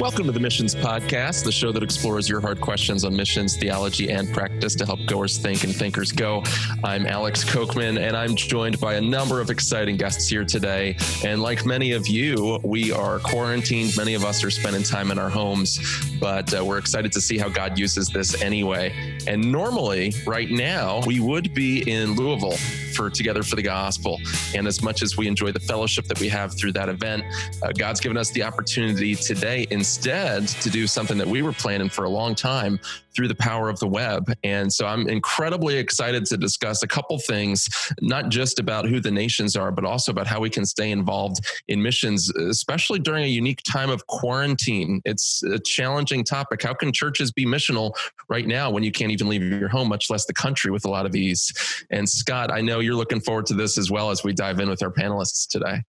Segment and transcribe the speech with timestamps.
[0.00, 4.10] Welcome to the Missions Podcast, the show that explores your hard questions on missions, theology,
[4.10, 6.42] and practice to help goers think and thinkers go.
[6.82, 10.96] I'm Alex Kocman, and I'm joined by a number of exciting guests here today.
[11.22, 13.94] And like many of you, we are quarantined.
[13.94, 15.78] Many of us are spending time in our homes,
[16.18, 18.94] but uh, we're excited to see how God uses this anyway.
[19.26, 22.56] And normally, right now, we would be in Louisville
[22.94, 24.18] for Together for the Gospel.
[24.54, 27.24] And as much as we enjoy the fellowship that we have through that event,
[27.62, 31.88] uh, God's given us the opportunity today instead to do something that we were planning
[31.88, 32.78] for a long time
[33.14, 34.32] through the power of the web.
[34.44, 37.68] And so I'm incredibly excited to discuss a couple things,
[38.00, 41.44] not just about who the nations are, but also about how we can stay involved
[41.68, 45.00] in missions, especially during a unique time of quarantine.
[45.04, 46.62] It's a challenging topic.
[46.62, 47.92] How can churches be missional
[48.28, 50.90] right now when you can't even leave your home, much less the country with a
[50.90, 51.52] lot of ease?
[51.90, 54.68] And Scott, I know you're looking forward to this as well as we dive in
[54.68, 55.82] with our panelists today.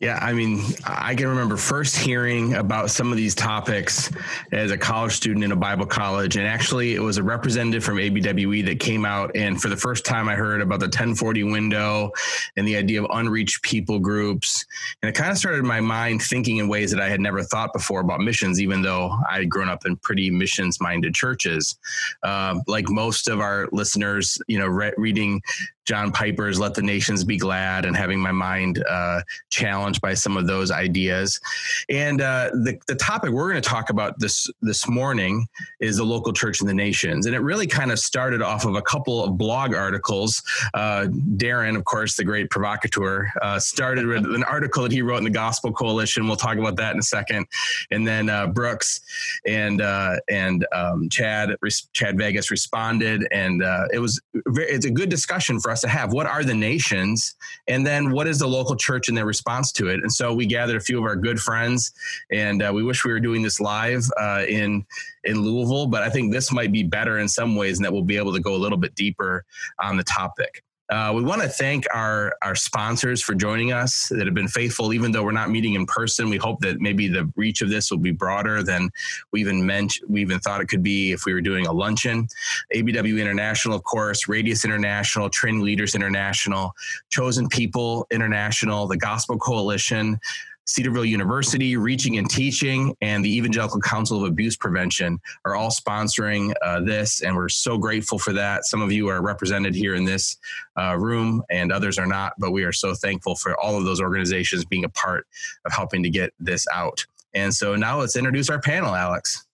[0.00, 4.10] Yeah, I mean, I can remember first hearing about some of these topics
[4.50, 6.36] as a college student in a Bible college.
[6.36, 9.30] And actually, it was a representative from ABWE that came out.
[9.36, 12.10] And for the first time, I heard about the 1040 window
[12.56, 14.66] and the idea of unreached people groups.
[15.00, 17.72] And it kind of started my mind thinking in ways that I had never thought
[17.72, 21.78] before about missions, even though I had grown up in pretty missions minded churches.
[22.24, 25.40] Uh, like most of our listeners, you know, re- reading
[25.84, 30.36] John Piper's Let the Nations Be Glad and having my mind uh, challenged by some
[30.36, 31.40] of those ideas.
[31.88, 35.46] And uh, the, the topic we're going to talk about this, this morning
[35.80, 37.26] is the local church in the nations.
[37.26, 40.42] And it really kind of started off of a couple of blog articles.
[40.72, 45.18] Uh, Darren, of course, the great provocateur, uh, started with an article that he wrote
[45.18, 46.26] in the Gospel Coalition.
[46.26, 47.46] We'll talk about that in a second.
[47.90, 49.00] And then uh, Brooks
[49.46, 51.56] and, uh, and um, Chad,
[51.92, 53.26] Chad Vegas responded.
[53.30, 56.12] And it was it's a good discussion for us to have.
[56.12, 57.34] What are the nations?
[57.68, 60.00] And then what is the local church in their response to it?
[60.00, 61.92] And so we gathered a few of our good friends,
[62.32, 64.84] and uh, we wish we were doing this live uh, in
[65.24, 68.02] in Louisville, but I think this might be better in some ways, and that we'll
[68.02, 69.44] be able to go a little bit deeper
[69.82, 70.62] on the topic.
[70.90, 74.92] Uh, we want to thank our our sponsors for joining us that have been faithful,
[74.92, 76.28] even though we're not meeting in person.
[76.28, 78.90] We hope that maybe the reach of this will be broader than
[79.32, 79.98] we even meant.
[80.08, 82.28] We even thought it could be if we were doing a luncheon.
[82.74, 86.74] ABWE International, of course, Radius International, Training Leaders International,
[87.08, 90.20] Chosen People International, the Gospel Coalition.
[90.66, 96.54] Cedarville University, Reaching and Teaching, and the Evangelical Council of Abuse Prevention are all sponsoring
[96.62, 98.64] uh, this, and we're so grateful for that.
[98.64, 100.36] Some of you are represented here in this
[100.78, 104.00] uh, room, and others are not, but we are so thankful for all of those
[104.00, 105.26] organizations being a part
[105.64, 107.04] of helping to get this out.
[107.34, 109.44] And so now let's introduce our panel, Alex.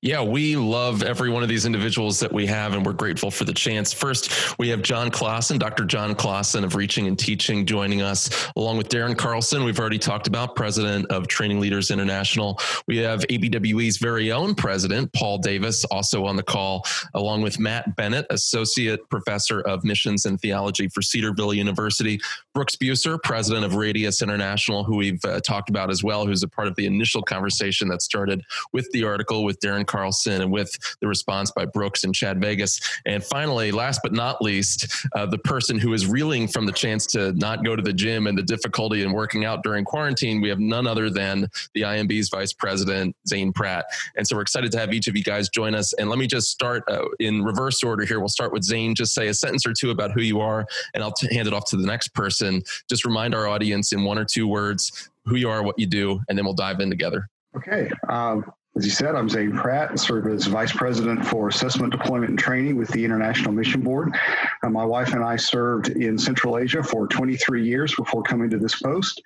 [0.00, 3.42] Yeah, we love every one of these individuals that we have, and we're grateful for
[3.42, 3.92] the chance.
[3.92, 5.84] First, we have John Klaasen, Dr.
[5.84, 10.28] John Klaasen of Reaching and Teaching, joining us, along with Darren Carlson, we've already talked
[10.28, 12.60] about, president of Training Leaders International.
[12.86, 17.96] We have ABWE's very own president, Paul Davis, also on the call, along with Matt
[17.96, 22.20] Bennett, associate professor of missions and theology for Cedarville University,
[22.54, 26.48] Brooks Buser, president of Radius International, who we've uh, talked about as well, who's a
[26.48, 30.76] part of the initial conversation that started with the article with Darren Carlson and with
[31.00, 32.80] the response by Brooks and Chad Vegas.
[33.06, 34.86] And finally, last but not least,
[35.16, 38.26] uh, the person who is reeling from the chance to not go to the gym
[38.26, 42.28] and the difficulty in working out during quarantine, we have none other than the IMB's
[42.28, 43.86] vice president, Zane Pratt.
[44.16, 45.94] And so we're excited to have each of you guys join us.
[45.94, 48.20] And let me just start uh, in reverse order here.
[48.20, 48.94] We'll start with Zane.
[48.94, 51.54] Just say a sentence or two about who you are, and I'll t- hand it
[51.54, 52.62] off to the next person.
[52.88, 56.20] Just remind our audience in one or two words who you are, what you do,
[56.28, 57.28] and then we'll dive in together.
[57.56, 57.90] Okay.
[58.08, 62.30] Um, as you said, I'm Zane Pratt, and serve as Vice President for Assessment, Deployment,
[62.30, 64.14] and Training with the International Mission Board.
[64.62, 68.56] Uh, my wife and I served in Central Asia for 23 years before coming to
[68.56, 69.20] this post,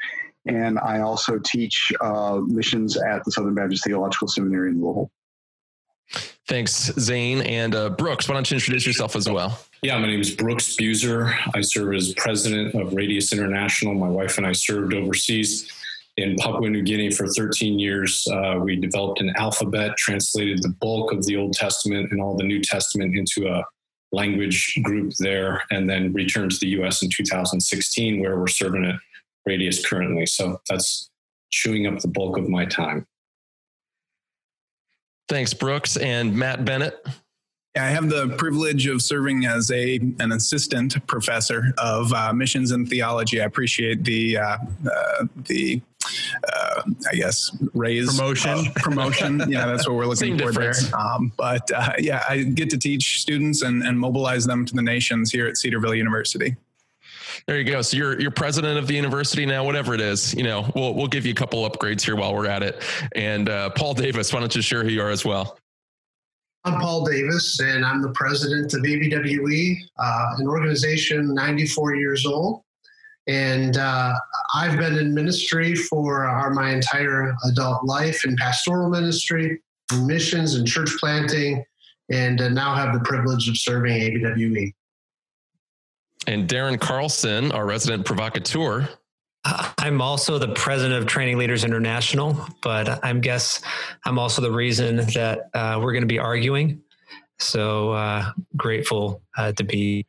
[0.46, 5.10] and I also teach uh, missions at the Southern Baptist Theological Seminary in Louisville.
[6.46, 7.42] Thanks, Zane.
[7.42, 9.58] And uh, Brooks, why don't you introduce yourself as well?
[9.82, 11.34] Yeah, my name is Brooks Buser.
[11.54, 13.92] I serve as president of Radius International.
[13.92, 15.70] My wife and I served overseas
[16.16, 18.26] in Papua New Guinea for 13 years.
[18.30, 22.44] Uh, we developed an alphabet, translated the bulk of the Old Testament and all the
[22.44, 23.64] New Testament into a
[24.12, 28.96] language group there, and then returned to the US in 2016, where we're serving at
[29.46, 30.26] Radius currently.
[30.26, 31.10] So that's
[31.50, 33.06] chewing up the bulk of my time.
[35.28, 35.96] Thanks, Brooks.
[35.96, 37.06] And Matt Bennett.
[37.74, 42.86] I have the privilege of serving as a an assistant professor of uh, missions and
[42.86, 43.40] theology.
[43.40, 44.58] I appreciate the uh,
[44.94, 45.80] uh, the
[46.52, 49.42] uh, I guess raise promotion promotion.
[49.48, 50.74] yeah, that's what we're looking for there.
[50.98, 54.82] Um, but uh, yeah, I get to teach students and, and mobilize them to the
[54.82, 56.56] nations here at Cedarville University.
[57.46, 57.82] There you go.
[57.82, 60.34] So you're you're president of the university now, whatever it is.
[60.34, 62.82] You know, we'll we'll give you a couple upgrades here while we're at it.
[63.14, 65.58] And uh, Paul Davis, why don't you share who you are as well?
[66.64, 72.62] I'm Paul Davis, and I'm the president of ABWE, uh, an organization 94 years old.
[73.26, 74.14] And uh,
[74.54, 79.60] I've been in ministry for our, my entire adult life in pastoral ministry,
[80.04, 81.64] missions, and church planting,
[82.10, 84.72] and uh, now have the privilege of serving ABWE.
[86.26, 88.88] And Darren Carlson, our resident provocateur.
[89.44, 93.60] I'm also the president of Training Leaders International, but I'm guess
[94.04, 96.80] I'm also the reason that uh, we're going to be arguing.
[97.40, 100.06] So uh, grateful uh, to be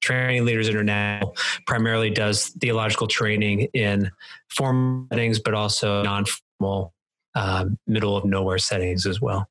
[0.00, 1.36] Training Leaders International.
[1.66, 4.10] Primarily does theological training in
[4.48, 6.92] formal settings, but also non-formal,
[7.34, 9.48] um, middle of nowhere settings as well.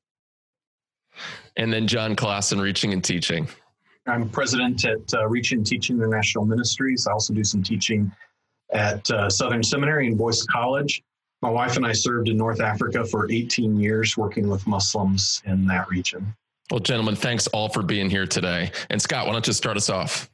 [1.56, 3.48] And then John Klaasen, reaching and teaching.
[4.06, 7.06] I'm president at uh, Reach and Teaching International Ministries.
[7.06, 8.10] I also do some teaching
[8.72, 11.02] at uh, Southern Seminary and Boyce College.
[11.42, 15.66] My wife and I served in North Africa for 18 years working with Muslims in
[15.66, 16.34] that region.
[16.70, 18.70] Well, gentlemen, thanks all for being here today.
[18.90, 20.29] And Scott, why don't you start us off?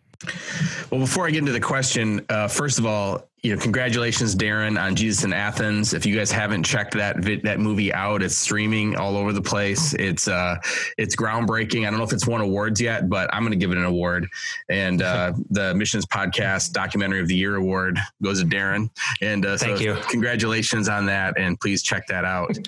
[0.91, 4.81] Well, before I get into the question, uh, first of all, you know, congratulations, Darren,
[4.81, 5.95] on Jesus in Athens.
[5.95, 9.95] If you guys haven't checked that that movie out, it's streaming all over the place.
[9.95, 10.57] It's uh,
[10.99, 11.87] it's groundbreaking.
[11.87, 13.85] I don't know if it's won awards yet, but I'm going to give it an
[13.85, 14.29] award.
[14.69, 18.91] And uh, the Missions Podcast Documentary of the Year award goes to Darren.
[19.21, 19.97] And uh, so, Thank you.
[20.09, 22.59] Congratulations on that, and please check that out.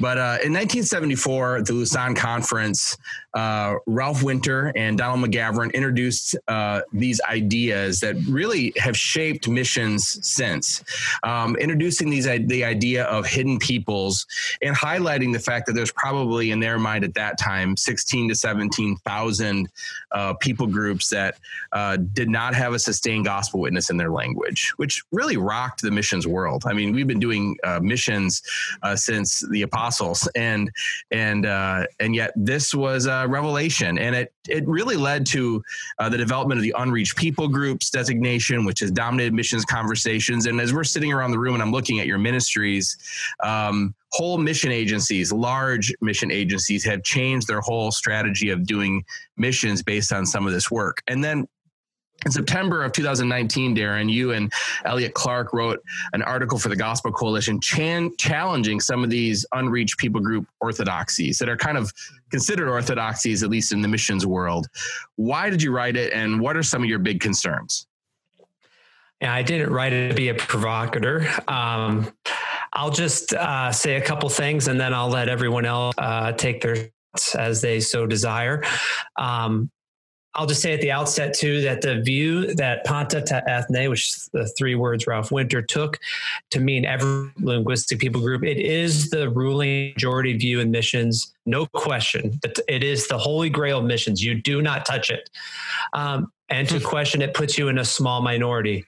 [0.00, 2.96] But uh, in 1974, the Lausanne Conference,
[3.34, 10.18] uh, Ralph Winter and Donald McGavran introduced uh, these ideas that really have shaped missions
[10.26, 10.84] since.
[11.22, 14.26] Um, introducing these the idea of hidden peoples
[14.62, 18.34] and highlighting the fact that there's probably in their mind at that time 16 to
[18.34, 19.68] 17,000
[20.12, 21.36] uh, people groups that
[21.72, 25.90] uh, did not have a sustained gospel witness in their language, which really rocked the
[25.90, 26.62] missions world.
[26.66, 28.42] I mean, we've been doing uh, missions
[28.94, 30.70] since the apostles, and
[31.10, 35.62] and and yet this was revelation, and it it really led to
[35.98, 40.46] uh, the development of the unreached people groups designation, which has dominated missions conversations.
[40.46, 42.96] And as we're sitting around the room and I'm looking at your ministries,
[43.42, 49.04] um, whole mission agencies, large mission agencies, have changed their whole strategy of doing
[49.36, 51.02] missions based on some of this work.
[51.08, 51.48] And then
[52.24, 54.52] in September of 2019, Darren, you and
[54.84, 55.82] Elliot Clark wrote
[56.12, 61.38] an article for the Gospel Coalition chan- challenging some of these unreached people group orthodoxies
[61.38, 61.92] that are kind of
[62.30, 64.68] considered orthodoxies, at least in the missions world.
[65.16, 67.86] Why did you write it, and what are some of your big concerns?
[69.20, 71.28] Yeah, I didn't write it to be a provocateur.
[71.46, 72.12] Um,
[72.72, 76.60] I'll just uh, say a couple things, and then I'll let everyone else uh, take
[76.62, 76.90] their
[77.38, 78.64] as they so desire.
[79.16, 79.70] Um,
[80.36, 84.08] I'll just say at the outset too that the view that panta ta ethne, which
[84.08, 85.98] is the three words Ralph Winter took
[86.50, 91.66] to mean every linguistic people group, it is the ruling majority view in missions, no
[91.66, 92.40] question.
[92.68, 94.22] It is the holy grail of missions.
[94.22, 95.30] You do not touch it,
[95.92, 98.84] um, and to question it puts you in a small minority.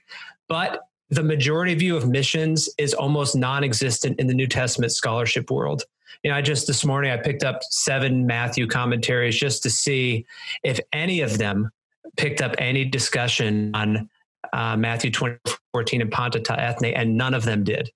[0.49, 5.83] But the majority view of missions is almost non-existent in the New Testament scholarship world
[6.23, 10.25] you know, I just this morning I picked up seven Matthew commentaries just to see
[10.63, 11.71] if any of them
[12.15, 14.09] picked up any discussion on
[14.53, 17.89] uh, Matthew 2014 and Panta ethne, and none of them did.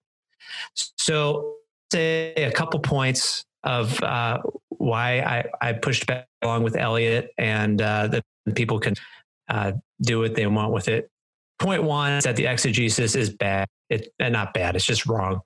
[0.75, 1.55] So,
[1.91, 4.39] say a couple points of uh,
[4.69, 8.23] why I, I pushed back along with Elliot, and uh, that
[8.55, 8.95] people can
[9.49, 11.09] uh, do what they want with it.
[11.59, 13.67] Point one is that the exegesis is bad.
[13.89, 15.41] It, and not bad, it's just wrong.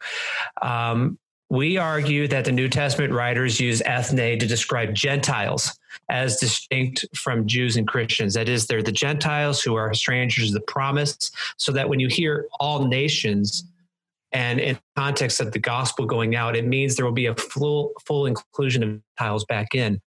[0.61, 1.17] Um,
[1.49, 5.77] we argue that the New Testament writers use ethne to describe Gentiles
[6.09, 8.33] as distinct from Jews and Christians.
[8.33, 12.07] That is, they're the Gentiles who are strangers to the promise, so that when you
[12.07, 13.63] hear all nations,
[14.31, 17.93] and in context of the gospel going out, it means there will be a full
[18.05, 20.01] full inclusion of Gentiles back in.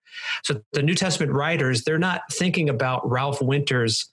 [0.43, 4.09] So the New Testament writers, they're not thinking about Ralph Winter's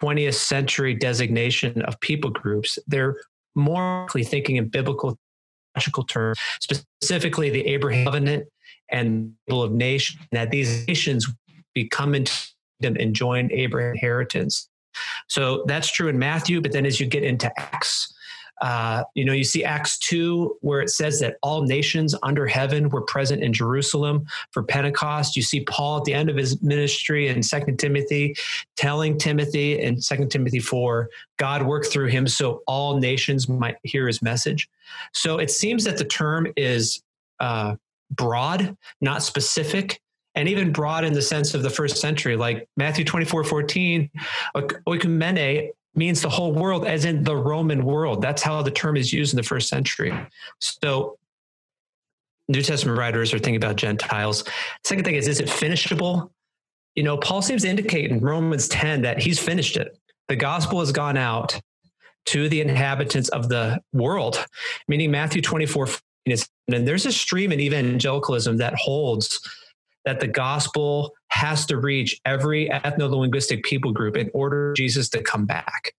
[0.00, 2.78] 20th century designation of people groups.
[2.86, 3.16] They're
[3.54, 5.18] more thinking in biblical
[6.04, 8.46] terms, specifically the Abraham covenant
[8.90, 11.26] and the of nation, that these nations
[11.74, 12.30] become into
[12.82, 14.68] and join Abraham's inheritance.
[15.28, 18.13] So that's true in Matthew, but then as you get into Acts,
[18.60, 22.88] uh, you know, you see Acts 2, where it says that all nations under heaven
[22.88, 25.36] were present in Jerusalem for Pentecost.
[25.36, 28.36] You see Paul at the end of his ministry in Second Timothy
[28.76, 34.06] telling Timothy in Second Timothy 4, God worked through him so all nations might hear
[34.06, 34.68] his message.
[35.12, 37.02] So it seems that the term is
[37.40, 37.74] uh,
[38.10, 40.00] broad, not specific
[40.36, 44.10] and even broad in the sense of the first century, like Matthew 24, 14,
[44.56, 48.20] oikumene means the whole world, as in the Roman world.
[48.22, 50.12] That's how the term is used in the first century.
[50.58, 51.18] So
[52.48, 54.44] New Testament writers are thinking about Gentiles.
[54.84, 56.32] Second thing is, is it finishable?
[56.94, 59.98] You know, Paul seems to indicate in Romans 10 that he's finished it.
[60.28, 61.60] The gospel has gone out
[62.26, 64.44] to the inhabitants of the world,
[64.88, 65.88] meaning Matthew 24.
[66.26, 69.40] And there's a stream in evangelicalism that holds
[70.04, 75.22] that the gospel has to reach every ethno-linguistic people group in order for Jesus to
[75.22, 75.92] come back.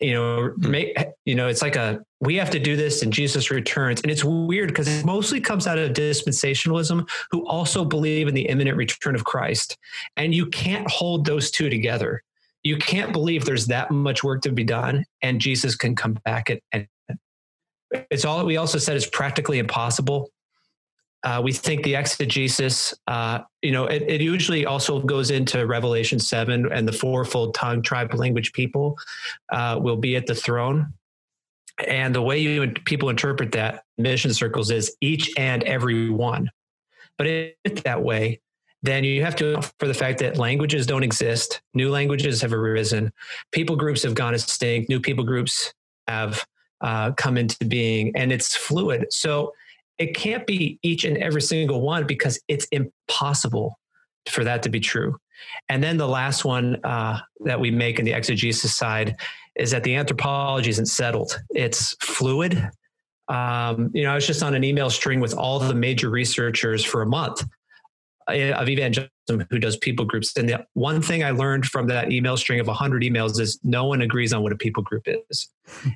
[0.00, 0.70] You know, hmm.
[0.70, 4.00] make you know, it's like a we have to do this and Jesus returns.
[4.00, 8.46] And it's weird because it mostly comes out of dispensationalism, who also believe in the
[8.48, 9.76] imminent return of Christ.
[10.16, 12.22] And you can't hold those two together.
[12.62, 16.50] You can't believe there's that much work to be done and Jesus can come back
[16.72, 16.88] and
[18.10, 20.30] it's all that we also said is practically impossible
[21.24, 26.18] uh, we think the exegesis, uh, you know, it, it, usually also goes into Revelation
[26.18, 28.98] 7 and the fourfold tongue, tribe, language, people
[29.50, 30.92] uh, will be at the throne.
[31.88, 36.50] And the way you people interpret that mission circles is each and every one.
[37.16, 38.40] But if that way,
[38.82, 43.12] then you have to for the fact that languages don't exist, new languages have arisen,
[43.50, 45.72] people groups have gone extinct, new people groups
[46.06, 46.44] have
[46.82, 49.06] uh, come into being, and it's fluid.
[49.10, 49.52] So
[49.98, 53.78] it can't be each and every single one because it's impossible
[54.28, 55.16] for that to be true.
[55.68, 59.16] And then the last one uh, that we make in the exegesis side
[59.56, 62.70] is that the anthropology isn't settled; it's fluid.
[63.28, 66.84] Um, you know, I was just on an email string with all the major researchers
[66.84, 67.42] for a month
[68.28, 69.10] uh, of evangelism
[69.50, 72.66] who does people groups, and the one thing I learned from that email string of
[72.66, 75.48] 100 emails is no one agrees on what a people group is,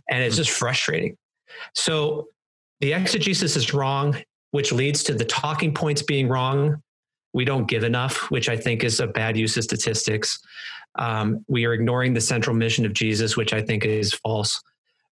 [0.09, 1.17] and it's just frustrating.
[1.75, 2.28] So
[2.80, 4.16] the exegesis is wrong,
[4.50, 6.82] which leads to the talking points being wrong.
[7.32, 10.38] We don't give enough, which I think is a bad use of statistics.
[10.99, 14.61] Um, we are ignoring the central mission of Jesus, which I think is false.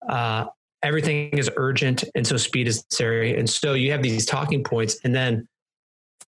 [0.08, 0.46] Uh,
[0.84, 3.38] everything is urgent, and so speed is necessary.
[3.38, 5.48] And so you have these talking points, and then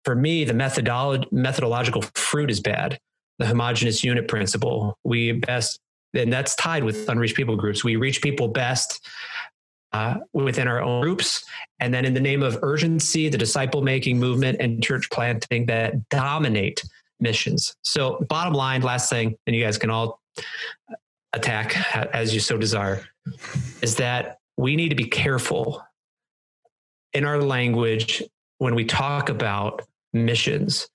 [0.03, 2.99] for me, the methodolo- methodological fruit is bad.
[3.39, 4.97] The homogenous unit principle.
[5.03, 5.79] We best,
[6.13, 7.83] and that's tied with unreached people groups.
[7.83, 9.05] We reach people best
[9.93, 11.43] uh, within our own groups.
[11.79, 16.09] And then in the name of urgency, the disciple making movement and church planting that
[16.09, 16.83] dominate
[17.19, 17.75] missions.
[17.83, 20.21] So, bottom line, last thing, and you guys can all
[21.33, 23.05] attack as you so desire,
[23.81, 25.81] is that we need to be careful
[27.13, 28.23] in our language
[28.57, 30.89] when we talk about missions.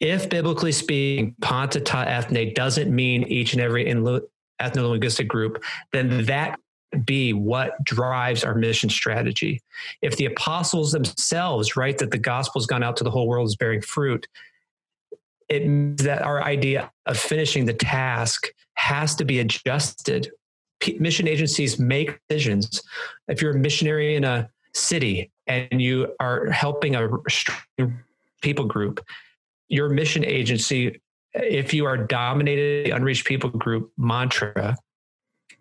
[0.00, 5.62] If biblically speaking, Panta ta ethne doesn't mean each and every ethno-linguistic group,
[5.92, 6.58] then that
[7.04, 9.60] be what drives our mission strategy.
[10.02, 13.56] If the apostles themselves write that the gospel's gone out to the whole world is
[13.56, 14.26] bearing fruit,
[15.48, 20.30] it means that our idea of finishing the task has to be adjusted.
[20.80, 22.82] P- mission agencies make decisions.
[23.28, 27.08] If you're a missionary in a city and you are helping a
[28.42, 29.04] people group,
[29.68, 31.00] your mission agency,
[31.34, 34.76] if you are dominated the unreached people group mantra,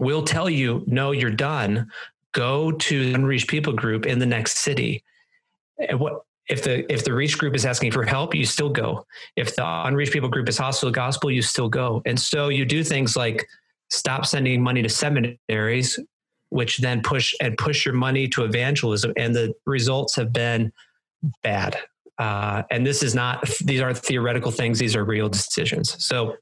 [0.02, 1.90] will tell you, no, you're done.
[2.34, 5.04] Go to the unreached people group in the next city.
[5.78, 9.06] And what if the if the reach group is asking for help, you still go.
[9.36, 12.02] If the unreached people group is hostile to gospel, you still go.
[12.06, 13.48] And so you do things like
[13.90, 16.00] stop sending money to seminaries,
[16.50, 19.14] which then push and push your money to evangelism.
[19.18, 20.74] And the results have been
[21.44, 21.78] bad.
[22.18, 26.04] Uh, and this is not; these aren't theoretical things; these are real decisions.
[26.04, 26.36] So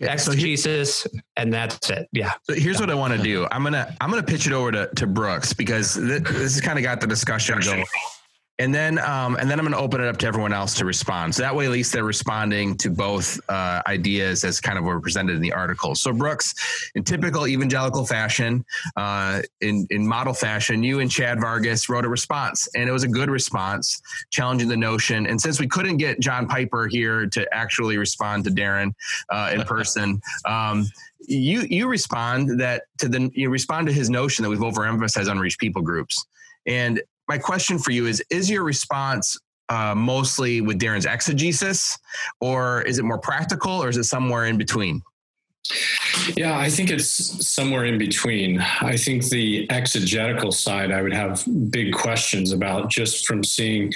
[0.00, 2.08] Exegesis, and that's it.
[2.12, 2.32] Yeah.
[2.44, 3.46] So here's what I want to do.
[3.50, 6.78] I'm gonna I'm gonna pitch it over to to Brooks because th- this has kind
[6.78, 7.84] of got the discussion going
[8.62, 10.84] and then um, and then I'm going to open it up to everyone else to
[10.84, 11.34] respond.
[11.34, 15.00] So that way, at least they're responding to both uh, ideas as kind of were
[15.00, 15.96] presented in the article.
[15.96, 16.54] So Brooks,
[16.94, 18.64] in typical evangelical fashion,
[18.94, 23.02] uh, in in model fashion, you and Chad Vegas wrote a response, and it was
[23.02, 24.00] a good response,
[24.30, 25.26] challenging the notion.
[25.26, 28.92] And since we couldn't get John Piper here to actually respond to Darren
[29.30, 30.20] uh, in person.
[30.44, 30.86] Um,
[31.26, 35.60] you you respond that to the you respond to his notion that we've overemphasized unreached
[35.60, 36.26] people groups
[36.66, 37.00] and
[37.32, 39.38] my question for you is Is your response
[39.70, 41.98] uh, mostly with Darren's exegesis,
[42.42, 45.00] or is it more practical, or is it somewhere in between?
[46.36, 47.08] Yeah, I think it's
[47.48, 48.60] somewhere in between.
[48.60, 53.94] I think the exegetical side, I would have big questions about just from seeing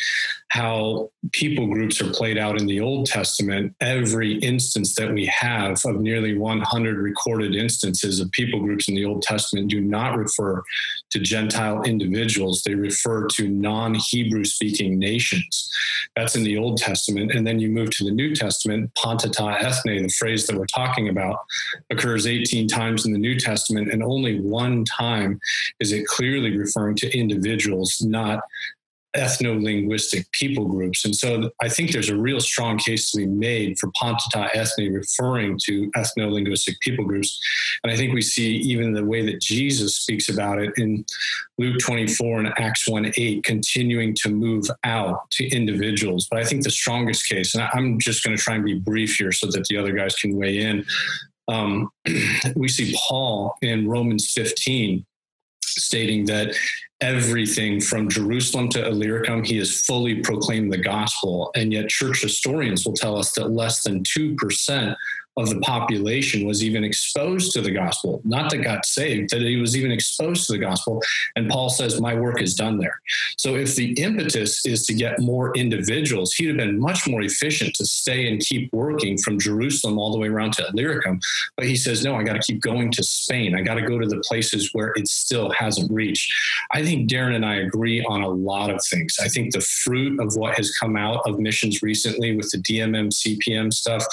[0.49, 5.81] how people groups are played out in the Old Testament, every instance that we have
[5.85, 10.63] of nearly 100 recorded instances of people groups in the Old Testament do not refer
[11.11, 12.63] to Gentile individuals.
[12.63, 15.71] They refer to non Hebrew speaking nations.
[16.15, 17.33] That's in the Old Testament.
[17.33, 20.67] And then you move to the New Testament, panta ta ethne, the phrase that we're
[20.67, 21.39] talking about,
[21.91, 25.41] occurs 18 times in the New Testament, and only one time
[25.81, 28.41] is it clearly referring to individuals, not
[29.17, 31.05] ethno linguistic people groups.
[31.05, 34.49] And so I think there's a real strong case to be made for Panta ta
[34.55, 37.39] ethne referring to ethno linguistic people groups.
[37.83, 41.05] And I think we see even the way that Jesus speaks about it in
[41.59, 46.29] Luke 24 and Acts 1 8, continuing to move out to individuals.
[46.31, 49.17] But I think the strongest case, and I'm just going to try and be brief
[49.17, 50.85] here so that the other guys can weigh in.
[51.49, 51.91] Um,
[52.57, 55.05] we see Paul in Romans 15
[55.63, 56.57] stating that
[57.01, 61.51] everything from Jerusalem to Illyricum, he has fully proclaimed the gospel.
[61.55, 64.97] And yet, church historians will tell us that less than 2%
[65.39, 69.57] of the population was even exposed to the gospel, not that got saved, that he
[69.57, 71.03] was even exposed to the gospel.
[71.37, 73.01] And Paul says, My work is done there.
[73.37, 77.75] So if the impetus is to get more individuals, he'd have been much more efficient
[77.75, 81.21] to stay and keep working from Jerusalem all the way around to Illyricum.
[81.57, 83.55] But he says, No, I got to keep going to Spain.
[83.55, 86.33] I got to go to the places where it still hasn't reached.
[86.73, 89.17] I think Darren and I agree on a lot of things.
[89.21, 93.11] I think the fruit of what has come out of missions recently with the DMM
[93.13, 94.07] CPM stuff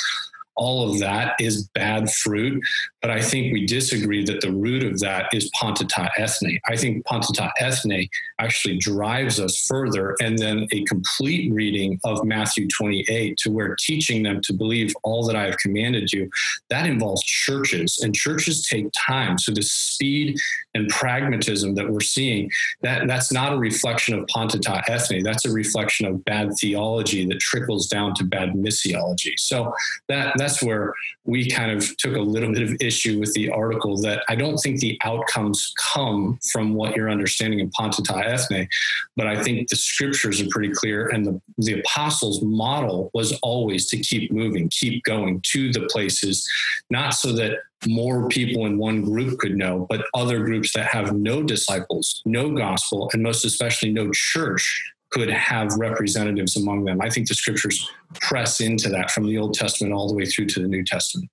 [0.56, 2.64] all of that is bad fruit.
[3.04, 6.58] But I think we disagree that the root of that is Panta ta ethne.
[6.70, 8.08] I think Panta ta ethne
[8.40, 10.16] actually drives us further.
[10.22, 15.28] And then a complete reading of Matthew 28 to where teaching them to believe all
[15.28, 16.30] that I have commanded you,
[16.70, 19.38] that involves churches, and churches take time.
[19.38, 20.40] So the speed
[20.74, 22.50] and pragmatism that we're seeing,
[22.84, 25.24] that, that's not a reflection of Panta ta ethne.
[25.24, 29.38] That's a reflection of bad theology that trickles down to bad missiology.
[29.38, 29.74] So
[30.08, 30.94] that that's where
[31.26, 34.58] we kind of took a little bit of issue with the article that I don't
[34.58, 38.68] think the outcomes come from what you're understanding in Panta ta ethne,
[39.16, 41.08] but I think the scriptures are pretty clear.
[41.08, 46.48] And the, the apostles' model was always to keep moving, keep going to the places,
[46.90, 51.14] not so that more people in one group could know, but other groups that have
[51.14, 57.00] no disciples, no gospel, and most especially no church could have representatives among them.
[57.00, 60.48] I think the scriptures press into that from the Old Testament all the way through
[60.48, 61.30] to the New Testament.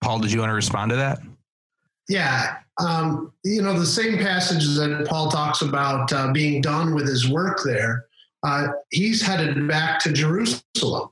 [0.00, 1.20] Paul, did you want to respond to that?
[2.08, 2.56] Yeah.
[2.78, 7.28] Um, you know, the same passage that Paul talks about uh, being done with his
[7.28, 8.06] work there,
[8.42, 11.10] uh, he's headed back to Jerusalem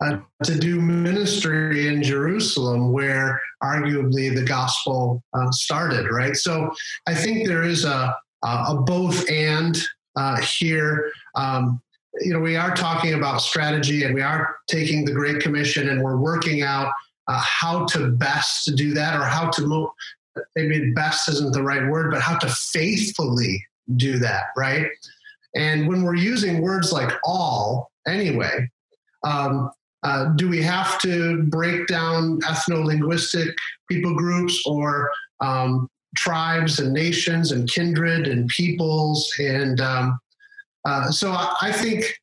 [0.00, 6.36] uh, to do ministry in Jerusalem, where arguably the gospel uh, started, right?
[6.36, 6.72] So
[7.06, 9.78] I think there is a, a both and
[10.16, 11.12] uh, here.
[11.34, 11.80] Um,
[12.20, 16.02] you know, we are talking about strategy and we are taking the Great Commission and
[16.02, 16.92] we're working out
[17.30, 19.88] uh, how to best do that or how to move.
[20.56, 23.64] Maybe best isn't the right word, but how to faithfully
[23.96, 24.86] do that, right?
[25.54, 28.68] And when we're using words like all, anyway,
[29.24, 29.70] um,
[30.02, 33.54] uh, do we have to break down ethno linguistic
[33.88, 39.32] people groups or um, tribes and nations and kindred and peoples.
[39.38, 40.18] And um,
[40.84, 42.18] uh, so I, I, think,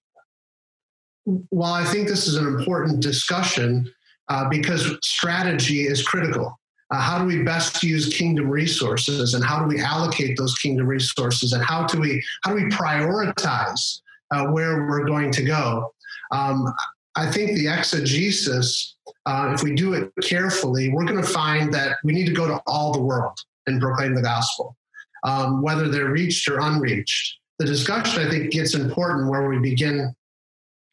[1.50, 3.89] while I think this is an important discussion,
[4.30, 6.58] uh, because strategy is critical.
[6.90, 10.88] Uh, how do we best use kingdom resources and how do we allocate those kingdom
[10.88, 14.00] resources and how do we how do we prioritize
[14.32, 15.92] uh, where we're going to go
[16.32, 16.74] um,
[17.18, 21.98] i think the exegesis uh, if we do it carefully we're going to find that
[22.06, 23.38] we need to go to all the world
[23.68, 24.76] and proclaim the gospel,
[25.24, 27.38] um, whether they're reached or unreached.
[27.60, 30.13] The discussion, I think, gets important where we begin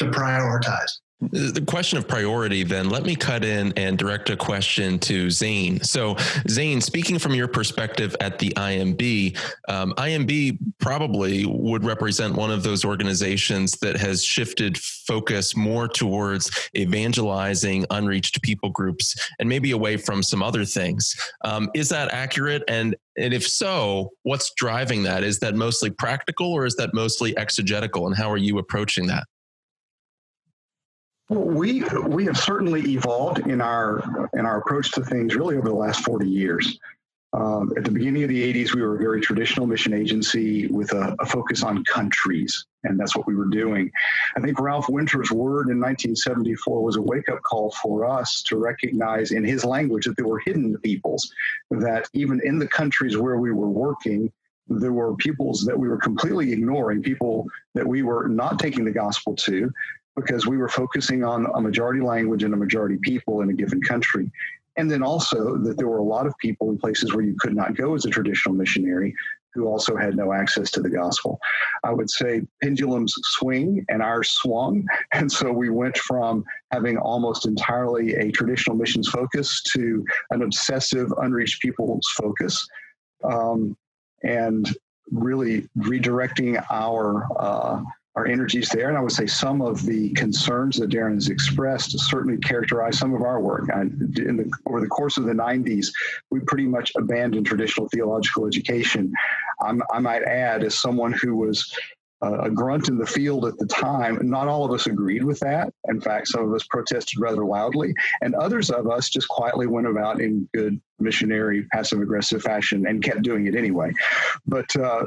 [0.01, 0.91] to prioritize.
[1.31, 5.81] The question of priority, then, let me cut in and direct a question to Zane.
[5.83, 6.17] So,
[6.49, 9.37] Zane, speaking from your perspective at the IMB,
[9.69, 16.51] um, IMB probably would represent one of those organizations that has shifted focus more towards
[16.77, 21.15] evangelizing unreached people groups and maybe away from some other things.
[21.45, 22.63] Um, is that accurate?
[22.69, 25.23] And and if so, what's driving that?
[25.23, 28.07] Is that mostly practical or is that mostly exegetical?
[28.07, 29.25] And how are you approaching that?
[31.31, 35.75] We we have certainly evolved in our in our approach to things really over the
[35.75, 36.79] last 40 years.
[37.33, 40.93] Um, at the beginning of the 80s, we were a very traditional mission agency with
[40.93, 43.91] a, a, focus on countries, and that's what we were doing.
[44.37, 48.57] I think Ralph Winter's word in 1974 was a wake up call for us to
[48.57, 51.29] recognize in his language that there were hidden peoples,
[51.73, 54.31] that even in the countries where we were working,
[54.69, 58.93] there were peoples that we were completely ignoring, people that we were not taking the
[58.93, 59.73] gospel to
[60.17, 63.81] because we were focusing on a majority language and a majority people in a given
[63.83, 64.31] country.
[64.77, 67.55] And then also that there were a lot of people in places where you could
[67.55, 69.15] not go as a traditional missionary
[69.55, 71.39] who also had no access to the gospel.
[71.85, 74.87] I would say pendulums swing and ours swung.
[75.13, 81.13] And so we went from having almost entirely a traditional missions focus to an obsessive
[81.19, 82.67] unreached people's focus.
[83.23, 83.77] Um,
[84.25, 84.75] and
[85.13, 87.83] really redirecting our uh,
[88.17, 88.89] our energies there.
[88.89, 93.15] And I would say some of the concerns that Darren has expressed certainly characterize some
[93.15, 93.69] of our work.
[93.75, 95.89] I, in the, over the course of the 90s,
[96.31, 99.13] we pretty much abandoned traditional theological education.
[99.61, 101.75] I'm, i might add, as someone who was
[102.23, 105.73] a grunt in the field at the time, not all of us agreed with that.
[105.89, 109.87] In fact, some of us protested rather loudly, and others of us just quietly went
[109.87, 113.93] about in good missionary, passive aggressive fashion and kept doing it anyway.
[114.47, 115.05] But uh,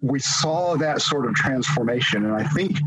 [0.00, 2.24] we saw that sort of transformation.
[2.24, 2.78] And I think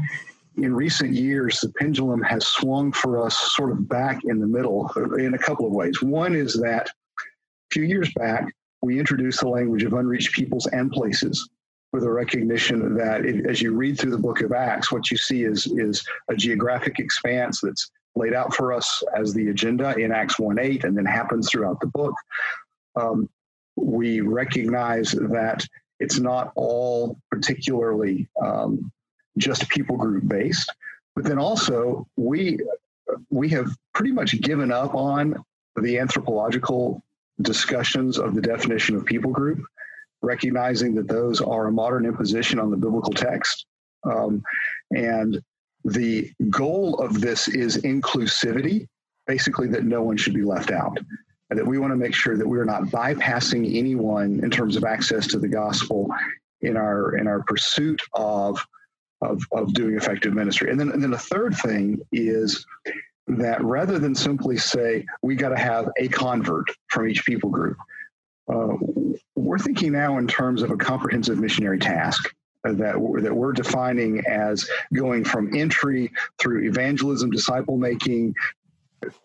[0.58, 4.90] in recent years, the pendulum has swung for us sort of back in the middle
[5.18, 6.02] in a couple of ways.
[6.02, 10.92] One is that a few years back, we introduced the language of unreached peoples and
[10.92, 11.50] places
[11.94, 15.44] with a recognition that as you read through the book of Acts, what you see
[15.44, 20.40] is, is a geographic expanse that's laid out for us as the agenda in Acts
[20.40, 22.14] 1 8 and then happens throughout the book.
[22.96, 23.30] Um,
[23.76, 25.66] we recognize that
[26.02, 28.92] it's not all particularly um,
[29.38, 30.70] just people group based,
[31.16, 32.60] but then also we
[33.30, 35.36] we have pretty much given up on
[35.82, 37.04] the anthropological
[37.42, 39.64] discussions of the definition of people group,
[40.22, 43.66] recognizing that those are a modern imposition on the biblical text.
[44.04, 44.42] Um,
[44.92, 45.42] and
[45.86, 48.88] the goal of this is inclusivity,
[49.28, 50.98] basically, that no one should be left out
[51.52, 55.28] that we want to make sure that we're not bypassing anyone in terms of access
[55.28, 56.10] to the gospel
[56.62, 58.66] in our in our pursuit of
[59.22, 60.72] of, of doing effective ministry.
[60.72, 62.66] And then and then the third thing is
[63.28, 67.78] that rather than simply say we got to have a convert from each people group,
[68.52, 68.76] uh,
[69.36, 72.34] we're thinking now in terms of a comprehensive missionary task
[72.64, 72.78] that
[73.24, 78.36] that we're defining as going from entry through evangelism, disciple making,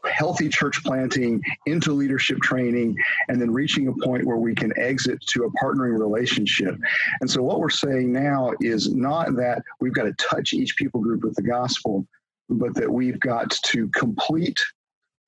[0.05, 2.97] healthy church planting into leadership training
[3.29, 6.77] and then reaching a point where we can exit to a partnering relationship.
[7.21, 11.01] And so what we're saying now is not that we've got to touch each people
[11.01, 12.07] group with the gospel,
[12.49, 14.61] but that we've got to complete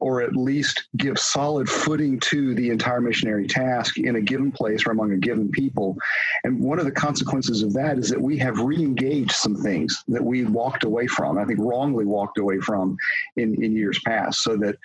[0.01, 4.87] or at least give solid footing to the entire missionary task in a given place
[4.87, 5.97] or among a given people.
[6.45, 10.25] And one of the consequences of that is that we have re-engaged some things that
[10.25, 12.97] we walked away from, I think wrongly walked away from
[13.37, 14.77] in, in years past, so that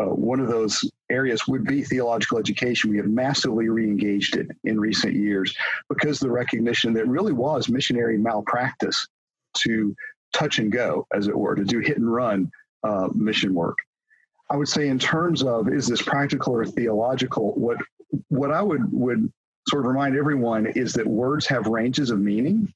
[0.00, 2.90] uh, one of those areas would be theological education.
[2.90, 5.54] We have massively re-engaged it in recent years
[5.88, 9.08] because the recognition that really was missionary malpractice
[9.58, 9.96] to
[10.32, 12.50] touch and go, as it were, to do hit and run
[12.84, 13.76] uh, mission work.
[14.50, 17.76] I would say in terms of is this practical or theological, what
[18.28, 19.30] what I would would
[19.68, 22.72] sort of remind everyone is that words have ranges of meaning,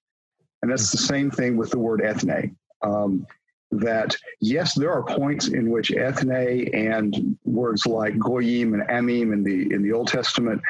[0.61, 2.57] and that's the same thing with the word ethne.
[2.83, 3.27] Um,
[3.71, 9.43] that yes, there are points in which ethne and words like goyim and amim in
[9.43, 10.61] the in the Old Testament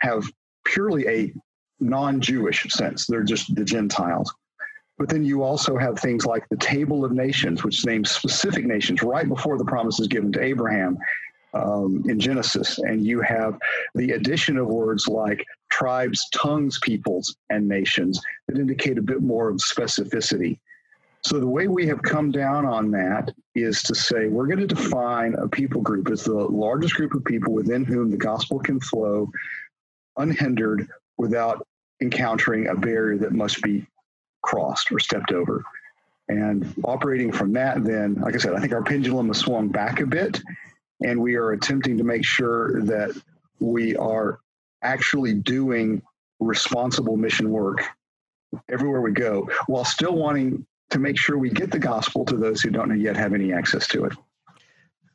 [0.00, 0.24] have
[0.64, 1.32] purely a
[1.80, 3.06] non-Jewish sense.
[3.06, 4.32] They're just the Gentiles.
[4.98, 9.02] But then you also have things like the Table of Nations, which names specific nations
[9.02, 10.96] right before the promise is given to Abraham
[11.52, 12.78] um, in Genesis.
[12.78, 13.58] And you have
[13.94, 19.50] the addition of words like tribes, tongues, peoples, and nations that indicate a bit more
[19.50, 20.58] of specificity.
[21.26, 24.66] So the way we have come down on that is to say we're going to
[24.66, 28.78] define a people group as the largest group of people within whom the gospel can
[28.80, 29.30] flow
[30.16, 31.66] unhindered without
[32.00, 33.86] encountering a barrier that must be
[34.46, 35.64] crossed or stepped over.
[36.28, 40.00] And operating from that, then, like I said, I think our pendulum has swung back
[40.00, 40.40] a bit,
[41.04, 43.10] and we are attempting to make sure that
[43.60, 44.40] we are
[44.82, 46.02] actually doing
[46.40, 47.84] responsible mission work
[48.70, 52.60] everywhere we go while still wanting to make sure we get the gospel to those
[52.60, 54.12] who don't yet have any access to it.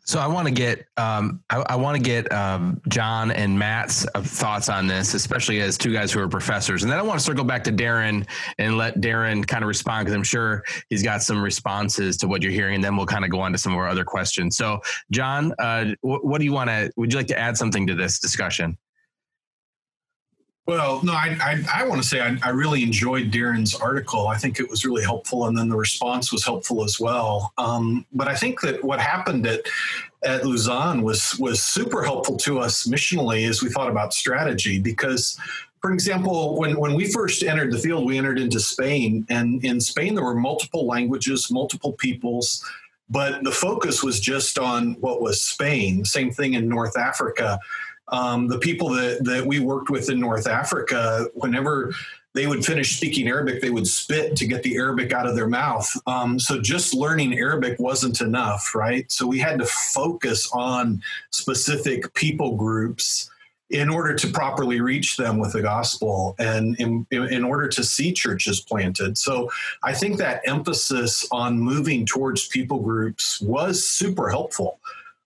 [0.03, 4.05] So I want to get um, I, I want to get um, John and Matt's
[4.15, 7.19] uh, thoughts on this, especially as two guys who are professors, and then I want
[7.19, 11.03] to circle back to Darren and let Darren kind of respond because I'm sure he's
[11.03, 13.57] got some responses to what you're hearing, and then we'll kind of go on to
[13.57, 14.57] some of our other questions.
[14.57, 16.91] So, John, uh, what, what do you want to?
[16.97, 18.77] Would you like to add something to this discussion?
[20.67, 24.28] Well, no, I, I, I want to say I, I, really enjoyed Darren's article.
[24.28, 27.52] I think it was really helpful, and then the response was helpful as well.
[27.58, 29.62] Um, but I think that what happened at
[30.24, 35.36] at Lausanne was was super helpful to us missionally as we thought about strategy because
[35.82, 39.82] for example, when, when we first entered the field, we entered into Spain, and in
[39.82, 42.63] Spain there were multiple languages, multiple peoples,
[43.10, 46.06] but the focus was just on what was Spain.
[46.06, 47.60] Same thing in North Africa.
[48.12, 51.93] Um, the people that, that we worked with in North Africa, whenever
[52.34, 55.47] they would finish speaking Arabic, they would spit to get the Arabic out of their
[55.47, 55.89] mouth.
[56.08, 59.12] Um, so just learning Arabic wasn't enough, right?
[59.12, 63.30] So we had to focus on specific people groups
[63.69, 68.12] in order to properly reach them with the gospel and in, in order to see
[68.12, 69.17] churches planted.
[69.17, 69.50] So
[69.84, 74.80] I think that emphasis on moving towards people groups was super helpful.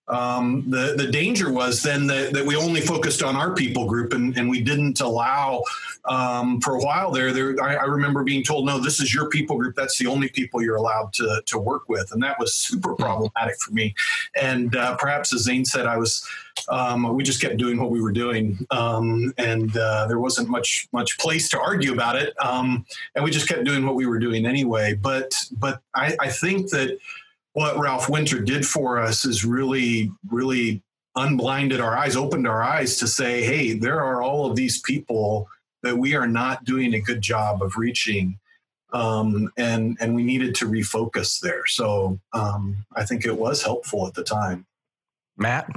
[0.07, 4.13] Um, the the danger was then that, that we only focused on our people group
[4.13, 5.63] and, and we didn't allow
[6.05, 9.29] um, for a while there there I, I, remember being told no this is your
[9.29, 9.75] people group.
[9.75, 12.11] That's the only people you're allowed to, to work with.
[12.11, 13.01] And that was super hmm.
[13.01, 13.95] problematic for me.
[14.39, 16.23] And uh, perhaps as Zane said I was
[16.69, 18.59] um, we just kept doing what we were doing.
[18.71, 22.33] Um, and uh, there wasn't much much place to argue about it.
[22.43, 24.93] Um, and we just kept doing what we were doing anyway.
[24.93, 26.97] But but I, I think that
[27.55, 30.83] what Ralph Winter did for us is really, really
[31.15, 35.47] unblinded our eyes, opened our eyes to say, hey, there are all of these people
[35.81, 38.37] that we are not doing a good job of reaching.
[38.91, 41.65] Um, and and we needed to refocus there.
[41.65, 44.65] So um, I think it was helpful at the time.
[45.37, 45.69] Matt,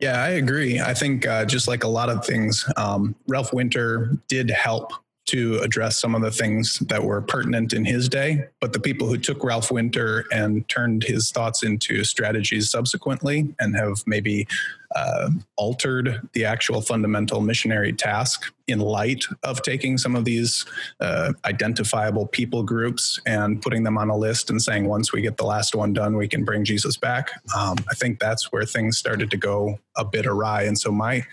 [0.00, 0.80] yeah, I agree.
[0.80, 4.92] I think uh, just like a lot of things, um, Ralph Winter did help
[5.26, 8.44] to address some of the things that were pertinent in his day.
[8.60, 13.76] But the people who took Ralph Winter and turned his thoughts into strategies subsequently and
[13.76, 14.46] have maybe
[14.94, 20.64] uh, altered the actual fundamental missionary task in light of taking some of these
[21.00, 25.36] uh, identifiable people groups and putting them on a list and saying once we get
[25.36, 27.30] the last one done we can bring jesus back.
[27.56, 30.62] Um, i think that's where things started to go a bit awry.
[30.62, 31.24] And so my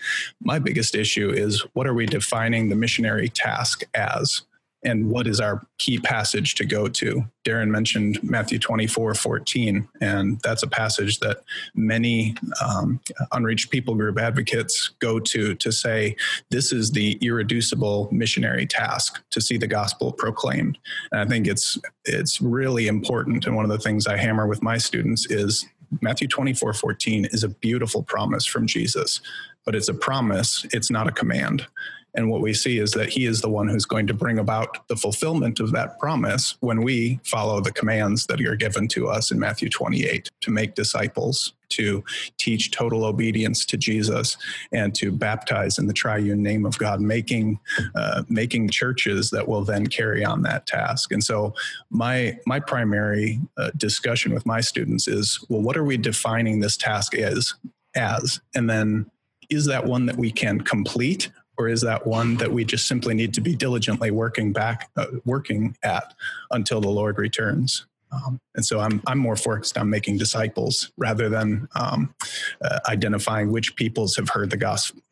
[0.42, 4.42] my biggest issue is what are we defining the missionary task as
[4.84, 7.24] and what is our key passage to go to?
[7.44, 11.38] Darren mentioned Matthew 24, 14, and that's a passage that
[11.74, 13.00] many um,
[13.32, 16.16] unreached people group advocates go to to say
[16.50, 20.78] this is the irreducible missionary task to see the gospel proclaimed.
[21.12, 23.46] And I think it's it's really important.
[23.46, 25.66] And one of the things I hammer with my students is
[26.00, 29.20] Matthew 24, 14 is a beautiful promise from Jesus,
[29.64, 31.66] but it's a promise, it's not a command.
[32.14, 34.86] And what we see is that he is the one who's going to bring about
[34.88, 39.30] the fulfillment of that promise when we follow the commands that are given to us
[39.30, 42.04] in Matthew 28 to make disciples, to
[42.38, 44.36] teach total obedience to Jesus,
[44.72, 47.58] and to baptize in the triune name of God, making
[47.96, 51.10] uh, making churches that will then carry on that task.
[51.10, 51.54] And so,
[51.90, 56.76] my my primary uh, discussion with my students is, well, what are we defining this
[56.76, 57.54] task as?
[57.96, 59.08] As, and then
[59.50, 63.14] is that one that we can complete or is that one that we just simply
[63.14, 66.14] need to be diligently working back uh, working at
[66.50, 67.86] until the lord returns?
[68.12, 72.14] Um, and so I'm, I'm more focused on making disciples rather than um,
[72.62, 74.56] uh, identifying which peoples have heard the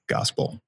[0.07, 0.61] gospel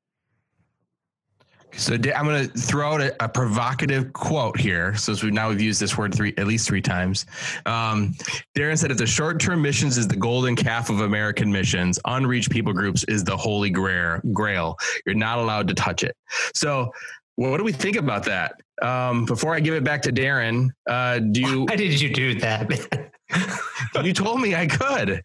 [1.76, 4.94] so I'm going to throw out a, a, provocative quote here.
[4.96, 7.26] So we now we've used this word three at least three times.
[7.66, 8.14] Um,
[8.56, 12.72] Darren said, "If the short-term missions is the golden calf of American missions, unreached people
[12.72, 14.20] groups is the holy grail.
[14.32, 14.76] Grail.
[15.06, 16.16] You're not allowed to touch it."
[16.54, 16.92] So,
[17.36, 18.60] what do we think about that?
[18.82, 21.60] Um, before I give it back to Darren, uh, do you?
[21.68, 23.10] Why did you do that?
[24.02, 25.22] You told me I could.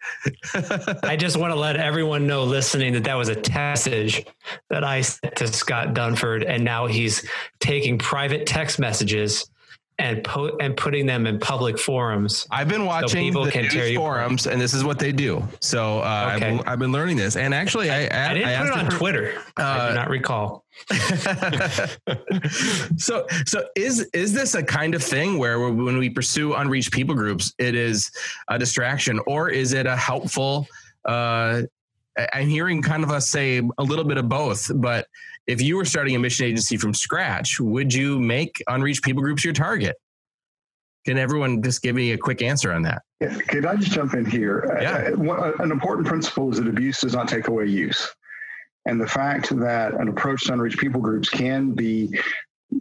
[1.04, 3.36] I just want to let everyone know listening that that was a
[3.80, 4.26] message
[4.70, 7.28] that I sent to Scott Dunford, and now he's
[7.60, 9.50] taking private text messages
[10.00, 12.48] and po- and putting them in public forums.
[12.50, 15.48] I've been watching so the news forums, and this is what they do.
[15.60, 16.54] So uh, okay.
[16.54, 18.90] I've, I've, been learning this, and actually, I, I, I didn't I put it on
[18.90, 19.44] Twitter.
[19.60, 20.64] Uh, I do not recall.
[22.98, 27.14] so, so is is this a kind of thing where when we pursue unreached people
[27.14, 28.10] groups, it is
[28.48, 30.66] a distraction, or is it a helpful?
[31.04, 31.64] Uh,
[32.34, 35.08] I'm hearing kind of us say a little bit of both, but
[35.50, 39.44] if you were starting a mission agency from scratch, would you make unreached people groups
[39.44, 39.96] your target?
[41.08, 43.02] Can everyone just give me a quick answer on that?
[43.20, 44.78] Yeah, could I just jump in here?
[44.80, 45.10] Yeah.
[45.18, 48.14] Uh, uh an important principle is that abuse does not take away use.
[48.86, 52.20] And the fact that an approach to unreached people groups can be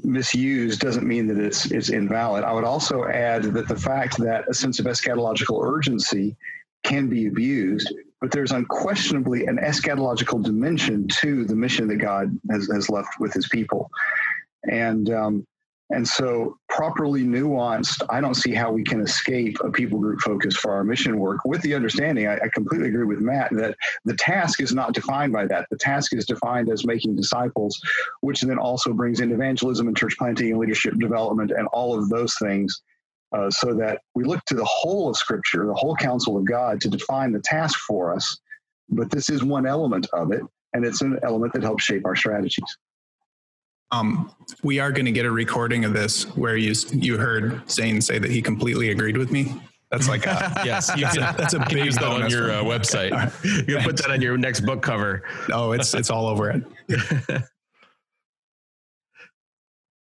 [0.04, 2.44] misused doesn't mean that it's it's invalid.
[2.44, 6.36] I would also add that the fact that a sense of eschatological urgency
[6.84, 12.68] can be abused but there's unquestionably an eschatological dimension to the mission that God has,
[12.72, 13.90] has left with his people.
[14.64, 15.46] And um,
[15.90, 20.54] and so properly nuanced, I don't see how we can escape a people group focus
[20.54, 24.14] for our mission work with the understanding, I, I, completely agree with Matt, that the
[24.14, 25.66] task is not defined by that.
[25.70, 27.80] The task is defined as making disciples,
[28.20, 32.10] which then also brings in evangelism and church planting and leadership development and all of
[32.10, 32.82] those things.
[33.30, 36.80] Uh, so that we look to the whole of Scripture, the whole counsel of God
[36.80, 38.38] to define the task for us.
[38.88, 40.40] But this is one element of it,
[40.72, 42.64] and it's an element that helps shape our strategies.
[43.90, 44.30] Um,
[44.62, 48.18] we are going to get a recording of this where you you heard Zane say
[48.18, 49.60] that he completely agreed with me.
[49.90, 53.12] That's like a, yes, you can, that's a big that on your uh, website.
[53.68, 55.22] You can put that on your next book cover.
[55.52, 57.42] Oh, it's it's all over it.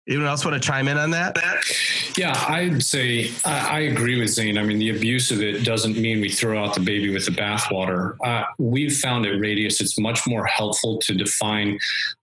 [0.10, 1.38] Anyone else want to chime in on that?
[2.18, 4.58] Yeah, I'd say I, I, agree with Zane.
[4.58, 7.32] I mean, the abuse of it doesn't mean we throw out the baby with the
[7.32, 8.18] bathwater.
[8.24, 11.78] Uh, we've found at Radius it's much more helpful to define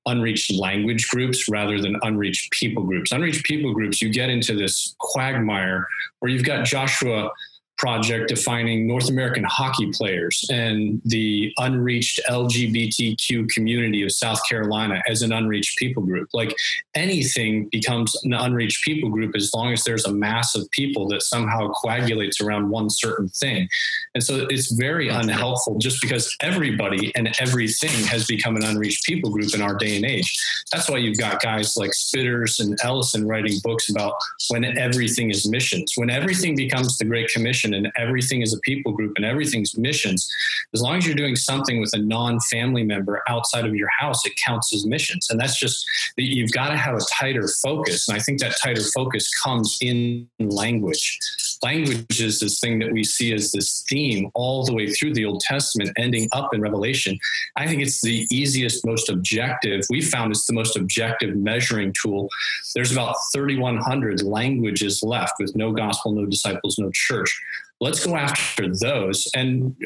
[0.05, 3.13] unreached language groups rather than unreached people groups.
[3.13, 5.87] Unreached people groups, you get into this quagmire
[6.19, 7.31] where you've got Joshua
[7.79, 15.23] project defining North American hockey players and the unreached LGBTQ community of South Carolina as
[15.23, 16.29] an unreached people group.
[16.33, 16.55] Like
[16.95, 21.23] anything becomes an unreached people group as long as there's a mass of people that
[21.23, 23.69] somehow coagulates around one certain thing.
[24.15, 29.31] And so it's very unhelpful just because everybody and everything has become an unreached people
[29.31, 30.37] group in our day and age.
[30.73, 34.15] That's why you've got guys like Spitters and Ellison writing books about
[34.49, 35.93] when everything is missions.
[35.97, 40.29] When everything becomes the Great Commission and everything is a people group and everything's missions,
[40.75, 44.25] as long as you're doing something with a non family member outside of your house,
[44.27, 45.29] it counts as missions.
[45.31, 45.85] And that's just,
[46.17, 48.09] that you've got to have a tighter focus.
[48.09, 51.19] And I think that tighter focus comes in language.
[51.63, 55.25] Language is this thing that we see as this theme all the way through the
[55.25, 57.19] Old Testament, ending up in Revelation.
[57.57, 59.83] I think it's the easiest, most objective.
[59.91, 62.29] We found it's the most objective measuring tool.
[62.75, 67.41] There's about 3,100 languages left with no gospel, no disciples, no church
[67.81, 69.29] let's go after those.
[69.35, 69.77] And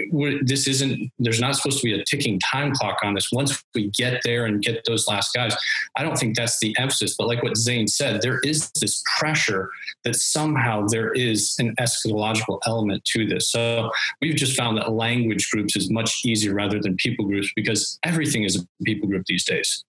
[0.42, 3.30] this isn't, there's not supposed to be a ticking time clock on this.
[3.32, 5.56] Once we get there and get those last guys,
[5.96, 7.16] I don't think that's the emphasis.
[7.18, 9.68] But like what Zane said, there is this pressure
[10.04, 13.50] that somehow there is an eschatological element to this.
[13.50, 17.98] So we've just found that language groups is much easier rather than people groups because
[18.04, 19.84] everything is a people group these days.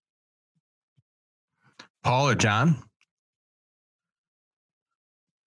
[2.03, 2.81] Paul or John?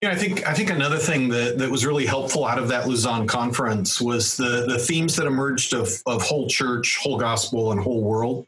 [0.05, 2.87] Yeah, I think I think another thing that, that was really helpful out of that
[2.87, 7.81] Lausanne conference was the the themes that emerged of of whole church, whole gospel, and
[7.81, 8.45] whole world.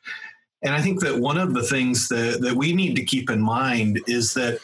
[0.61, 3.41] And I think that one of the things that, that we need to keep in
[3.41, 4.59] mind is that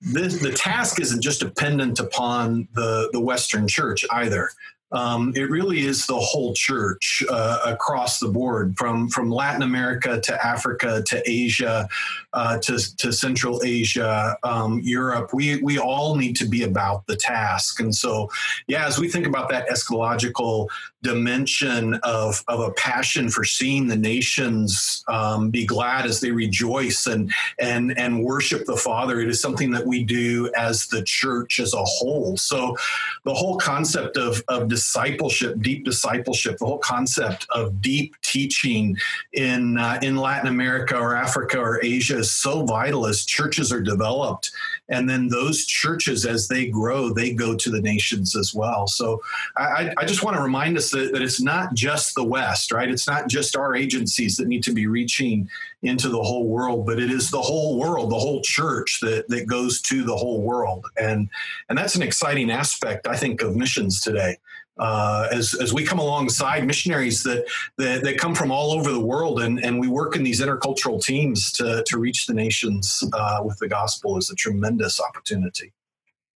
[0.00, 4.50] this, the task isn't just dependent upon the, the Western church either.
[4.92, 10.20] Um, it really is the whole church uh, across the board, from from Latin America
[10.20, 11.88] to Africa to Asia
[12.34, 15.30] uh, to to Central Asia, um, Europe.
[15.32, 18.30] We we all need to be about the task, and so
[18.66, 20.68] yeah, as we think about that eschatological
[21.02, 27.06] dimension of of a passion for seeing the nations um, be glad as they rejoice
[27.06, 31.58] and and and worship the Father, it is something that we do as the church
[31.58, 32.36] as a whole.
[32.36, 32.76] So
[33.24, 38.96] the whole concept of of discipleship, deep discipleship, the whole concept of deep teaching
[39.32, 43.82] in uh, in Latin America or Africa or Asia is so vital as churches are
[43.82, 44.50] developed,
[44.88, 48.86] and then those churches as they grow, they go to the nations as well.
[48.86, 49.20] So
[49.56, 52.90] I, I just want to remind us that, that it's not just the West, right?
[52.90, 55.48] It's not just our agencies that need to be reaching
[55.82, 59.46] into the whole world, but it is the whole world, the whole church that that
[59.46, 61.28] goes to the whole world, and
[61.68, 64.38] and that's an exciting aspect I think of missions today
[64.82, 67.46] uh, as, as we come alongside missionaries that,
[67.78, 71.00] that, that come from all over the world and, and we work in these intercultural
[71.00, 75.72] teams to, to reach the nations uh, with the gospel is a tremendous opportunity.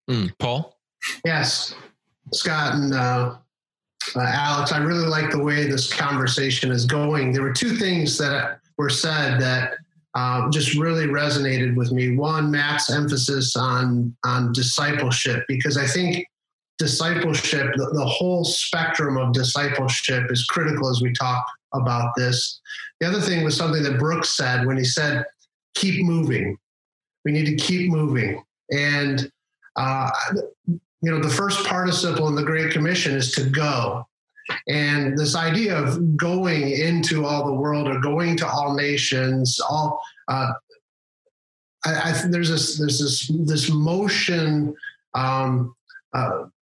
[0.09, 0.79] Mm, Paul?
[1.25, 1.75] Yes,
[2.33, 3.37] Scott and uh,
[4.15, 7.33] uh, Alex, I really like the way this conversation is going.
[7.33, 9.75] There were two things that were said that
[10.15, 12.17] uh, just really resonated with me.
[12.17, 16.27] One, Matt's emphasis on on discipleship, because I think
[16.79, 22.61] discipleship, the, the whole spectrum of discipleship is critical as we talk about this.
[23.01, 25.25] The other thing was something that Brooks said when he said,
[25.75, 26.57] keep moving.
[27.25, 28.43] We need to keep moving.
[28.71, 29.31] And,
[29.77, 30.11] uh,
[30.67, 34.07] you know, the first participle in the Great Commission is to go.
[34.69, 40.01] And this idea of going into all the world or going to all nations, all,
[40.29, 40.53] uh,
[41.85, 44.75] I, I, there's this, there's this, this motion
[45.15, 45.75] um,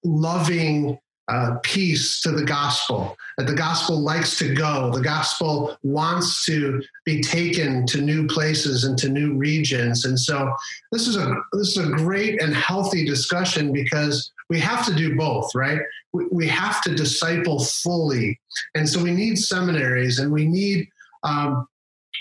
[0.03, 0.97] loving
[1.31, 3.15] uh, piece to the gospel.
[3.37, 4.91] That the gospel likes to go.
[4.91, 10.05] The gospel wants to be taken to new places and to new regions.
[10.05, 10.53] And so
[10.91, 15.15] this is a this is a great and healthy discussion because we have to do
[15.15, 15.79] both, right?
[16.11, 18.37] We, we have to disciple fully,
[18.75, 20.87] and so we need seminaries and we need.
[21.23, 21.67] Um,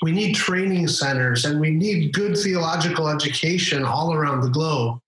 [0.03, 4.99] we need training centers and we need good theological education all around the globe.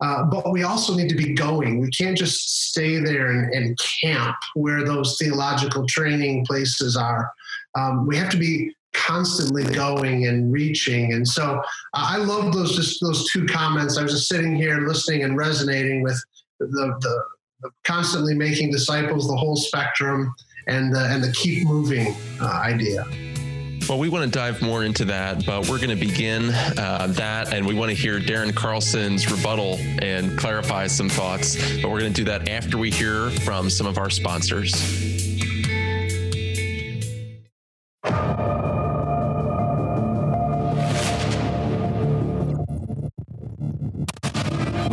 [0.00, 1.80] Uh, but we also need to be going.
[1.80, 7.32] We can't just stay there and, and camp where those theological training places are.
[7.76, 11.12] Um, we have to be constantly going and reaching.
[11.12, 11.60] And so uh,
[11.94, 13.98] I love those just those two comments.
[13.98, 16.22] I was just sitting here listening and resonating with
[16.60, 17.24] the, the,
[17.60, 20.32] the constantly making disciples, the whole spectrum,
[20.68, 23.04] and the, and the keep moving uh, idea.
[23.88, 27.52] Well, we want to dive more into that, but we're going to begin uh, that,
[27.52, 31.56] and we want to hear Darren Carlson's rebuttal and clarify some thoughts.
[31.82, 34.72] But we're going to do that after we hear from some of our sponsors.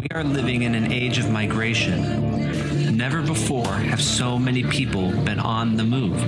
[0.01, 2.30] We are living in an age of migration.
[3.01, 6.21] Never before have so many people been on the move.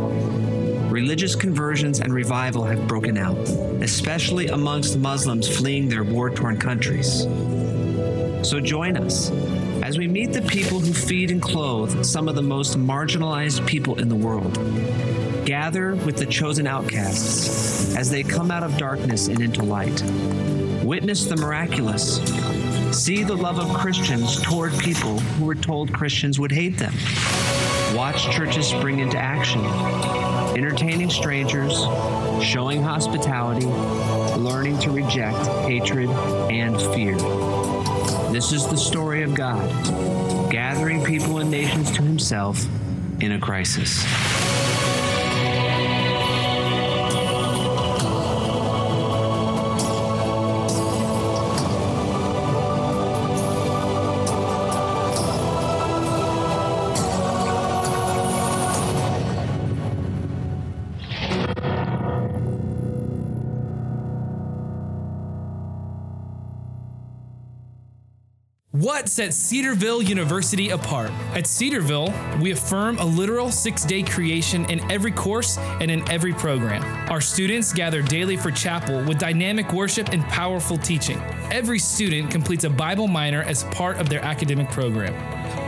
[0.90, 3.38] religious conversions and revival have broken out,
[3.80, 7.22] especially amongst Muslims fleeing their war torn countries.
[8.42, 9.30] So join us
[9.82, 13.98] as we meet the people who feed and clothe some of the most marginalized people
[13.98, 14.54] in the world.
[15.46, 20.02] Gather with the chosen outcasts as they come out of darkness and into light.
[20.82, 22.18] Witness the miraculous.
[22.92, 26.92] See the love of Christians toward people who were told Christians would hate them.
[27.94, 29.60] Watch churches spring into action
[30.56, 31.72] entertaining strangers,
[32.44, 33.66] showing hospitality,
[34.36, 36.10] learning to reject hatred
[36.50, 37.16] and fear.
[38.32, 39.70] This is the story of God,
[40.50, 42.66] gathering people and nations to himself
[43.20, 44.04] in a crisis.
[69.20, 71.10] Sets Cedarville University apart?
[71.34, 72.10] At Cedarville,
[72.40, 76.82] we affirm a literal six day creation in every course and in every program.
[77.10, 81.20] Our students gather daily for chapel with dynamic worship and powerful teaching.
[81.50, 85.12] Every student completes a Bible minor as part of their academic program.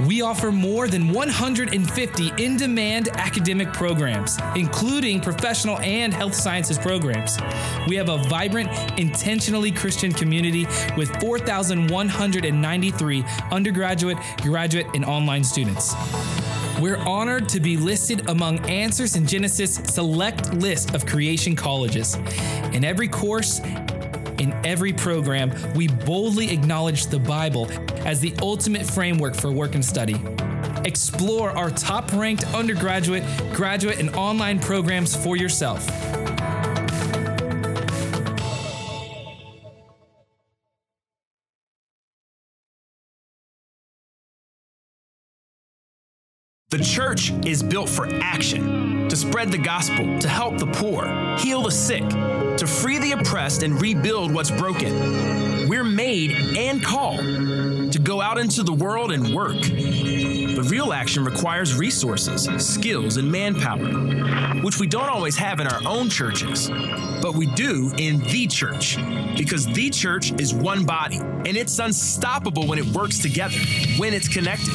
[0.06, 7.38] We offer more than 150 in demand academic programs, including professional and health sciences programs.
[7.88, 10.66] We have a vibrant, intentionally Christian community
[10.96, 15.94] with 4,193 undergraduate, graduate, and online students.
[16.80, 22.16] We're honored to be listed among Answers in Genesis select list of creation colleges.
[22.72, 23.60] In every course,
[24.42, 27.70] in every program, we boldly acknowledge the Bible
[28.04, 30.16] as the ultimate framework for work and study.
[30.84, 33.22] Explore our top ranked undergraduate,
[33.52, 35.88] graduate, and online programs for yourself.
[46.72, 51.04] The church is built for action to spread the gospel, to help the poor,
[51.36, 55.68] heal the sick, to free the oppressed, and rebuild what's broken.
[55.68, 59.60] We're made and called to go out into the world and work.
[60.54, 65.80] But real action requires resources, skills, and manpower, which we don't always have in our
[65.86, 66.68] own churches,
[67.22, 68.96] but we do in the church.
[69.36, 73.58] Because the church is one body, and it's unstoppable when it works together,
[73.96, 74.74] when it's connected.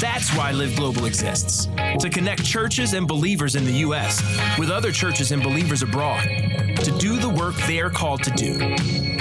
[0.00, 1.66] That's why Live Global exists
[2.00, 4.22] to connect churches and believers in the U.S.
[4.58, 9.13] with other churches and believers abroad to do the work they are called to do.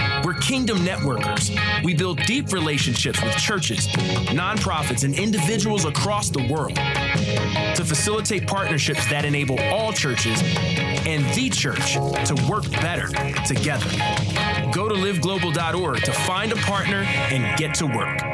[0.43, 1.49] Kingdom networkers.
[1.85, 3.87] We build deep relationships with churches,
[4.27, 11.49] nonprofits, and individuals across the world to facilitate partnerships that enable all churches and the
[11.49, 13.07] church to work better
[13.45, 13.89] together.
[14.73, 18.32] Go to liveglobal.org to find a partner and get to work.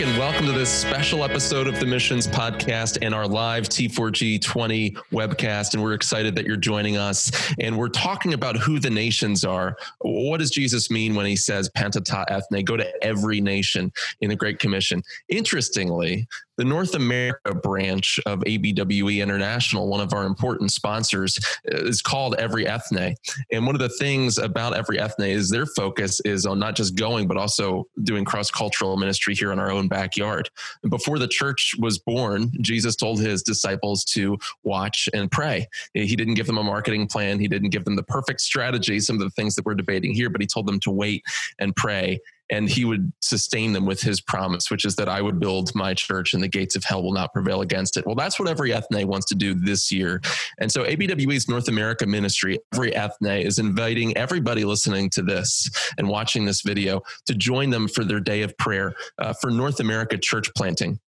[0.00, 4.92] And welcome to this special episode of the Missions Podcast and our live T4G 20
[5.10, 5.74] webcast.
[5.74, 7.32] And we're excited that you're joining us.
[7.58, 9.76] And we're talking about who the nations are.
[10.02, 14.28] What does Jesus mean when he says Panta ta ethne, go to every nation in
[14.30, 15.02] the Great Commission?
[15.30, 16.28] Interestingly,
[16.58, 21.38] the North America branch of ABWE International, one of our important sponsors,
[21.72, 23.14] uh, is called Every Ethne.
[23.52, 26.96] And one of the things about Every Ethne is their focus is on not just
[26.96, 30.50] going, but also doing cross cultural ministry here in our own backyard.
[30.82, 35.68] And before the church was born, Jesus told his disciples to watch and pray.
[35.94, 39.16] He didn't give them a marketing plan, he didn't give them the perfect strategy, some
[39.16, 41.22] of the things that we're debating here, but he told them to wait
[41.60, 42.18] and pray
[42.50, 45.94] and he would sustain them with his promise, which is that I would build my
[45.94, 48.06] church and the gates of hell will not prevail against it.
[48.06, 50.20] Well, that's what every ethne wants to do this year.
[50.58, 55.68] And so ABWE's North America ministry, every ethne, is inviting everybody listening to this
[55.98, 59.80] and watching this video to join them for their day of prayer uh, for North
[59.80, 60.98] America church planting.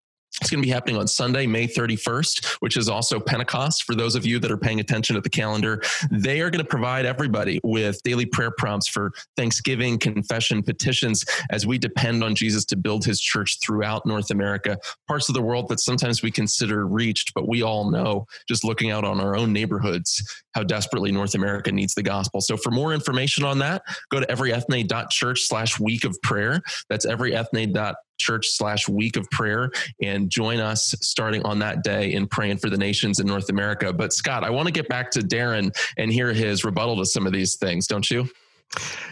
[0.41, 3.83] It's going to be happening on Sunday, May 31st, which is also Pentecost.
[3.83, 6.69] For those of you that are paying attention to the calendar, they are going to
[6.69, 12.65] provide everybody with daily prayer prompts for Thanksgiving, confession, petitions as we depend on Jesus
[12.67, 14.79] to build his church throughout North America,
[15.09, 18.91] parts of the world that sometimes we consider reached, but we all know just looking
[18.91, 20.23] out on our own neighborhoods
[20.55, 22.41] how desperately North America needs the gospel.
[22.41, 26.63] So for more information on that, go to everyethne.church slash week of prayer.
[26.89, 29.71] That's everyethne.church church slash week of prayer
[30.03, 33.93] and join us starting on that day in praying for the nations in North America.
[33.93, 37.27] But Scott, I want to get back to Darren and hear his rebuttal to some
[37.27, 38.29] of these things, don't you?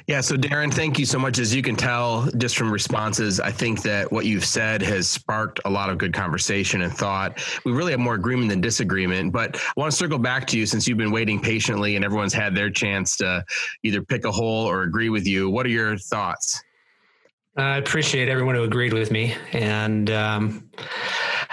[0.07, 0.21] Yeah.
[0.21, 1.39] So, Darren, thank you so much.
[1.39, 5.61] As you can tell just from responses, I think that what you've said has sparked
[5.65, 7.45] a lot of good conversation and thought.
[7.65, 9.33] We really have more agreement than disagreement.
[9.33, 12.33] But I want to circle back to you since you've been waiting patiently and everyone's
[12.33, 13.45] had their chance to
[13.83, 15.51] either pick a hole or agree with you.
[15.51, 16.63] What are your thoughts?
[17.59, 20.71] I appreciate everyone who agreed with me, and um,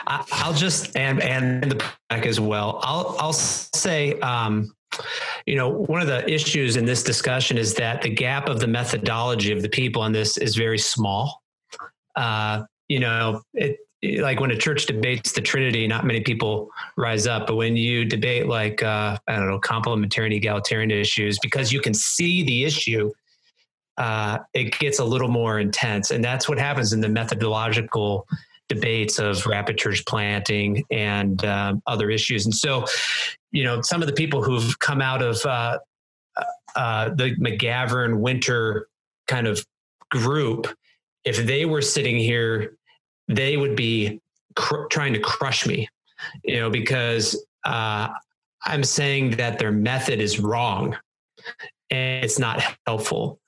[0.06, 2.80] I, will just and and the back as well.
[2.84, 4.72] I'll I'll say, um,
[5.48, 8.68] you know, one of the issues in this discussion is that the gap of the
[8.68, 11.42] methodology of the people on this is very small.
[12.16, 13.80] Uh, you know, it
[14.20, 17.48] like when a church debates the Trinity, not many people rise up.
[17.48, 21.96] But when you debate like uh, I don't know complementarian egalitarian issues, because you can
[21.96, 23.12] see the issue
[23.98, 26.12] uh, it gets a little more intense.
[26.12, 28.28] And that's what happens in the methodological
[28.68, 32.46] debates of rapid church planting and um, other issues.
[32.46, 32.86] And so,
[33.52, 35.78] you know, some of the people who've come out of uh,
[36.76, 38.88] uh, the McGavran Winter
[39.28, 39.66] kind of
[40.10, 40.68] group,
[41.24, 42.76] if they were sitting here,
[43.28, 44.20] they would be
[44.56, 45.88] cr- trying to crush me,
[46.44, 48.10] you know, because uh,
[48.66, 50.98] I'm saying that their method is wrong
[51.90, 53.40] and it's not helpful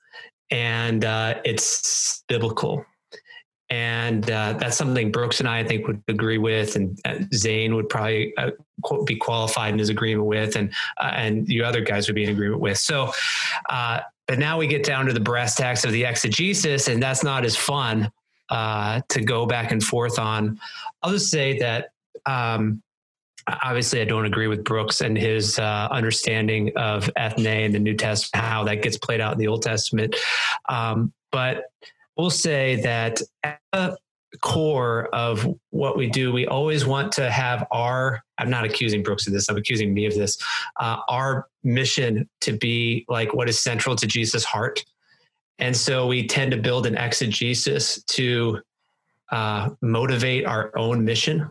[0.50, 2.84] and uh, it's biblical.
[3.70, 7.74] And uh, that's something Brooks and I, I think, would agree with, and uh, Zane
[7.74, 8.50] would probably uh,
[9.04, 12.30] be qualified in his agreement with, and uh, and you other guys would be in
[12.30, 12.78] agreement with.
[12.78, 13.12] So,
[13.68, 17.22] uh, but now we get down to the brass tacks of the exegesis, and that's
[17.22, 18.10] not as fun
[18.50, 20.58] to go back and forth on.
[21.02, 21.90] I'll just say that
[22.24, 22.82] um,
[23.62, 27.94] obviously I don't agree with Brooks and his uh, understanding of ethne and the New
[27.94, 30.16] Testament, how that gets played out in the Old Testament.
[30.68, 31.64] Um, but
[32.16, 37.66] we'll say that at the core of what we do, we always want to have
[37.70, 40.38] our, I'm not accusing Brooks of this, I'm accusing me of this,
[40.78, 44.84] uh, our mission to be like what is central to Jesus' heart.
[45.58, 48.60] And so we tend to build an exegesis to
[49.30, 51.50] uh, motivate our own mission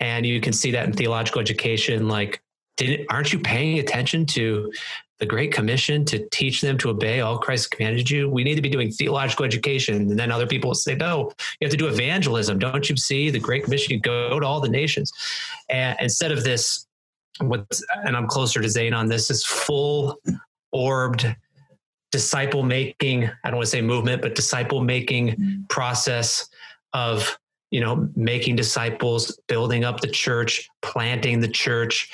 [0.00, 2.40] and you can see that in theological education like
[2.76, 4.72] didn't aren't you paying attention to
[5.18, 8.30] the great commission to teach them to obey all christ commanded you?
[8.30, 9.96] We need to be doing theological education.
[9.96, 12.58] And then other people will say no you have to do evangelism.
[12.58, 13.92] Don't you see the great commission?
[13.92, 15.12] You go to all the nations.
[15.68, 16.86] And instead of this
[17.40, 17.66] what
[18.04, 20.20] and i'm closer to zane on this is full
[20.72, 21.34] orbed
[22.10, 26.48] disciple making i don't want to say movement but disciple making process
[26.92, 27.38] of
[27.70, 32.10] you know, making disciples, building up the church, planting the church,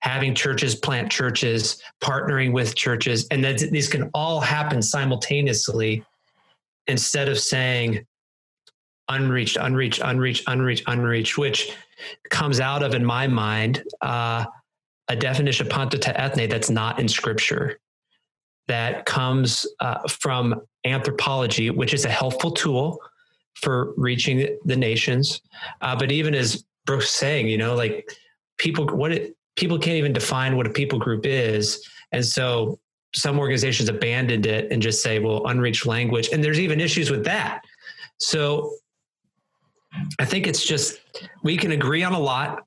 [0.00, 6.04] having churches plant churches, partnering with churches, and that these can all happen simultaneously
[6.86, 8.04] instead of saying
[9.08, 11.72] unreached, unreached, unreached, unreached, unreached, which
[12.30, 14.44] comes out of, in my mind, uh,
[15.08, 17.78] a definition of panta ethne that's not in scripture,
[18.68, 22.98] that comes uh, from anthropology, which is a helpful tool
[23.54, 25.40] for reaching the nations.
[25.80, 28.10] Uh, but even as Brooks saying, you know, like
[28.58, 32.78] people, what it, people can't even define what a people group is, and so
[33.14, 37.24] some organizations abandoned it and just say, well, unreached language, and there's even issues with
[37.24, 37.62] that.
[38.18, 38.74] So
[40.18, 41.00] I think it's just
[41.42, 42.64] we can agree on a lot.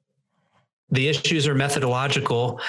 [0.92, 2.62] The issues are methodological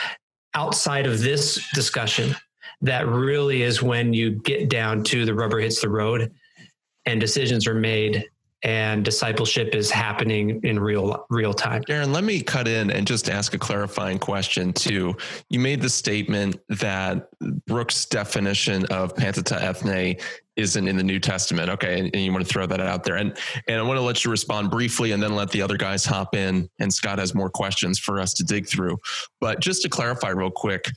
[0.54, 2.34] outside of this discussion.
[2.80, 6.32] That really is when you get down to the rubber hits the road
[7.06, 8.28] and decisions are made
[8.62, 11.82] and discipleship is happening in real real time.
[11.84, 15.14] Darren, let me cut in and just ask a clarifying question too.
[15.50, 17.28] You made the statement that
[17.66, 20.16] Brooks' definition of panta ta ethne
[20.56, 21.68] isn't in the New Testament.
[21.68, 23.36] Okay, and, and, you want to throw that out there, and
[23.68, 26.34] and I want to let you respond briefly, and then let the other guys hop
[26.34, 26.68] in.
[26.80, 28.96] And Scott has more questions for us to dig through.
[29.40, 30.90] But just to clarify, real quick,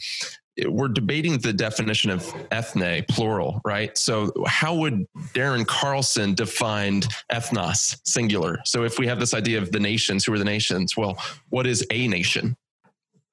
[0.68, 3.98] we're debating the definition of ethne, plural, right?
[3.98, 7.02] So, how would Darren Carlson define
[7.32, 8.60] ethnos, singular?
[8.66, 10.98] So, if we have this idea of the nations, who are the nations?
[10.98, 12.56] Well, what is a nation?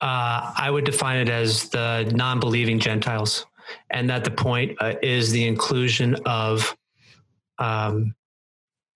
[0.00, 3.46] Uh, I would define it as the non believing Gentiles,
[3.90, 6.76] and that the point uh, is the inclusion of.
[7.58, 8.14] Um,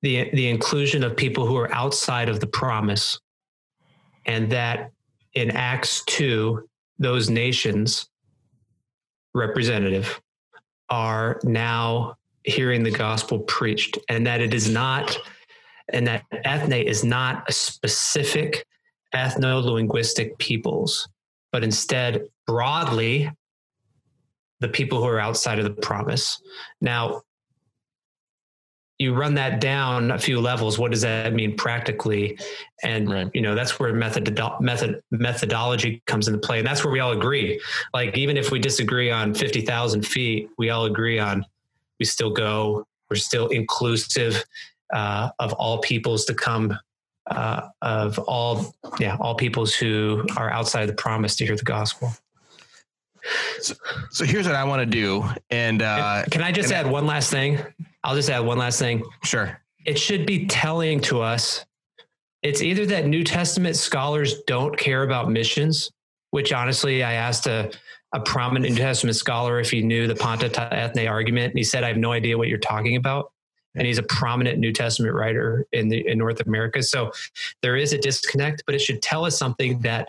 [0.03, 3.21] the, the inclusion of people who are outside of the promise,
[4.25, 4.93] and that
[5.35, 6.67] in Acts 2,
[6.99, 8.10] those nations
[9.35, 10.21] representative
[10.89, 15.17] are now hearing the gospel preached and that it is not
[15.93, 18.67] and that ethne is not a specific
[19.15, 21.09] ethno-linguistic peoples
[21.53, 23.31] but instead broadly
[24.61, 26.41] the people who are outside of the promise.
[26.81, 27.23] Now
[29.01, 32.39] you run that down a few levels what does that mean practically
[32.83, 33.31] and right.
[33.33, 37.13] you know that's where method method methodology comes into play and that's where we all
[37.13, 37.61] agree
[37.95, 41.45] like even if we disagree on 50,000 feet we all agree on
[41.99, 44.45] we still go we're still inclusive
[44.93, 46.77] uh, of all peoples to come
[47.31, 51.63] uh, of all yeah all peoples who are outside of the promise to hear the
[51.63, 52.13] gospel
[53.61, 53.75] so,
[54.11, 55.23] so here's what I want to do.
[55.51, 57.61] And uh, can I just add I, one last thing?
[58.05, 59.03] I'll just add one last thing.
[59.25, 59.61] Sure.
[59.87, 61.65] It should be telling to us.
[62.43, 65.91] It's either that New Testament scholars don't care about missions,
[66.31, 67.71] which honestly, I asked a,
[68.15, 71.51] a prominent New Testament scholar if he knew the Panta ethne argument.
[71.51, 73.33] And he said, I have no idea what you're talking about.
[73.75, 76.83] And he's a prominent New Testament writer in the in North America.
[76.83, 77.13] So
[77.63, 80.09] there is a disconnect, but it should tell us something that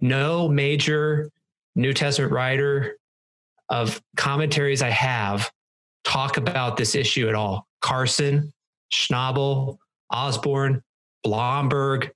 [0.00, 1.30] no major
[1.74, 2.98] New Testament writer
[3.68, 5.50] of commentaries I have
[6.10, 7.68] talk about this issue at all.
[7.80, 8.52] Carson,
[8.92, 9.78] Schnabel,
[10.10, 10.82] Osborne,
[11.22, 12.10] Blomberg,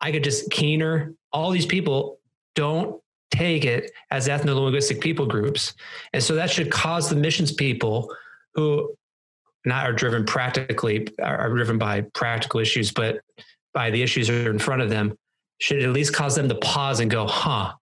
[0.00, 2.18] I could just Keener, all these people
[2.54, 3.00] don't
[3.30, 5.74] take it as ethno-linguistic people groups.
[6.12, 8.14] And so that should cause the missions people
[8.54, 8.94] who
[9.64, 13.20] not are driven practically are driven by practical issues, but
[13.74, 15.16] by the issues that are in front of them,
[15.60, 17.72] should at least cause them to pause and go, huh,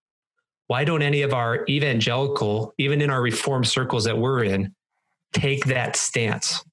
[0.67, 4.75] why don't any of our evangelical, even in our reform circles that we're in,
[5.33, 6.65] take that stance?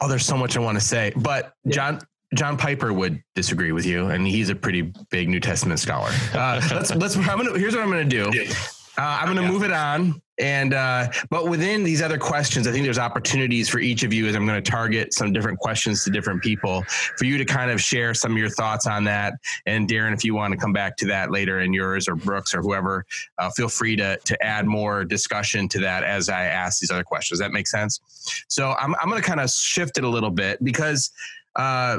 [0.00, 2.00] Oh, there's so much I want to say, but John
[2.34, 6.10] John Piper would disagree with you, and he's a pretty big New Testament scholar.
[6.32, 7.16] Uh, let's let's.
[7.16, 8.52] I'm gonna, here's what I'm going to do.
[8.98, 10.20] Uh, I'm going to move it on.
[10.38, 14.26] And uh, but within these other questions, I think there's opportunities for each of you
[14.26, 16.82] as I'm going to target some different questions to different people
[17.16, 19.34] for you to kind of share some of your thoughts on that.
[19.66, 22.54] And Darren, if you want to come back to that later in yours or Brooks
[22.54, 23.04] or whoever,
[23.38, 27.04] uh, feel free to to add more discussion to that as I ask these other
[27.04, 27.38] questions.
[27.38, 28.00] Does that make sense?
[28.48, 31.10] So I'm I'm going to kind of shift it a little bit because
[31.56, 31.98] uh,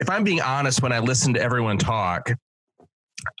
[0.00, 2.30] if I'm being honest, when I listen to everyone talk,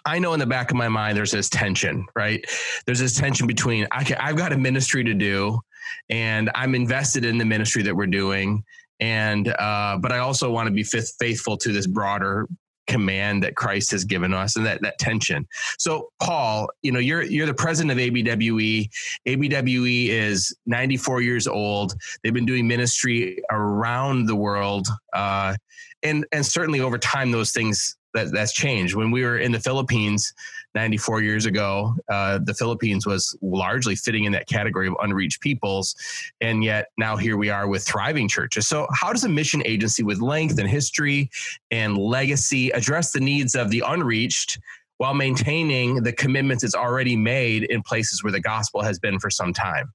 [0.04, 2.44] I know in the back of my mind there's this tension, right?
[2.86, 5.60] There's this tension between I can, I've got a ministry to do,
[6.08, 8.64] and I'm invested in the ministry that we're doing,
[9.00, 12.46] and uh, but I also want to be faithful to this broader
[12.86, 15.46] command that Christ has given us, and that that tension.
[15.78, 18.90] So, Paul, you know, you're you're the president of ABWE.
[19.26, 21.94] ABWE is 94 years old.
[22.22, 25.54] They've been doing ministry around the world, uh,
[26.02, 28.94] and and certainly over time, those things that that's changed.
[28.94, 30.32] When we were in the Philippines
[30.74, 35.94] 94 years ago, uh, the Philippines was largely fitting in that category of unreached peoples,
[36.40, 38.68] and yet now here we are with thriving churches.
[38.68, 41.30] So, how does a mission agency with length and history
[41.70, 44.58] and legacy address the needs of the unreached?
[44.98, 49.30] While maintaining the commitments it's already made in places where the gospel has been for
[49.30, 49.94] some time.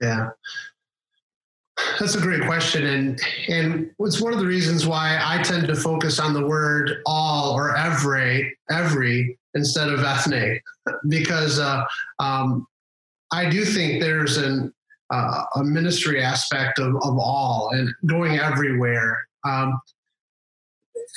[0.00, 0.30] Yeah.
[1.98, 5.76] That's a great question, and and it's one of the reasons why I tend to
[5.76, 10.60] focus on the word all or every every instead of ethne,
[11.08, 11.84] because uh,
[12.18, 12.66] um,
[13.32, 14.72] I do think there's an
[15.10, 19.26] uh, a ministry aspect of, of all and going everywhere.
[19.44, 19.80] Um,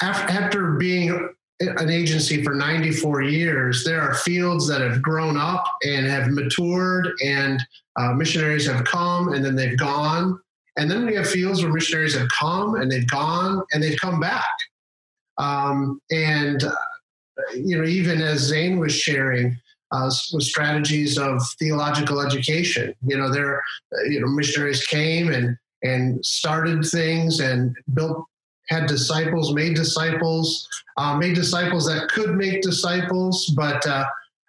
[0.01, 1.29] after, after being
[1.61, 7.13] an agency for 94 years, there are fields that have grown up and have matured,
[7.23, 10.39] and uh, missionaries have come and then they've gone
[10.77, 14.19] And then we have fields where missionaries have come and they've gone and they've come
[14.19, 14.43] back.
[15.37, 16.71] Um, and, uh,
[17.55, 19.57] you know, even as Zane was sharing,
[19.91, 22.93] uh, with strategies of theological education.
[23.05, 23.61] You know, there,
[24.07, 28.25] you know, missionaries came and and started things and built,
[28.69, 30.67] had disciples, made disciples,
[30.97, 34.05] uh, made disciples that could make disciples, but uh,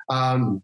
[0.09, 0.62] um,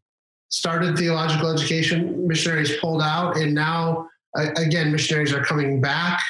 [0.49, 2.27] started theological education.
[2.27, 6.21] Missionaries pulled out, and now again, missionaries are coming back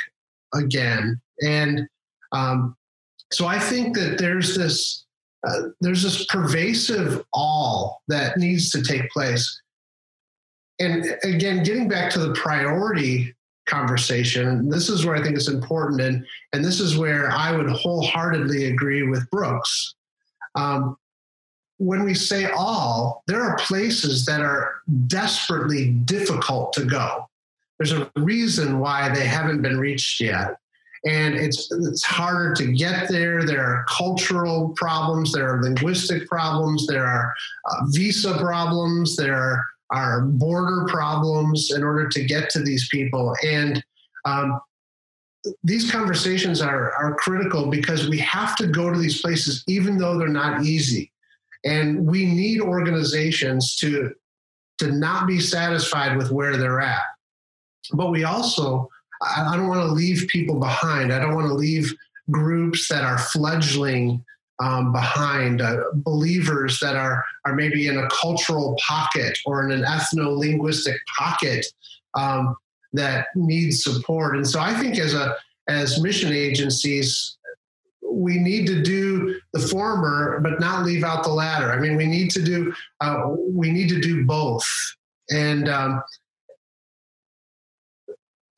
[0.55, 1.86] again, and
[2.32, 2.76] um,
[3.32, 5.05] so I think that there's this
[5.46, 9.61] uh, there's this pervasive awe that needs to take place.
[10.78, 13.34] And again, getting back to the priority
[13.66, 17.68] conversation, this is where I think it's important, and and this is where I would
[17.68, 19.94] wholeheartedly agree with Brooks.
[20.55, 20.96] Um,
[21.78, 24.74] when we say all, there are places that are
[25.09, 27.28] desperately difficult to go.
[27.83, 30.55] There's a reason why they haven't been reached yet.
[31.05, 33.45] And it's it's harder to get there.
[33.45, 37.35] There are cultural problems, there are linguistic problems, there are
[37.68, 39.61] uh, visa problems, there
[39.91, 43.85] are border problems in order to get to these people, and
[44.24, 44.61] um,
[45.64, 50.16] these conversations are are critical because we have to go to these places even though
[50.16, 51.11] they're not easy,
[51.64, 54.12] and we need organizations to
[54.78, 57.03] to not be satisfied with where they're at,
[57.93, 58.89] but we also
[59.22, 61.12] I, don't want to leave people behind.
[61.12, 61.95] I don't want to leave
[62.30, 64.24] groups that are fledgling
[64.61, 69.85] um, behind, uh, believers that are are maybe in a cultural pocket or in an
[69.85, 71.66] ethno linguistic pocket
[72.14, 72.57] um,
[72.93, 74.37] that needs support.
[74.37, 75.37] And so I think as a
[75.68, 77.39] as mission agencies,
[78.09, 81.72] we need to do the former, but not leave out the latter.
[81.72, 84.68] I mean, we need to do uh, we need to do both.
[85.30, 86.03] And um,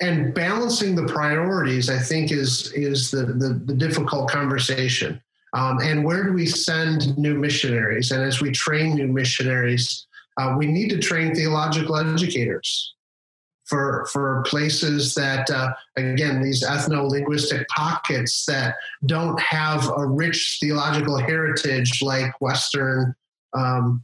[0.01, 5.21] and balancing the priorities, I think, is is the the, the difficult conversation.
[5.55, 8.11] Um, and where do we send new missionaries?
[8.11, 12.95] And as we train new missionaries, uh, we need to train theological educators
[13.65, 18.75] for for places that uh, again these ethno linguistic pockets that
[19.07, 23.15] don't have a rich theological heritage like Western
[23.55, 24.03] um,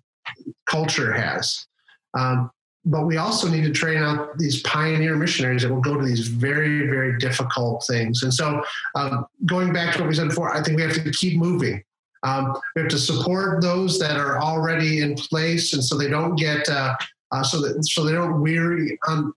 [0.67, 1.67] culture has.
[2.15, 2.51] Um,
[2.91, 6.27] but we also need to train out these pioneer missionaries that will go to these
[6.27, 8.25] very, very difficult things.
[8.25, 8.63] And so,
[8.97, 11.85] um, going back to what we said before, I think we have to keep moving.
[12.25, 16.35] Um, we have to support those that are already in place, and so they don't
[16.35, 16.97] get uh,
[17.31, 19.33] uh, so that so they don't weary on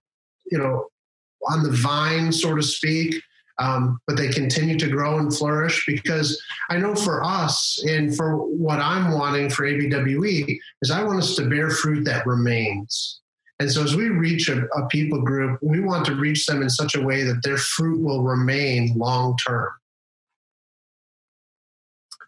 [0.51, 0.88] you know
[1.47, 3.22] on the vine, so to speak.
[3.60, 8.38] Um, but they continue to grow and flourish because I know for us and for
[8.38, 13.22] what I'm wanting for ABWE is I want us to bear fruit that remains.
[13.64, 16.70] And so, as we reach a, a, people group, we want to reach them in
[16.70, 19.70] such a way that their fruit will remain long term.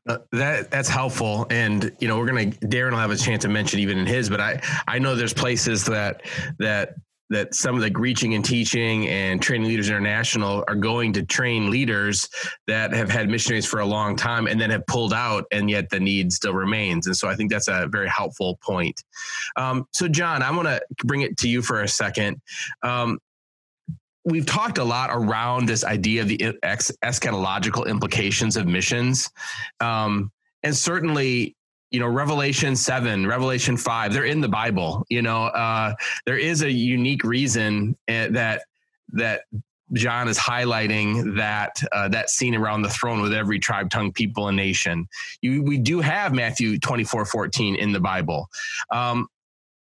[0.07, 3.49] Uh, that that's helpful, and you know we're gonna Darren will have a chance to
[3.49, 6.21] mention even in his, but I I know there's places that
[6.59, 6.95] that
[7.29, 11.71] that some of the reaching and teaching and training leaders international are going to train
[11.71, 12.29] leaders
[12.67, 15.89] that have had missionaries for a long time and then have pulled out and yet
[15.89, 17.07] the need still remains.
[17.07, 19.03] And so i think that's a very helpful point.
[19.55, 22.41] Um, so john i want to bring it to you for a second.
[22.83, 23.19] Um,
[24.25, 29.29] we've talked a lot around this idea of the eschatological implications of missions.
[29.79, 30.31] Um,
[30.63, 31.54] and certainly
[31.95, 35.93] you know revelation 7 revelation 5 they're in the bible you know uh,
[36.25, 38.63] there is a unique reason eh, that
[39.13, 39.43] that
[39.93, 44.49] john is highlighting that uh, that scene around the throne with every tribe tongue people
[44.49, 45.07] and nation
[45.41, 48.49] you, we do have matthew 24 14 in the bible
[48.91, 49.29] um,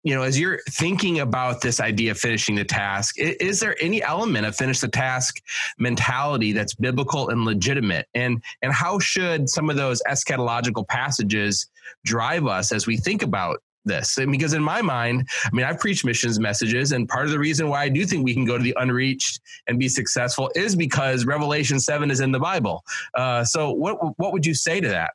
[0.05, 4.01] you know, as you're thinking about this idea of finishing the task, is, there any
[4.05, 5.43] element of finish the task
[5.79, 8.07] mentality that's biblical and legitimate?
[8.15, 11.67] And and how should some of those eschatological passages
[12.05, 14.19] drive us as we think about this?
[14.19, 17.39] And because in my mind, I mean, I've preached missions messages, and part of the
[17.39, 20.77] reason why I do think we can go to the unreached and be successful is
[20.77, 22.85] because Revelation seven is in the Bible.
[23.15, 25.13] Uh, so, what what would you say to that?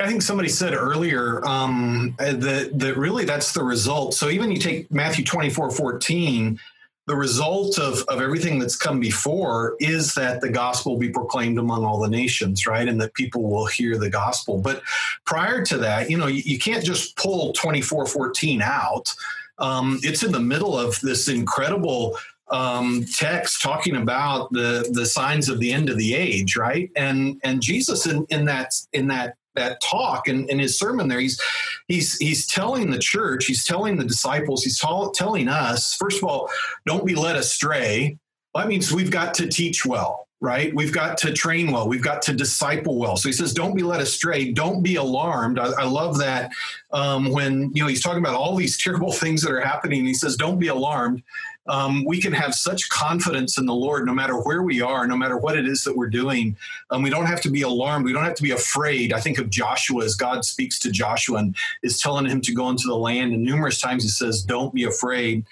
[0.00, 4.14] I think somebody said earlier um, that that really that's the result.
[4.14, 6.60] So even you take Matthew 24, 14,
[7.08, 11.82] the result of, of everything that's come before is that the gospel be proclaimed among
[11.82, 12.86] all the nations, right?
[12.86, 14.58] And that people will hear the gospel.
[14.58, 14.82] But
[15.24, 19.10] prior to that, you know, you, you can't just pull 24, 14 out.
[19.58, 22.18] Um, it's in the middle of this incredible
[22.50, 26.90] um, text talking about the the signs of the end of the age, right?
[26.96, 31.20] And and Jesus in, in that in that that talk and in, his sermon there
[31.20, 31.40] he's
[31.88, 34.78] he's he's telling the church he's telling the disciples he's
[35.14, 36.50] telling us first of all
[36.86, 38.16] don't be led astray
[38.54, 40.72] that means we've got to teach well right?
[40.74, 41.88] We've got to train well.
[41.88, 43.16] We've got to disciple well.
[43.16, 44.52] So he says, don't be led astray.
[44.52, 45.58] Don't be alarmed.
[45.58, 46.52] I, I love that
[46.92, 50.04] um, when, you know, he's talking about all these terrible things that are happening.
[50.04, 51.22] He says, don't be alarmed.
[51.68, 55.16] Um, we can have such confidence in the Lord no matter where we are, no
[55.16, 56.56] matter what it is that we're doing.
[56.90, 58.04] Um, we don't have to be alarmed.
[58.04, 59.12] We don't have to be afraid.
[59.12, 62.70] I think of Joshua as God speaks to Joshua and is telling him to go
[62.70, 63.32] into the land.
[63.32, 65.44] And numerous times he says, don't be afraid.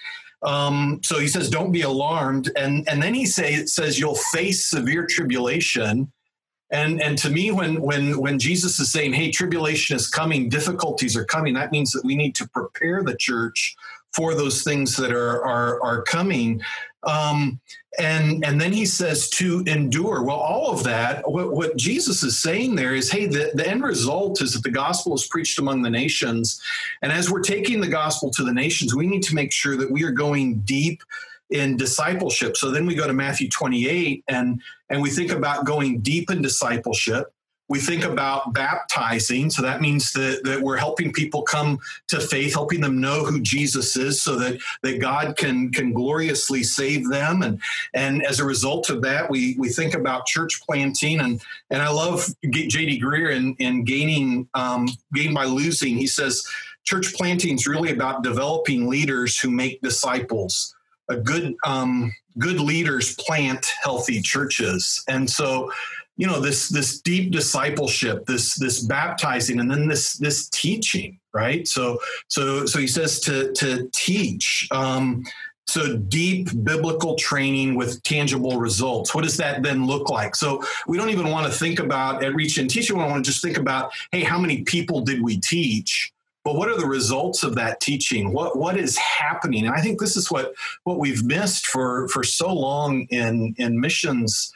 [0.43, 4.65] Um, so he says, "Don't be alarmed," and and then he say, says, "You'll face
[4.65, 6.11] severe tribulation."
[6.69, 11.17] And and to me, when when when Jesus is saying, "Hey, tribulation is coming, difficulties
[11.17, 13.75] are coming," that means that we need to prepare the church
[14.15, 16.61] for those things that are are, are coming.
[17.03, 17.59] Um,
[17.99, 20.23] and and then he says to endure.
[20.23, 23.83] Well, all of that, what, what Jesus is saying there is, hey, the, the end
[23.83, 26.61] result is that the gospel is preached among the nations,
[27.01, 29.91] and as we're taking the gospel to the nations, we need to make sure that
[29.91, 31.01] we are going deep
[31.49, 32.57] in discipleship.
[32.57, 36.41] So then we go to Matthew 28 and and we think about going deep in
[36.41, 37.33] discipleship
[37.69, 39.49] we think about baptizing.
[39.49, 43.41] So that means that, that we're helping people come to faith, helping them know who
[43.41, 47.41] Jesus is so that, that God can, can gloriously save them.
[47.41, 47.61] And,
[47.93, 51.19] and as a result of that, we, we think about church planting.
[51.19, 53.01] And, and I love J.D.
[53.01, 55.97] Greear in, in gaining, um, gain by losing.
[55.97, 56.47] He says,
[56.85, 60.73] church planting is really about developing leaders who make disciples.
[61.09, 65.03] A good, um, good leaders plant healthy churches.
[65.07, 65.71] And so,
[66.17, 71.67] you know this this deep discipleship this this baptizing and then this this teaching right?
[71.67, 75.23] So so so he says to to teach um
[75.67, 79.13] so deep biblical training with tangible results.
[79.13, 80.33] What does that then look like?
[80.33, 83.29] So we don't even want to think about at reach and teaching we want to
[83.29, 86.11] just think about hey how many people did we teach?
[86.43, 88.31] But what are the results of that teaching?
[88.31, 89.67] What what is happening?
[89.67, 90.53] And i think this is what
[90.85, 94.51] what we've missed for for so long in in missions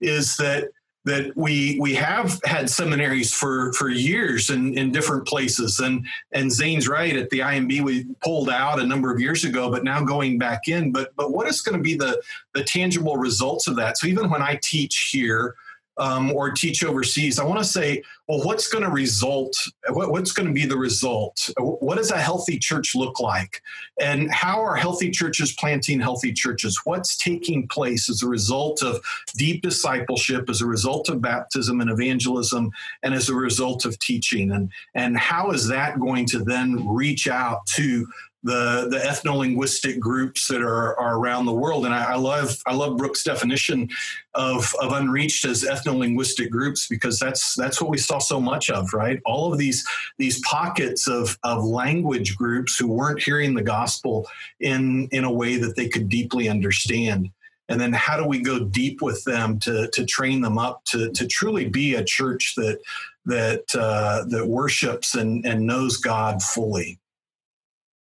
[0.00, 0.68] is that
[1.06, 5.78] that we we have had seminaries for for years in, in different places.
[5.78, 9.70] And and Zane's right at the IMB we pulled out a number of years ago
[9.70, 12.20] but now going back in but but what is going to be the
[12.54, 13.96] the tangible results of that?
[13.96, 15.54] So even when I teach here
[15.98, 19.56] um, or teach overseas, I want to say, well, what's going to result?
[19.90, 21.50] What, what's going to be the result?
[21.58, 23.62] What does a healthy church look like?
[24.00, 26.80] And how are healthy churches planting healthy churches?
[26.84, 29.00] What's taking place as a result of
[29.36, 32.70] deep discipleship, as a result of baptism and evangelism,
[33.02, 34.50] and as a result of teaching?
[34.50, 38.06] And, and how is that going to then reach out to
[38.46, 41.84] the the ethno-linguistic groups that are, are around the world.
[41.84, 43.88] And I, I, love I love Brooks' definition
[44.34, 48.94] of, of unreached as ethno-linguistic groups because that's that's what we saw so much of,
[48.94, 49.20] right?
[49.26, 49.84] All of these
[50.16, 54.28] these pockets of, of language groups who weren't hearing the gospel
[54.60, 57.30] in in a way that they could deeply understand.
[57.68, 61.10] And then how do we go deep with them to, to train them up to,
[61.10, 62.78] to truly be a church that
[63.24, 67.00] that uh, that worships and, and knows God fully?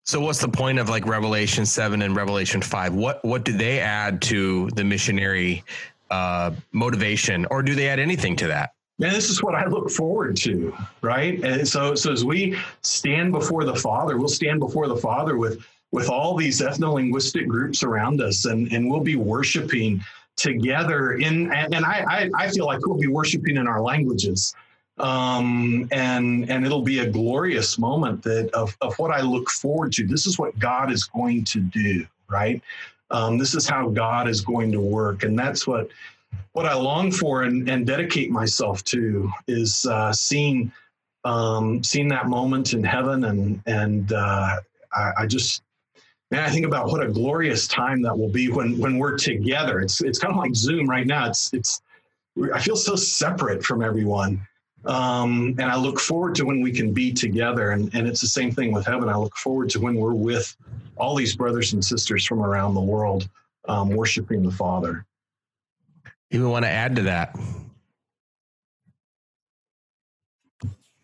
[0.05, 2.95] So what's the point of like Revelation 7 and Revelation 5?
[2.95, 5.63] What what do they add to the missionary
[6.11, 8.75] uh, motivation or do they add anything to that?
[8.99, 11.43] Man, this is what I look forward to, right?
[11.45, 15.65] And so so as we stand before the Father, we'll stand before the Father with
[15.93, 20.03] with all these ethno-linguistic groups around us and, and we'll be worshiping
[20.37, 24.55] together in and, and I, I I feel like we'll be worshiping in our languages
[25.03, 29.93] um, and and it'll be a glorious moment that of, of what I look forward
[29.95, 30.07] to.
[30.07, 32.63] This is what God is going to do, right?
[33.11, 35.89] Um, this is how God is going to work, and that's what
[36.53, 40.73] what I long for and, and dedicate myself to is uh, seeing
[41.25, 44.57] um, seeing that moment in heaven, and and uh,
[44.95, 45.63] I, I just
[46.31, 49.81] man, I think about what a glorious time that will be when when we're together.
[49.81, 51.27] It's it's kind of like Zoom right now.
[51.27, 51.83] It's it's
[52.55, 54.47] I feel so separate from everyone
[54.85, 57.71] um, and I look forward to when we can be together.
[57.71, 59.09] And, and it's the same thing with heaven.
[59.09, 60.57] I look forward to when we're with
[60.97, 63.29] all these brothers and sisters from around the world
[63.69, 65.07] um, worshiping the Father.
[66.31, 67.37] You want to add to that?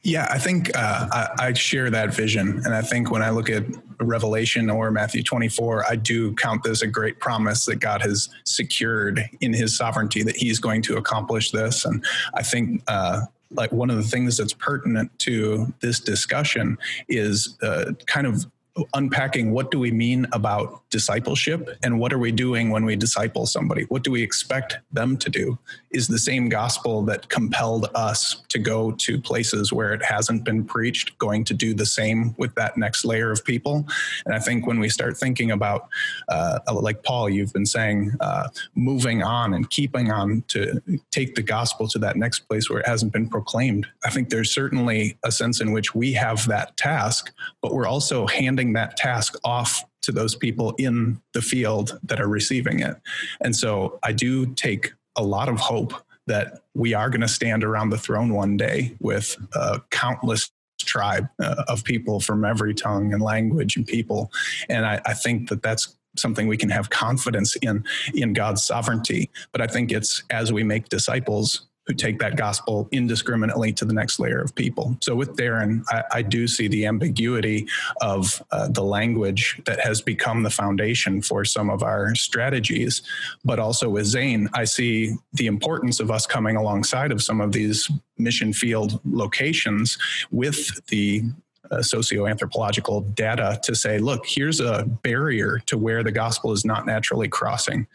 [0.02, 2.62] Yeah, I think uh, I, I, share that vision.
[2.64, 3.64] And I think when I look at
[4.00, 9.28] Revelation or Matthew 24, I do count this a great promise that God has secured
[9.40, 11.84] in his sovereignty that he's going to accomplish this.
[11.84, 12.02] And
[12.32, 16.78] I think uh, like one of the things that's pertinent to this discussion
[17.08, 18.46] is uh, kind of
[18.94, 23.46] unpacking what do we mean about discipleship and what are we doing when we disciple
[23.46, 23.84] somebody?
[23.84, 25.58] What do we expect them to do?
[25.90, 30.64] Is the same gospel that compelled us to go to places where it hasn't been
[30.64, 33.86] preached going to do the same with that next layer of people?
[34.24, 35.88] And I think when we start thinking about,
[36.28, 41.42] uh, like Paul, you've been saying, uh, moving on and keeping on to take the
[41.42, 45.32] gospel to that next place where it hasn't been proclaimed, I think there's certainly a
[45.32, 48.26] sense in which we have that task, but we're also
[48.68, 52.96] handing that task off to those people in the field that are receiving it.
[53.40, 55.92] And so I do take a lot of hope
[56.26, 60.50] that we are going to stand around the throne one day with uh, countless
[60.80, 64.30] tribe uh, of people from every tongue and language and people.
[64.68, 69.30] And I, I think that that's something we can have confidence in in God's sovereignty.
[69.52, 73.94] But I think it's as we make disciples who take that gospel indiscriminately to the
[73.94, 74.96] next layer of people.
[75.00, 77.66] So with Darren, I, I do see the ambiguity
[78.02, 83.02] of uh, the language that has become the foundation for some of our strategies.
[83.42, 87.52] But also with Zane, I see the importance of us coming alongside of some of
[87.52, 89.96] these mission field locations
[90.30, 91.24] with the
[91.70, 96.86] uh, socioanthropological data to say, look, here's a barrier to where the gospel is not
[96.86, 97.86] naturally crossing.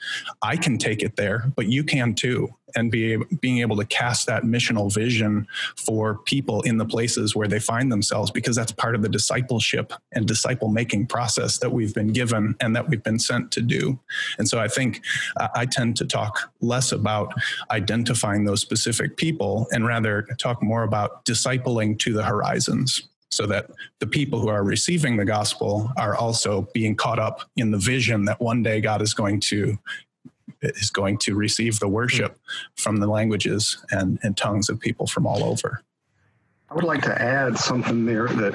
[0.41, 2.53] I can take it there, but you can too.
[2.75, 5.45] And be being able to cast that missional vision
[5.77, 9.93] for people in the places where they find themselves, because that's part of the discipleship
[10.11, 13.99] and disciple making process that we've been given and that we've been sent to do.
[14.39, 15.01] And so I think
[15.39, 17.31] uh, I tend to talk less about
[17.69, 23.69] identifying those specific people and rather talk more about discipling to the horizons so that
[23.99, 28.25] the people who are receiving the gospel are also being caught up in the vision
[28.25, 29.77] that one day God is going to
[30.61, 32.39] is going to receive the worship
[32.75, 35.81] from the languages and, and tongues of people from all over.
[36.69, 38.53] I would like to add something there that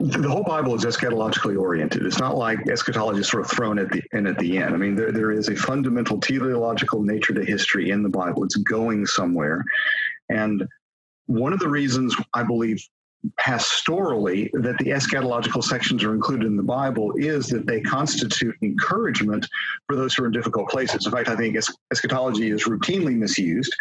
[0.00, 2.06] the whole Bible is eschatologically oriented.
[2.06, 4.74] It's not like eschatology is sort of thrown at the in at the end.
[4.74, 8.44] I mean, there, there is a fundamental teleological nature to history in the Bible.
[8.44, 9.64] It's going somewhere.
[10.28, 10.68] And
[11.26, 12.86] one of the reasons I believe
[13.40, 19.46] pastorally that the eschatological sections are included in the Bible is that they constitute encouragement
[19.86, 21.04] for those who are in difficult places.
[21.04, 21.56] In fact, I think
[21.90, 23.74] eschatology is routinely misused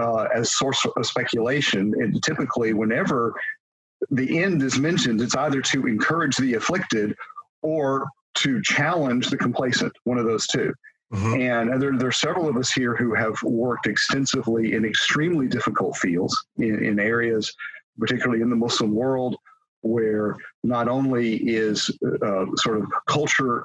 [0.00, 1.92] uh, as source of speculation.
[1.98, 3.34] And typically, whenever
[4.10, 7.14] the end is mentioned, it's either to encourage the afflicted
[7.62, 10.72] or to challenge the complacent, one of those 2
[11.12, 11.40] mm-hmm.
[11.40, 15.96] And there, there, are several of us here who have worked extensively in extremely difficult
[15.98, 17.52] fields in, in areas
[17.98, 19.36] particularly in the Muslim world,
[19.82, 21.90] where not only is
[22.24, 23.64] uh, sort of culture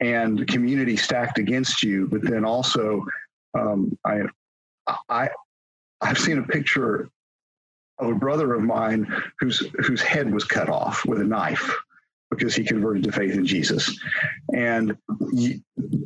[0.00, 3.04] and community stacked against you, but then also
[3.58, 4.20] um, I,
[5.08, 5.28] I,
[6.00, 7.08] I've seen a picture
[7.98, 11.76] of a brother of mine whose whose head was cut off with a knife
[12.30, 13.98] because he converted to faith in Jesus.
[14.54, 14.96] And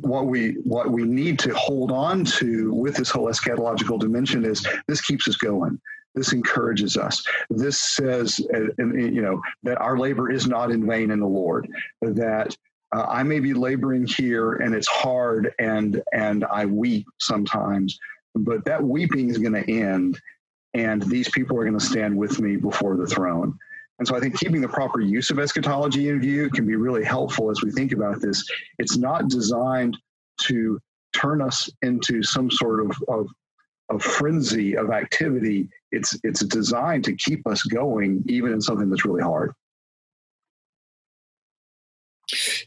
[0.01, 4.65] what we what we need to hold on to with this whole eschatological dimension is
[4.87, 5.79] this keeps us going.
[6.15, 7.23] This encourages us.
[7.49, 11.67] This says, you know, that our labor is not in vain in the Lord.
[12.01, 12.55] That
[12.95, 17.97] uh, I may be laboring here, and it's hard, and and I weep sometimes,
[18.35, 20.19] but that weeping is going to end,
[20.73, 23.57] and these people are going to stand with me before the throne.
[23.99, 27.03] And so I think keeping the proper use of eschatology in view can be really
[27.03, 28.43] helpful as we think about this.
[28.79, 29.97] It's not designed
[30.41, 30.79] to
[31.13, 33.27] turn us into some sort of, of
[33.93, 35.69] a frenzy of activity.
[35.91, 39.53] It's it's designed to keep us going, even in something that's really hard.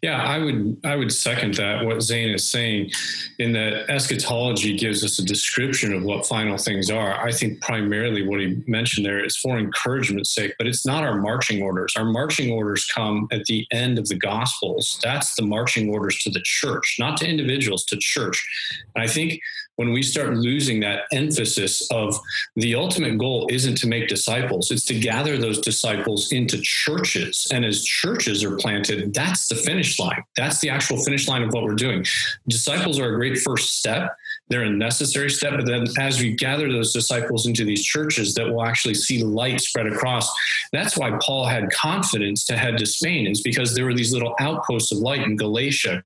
[0.02, 2.90] Yeah, I would I would second that what Zane is saying,
[3.38, 7.24] in that eschatology gives us a description of what final things are.
[7.24, 11.20] I think primarily what he mentioned there is for encouragement's sake, but it's not our
[11.20, 11.94] marching orders.
[11.96, 15.00] Our marching orders come at the end of the Gospels.
[15.02, 18.46] That's the marching orders to the church, not to individuals, to church.
[18.94, 19.40] And I think
[19.76, 22.18] when we start losing that emphasis of
[22.56, 27.46] the ultimate goal isn't to make disciples, it's to gather those disciples into churches.
[27.52, 30.22] And as churches are planted, that's the finish line.
[30.36, 32.04] That's the actual finish line of what we're doing.
[32.48, 34.16] Disciples are a great first step.
[34.48, 35.54] They're a necessary step.
[35.56, 39.60] But then as we gather those disciples into these churches that will actually see light
[39.60, 40.28] spread across,
[40.72, 44.34] that's why Paul had confidence to head to Spain, is because there were these little
[44.40, 46.02] outposts of light in Galatia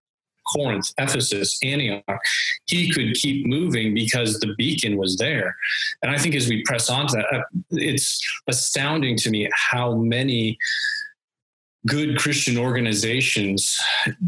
[0.47, 2.20] Corinth, Ephesus, Antioch,
[2.66, 5.57] he could keep moving because the beacon was there.
[6.03, 9.95] And I think as we press on to that, uh, it's astounding to me how
[9.95, 10.59] many
[11.87, 13.81] good Christian organizations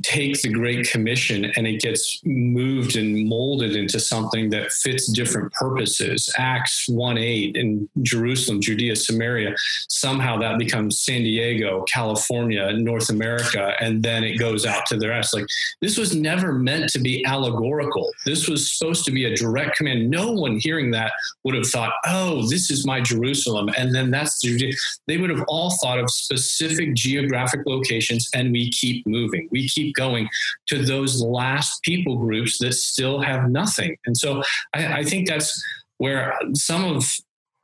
[0.03, 5.53] take the Great Commission and it gets moved and molded into something that fits different
[5.53, 6.33] purposes.
[6.39, 9.55] Acts 1 8 in Jerusalem, Judea, Samaria,
[9.89, 15.09] somehow that becomes San Diego, California, North America, and then it goes out to the
[15.09, 15.35] rest.
[15.35, 15.47] Like
[15.83, 18.11] this was never meant to be allegorical.
[18.25, 20.11] This was supposed to be a direct command.
[20.11, 21.13] No one hearing that
[21.45, 23.69] would have thought, oh, this is my Jerusalem.
[23.77, 24.73] And then that's Judea.
[25.07, 29.49] They would have all thought of specific geographic geographic locations and we keep moving.
[29.51, 30.29] We keep going
[30.69, 33.97] to those last people groups that still have nothing.
[34.07, 34.43] And so
[34.75, 35.63] I, I think that's
[35.99, 37.05] where some of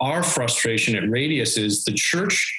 [0.01, 2.55] our frustration at Radius is the church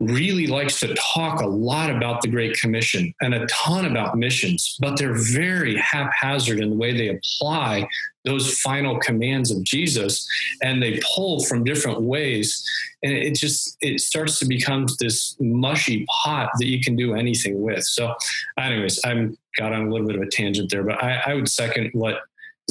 [0.00, 4.76] really likes to talk a lot about the Great Commission and a ton about missions,
[4.80, 7.88] but they're very haphazard in the way they apply
[8.24, 10.26] those final commands of Jesus
[10.62, 12.64] and they pull from different ways.
[13.02, 17.60] And it just it starts to become this mushy pot that you can do anything
[17.60, 17.84] with.
[17.84, 18.14] So,
[18.58, 21.48] anyways, I'm got on a little bit of a tangent there, but I, I would
[21.48, 22.20] second what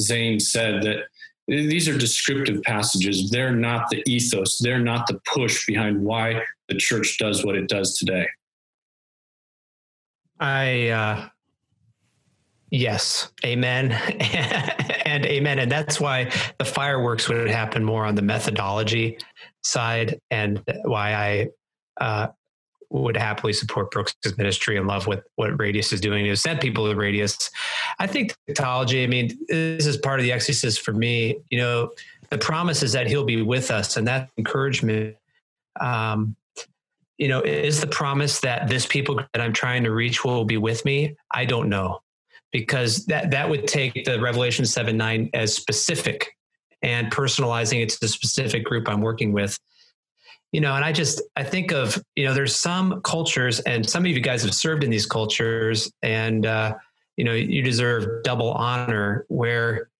[0.00, 1.04] Zane said that
[1.48, 3.30] these are descriptive passages.
[3.30, 4.58] They're not the ethos.
[4.58, 8.26] They're not the push behind why the church does what it does today.
[10.38, 11.28] I, uh,
[12.70, 13.92] yes, amen,
[15.04, 15.58] and amen.
[15.58, 19.18] And that's why the fireworks would happen more on the methodology
[19.62, 21.48] side, and why I
[22.00, 22.28] uh,
[22.90, 26.88] would happily support Brooks' ministry and love what what Radius is doing to send people
[26.88, 27.50] to Radius.
[27.98, 29.04] I think technology.
[29.04, 31.38] I mean, this is part of the exercise for me.
[31.50, 31.90] You know,
[32.30, 35.16] the promise is that He'll be with us, and that encouragement.
[35.80, 36.34] Um,
[37.18, 40.56] you know, is the promise that this people that I'm trying to reach will be
[40.56, 41.16] with me?
[41.32, 42.00] I don't know,
[42.52, 46.34] because that that would take the Revelation seven nine as specific
[46.82, 49.58] and personalizing it to the specific group I'm working with
[50.52, 54.04] you know and i just i think of you know there's some cultures and some
[54.04, 56.74] of you guys have served in these cultures and uh,
[57.16, 59.90] you know you deserve double honor where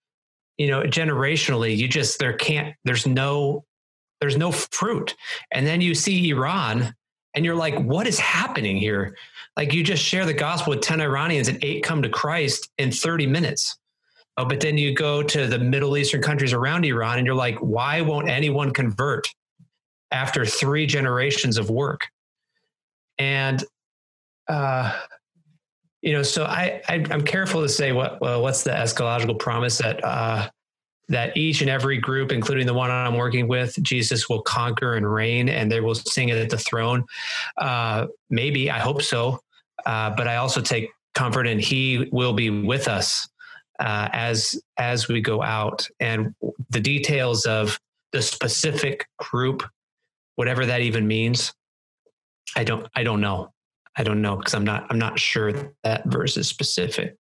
[0.56, 3.64] you know generationally you just there can't there's no
[4.20, 5.14] there's no fruit.
[5.52, 6.94] And then you see iran
[7.34, 9.16] and you're like what is happening here?
[9.56, 12.90] Like you just share the gospel with 10 iranians and eight come to christ in
[12.90, 13.78] 30 minutes.
[14.36, 17.58] Oh, but then you go to the middle eastern countries around iran and you're like
[17.58, 19.26] why won't anyone convert
[20.10, 22.08] after three generations of work.
[23.18, 23.62] And,
[24.48, 24.98] uh,
[26.02, 29.78] you know, so I, I am careful to say what well, what's the eschatological promise
[29.78, 30.48] that uh,
[31.08, 35.10] that each and every group, including the one I'm working with, Jesus will conquer and
[35.10, 37.04] reign, and they will sing it at the throne.
[37.56, 39.40] Uh, maybe I hope so,
[39.86, 43.28] uh, but I also take comfort in He will be with us
[43.80, 46.34] uh, as as we go out, and
[46.70, 47.78] the details of
[48.12, 49.62] the specific group
[50.38, 51.52] whatever that even means.
[52.54, 53.52] I don't I don't know.
[53.96, 57.16] I don't know because I'm not I'm not sure that verse is specific.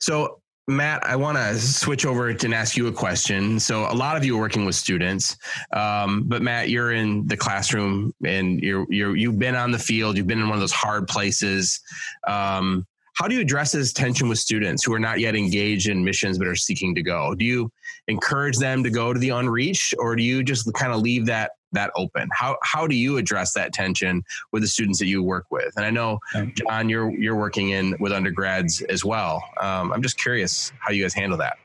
[0.00, 3.60] So Matt, I want to switch over and ask you a question.
[3.60, 5.36] So, a lot of you are working with students,
[5.72, 10.16] um, but Matt, you're in the classroom and you're you're you've been on the field.
[10.16, 11.78] You've been in one of those hard places.
[12.26, 16.04] Um, how do you address this tension with students who are not yet engaged in
[16.04, 17.34] missions but are seeking to go?
[17.34, 17.70] Do you
[18.08, 21.52] encourage them to go to the unreached, or do you just kind of leave that
[21.76, 22.28] that open?
[22.32, 25.72] How how do you address that tension with the students that you work with?
[25.76, 26.18] And I know
[26.54, 29.42] John, you're you're working in with undergrads as well.
[29.60, 31.58] Um, I'm just curious how you guys handle that.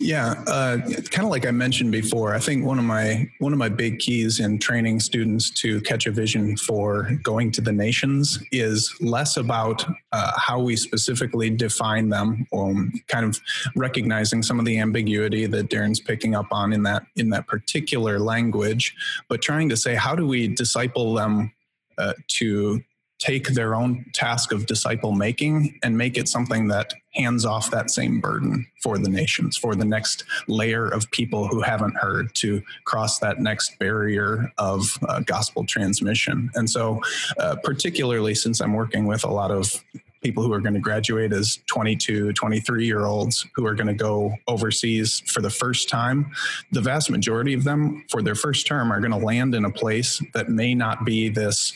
[0.00, 0.78] Yeah, uh,
[1.10, 3.98] kind of like I mentioned before, I think one of my one of my big
[3.98, 9.36] keys in training students to catch a vision for going to the nations is less
[9.36, 13.40] about uh, how we specifically define them, or um, kind of
[13.74, 18.20] recognizing some of the ambiguity that Darren's picking up on in that in that particular
[18.20, 18.94] language,
[19.28, 21.52] but trying to say how do we disciple them
[21.98, 22.80] uh, to
[23.18, 27.90] take their own task of disciple making and make it something that hands off that
[27.90, 32.62] same burden for the nations, for the next layer of people who haven't heard to
[32.84, 36.50] cross that next barrier of uh, gospel transmission.
[36.54, 37.00] And so,
[37.38, 39.82] uh, particularly since I'm working with a lot of
[40.22, 43.94] people who are going to graduate as 22, 23 year olds who are going to
[43.94, 46.30] go overseas for the first time,
[46.72, 49.70] the vast majority of them for their first term are going to land in a
[49.70, 51.72] place that may not be this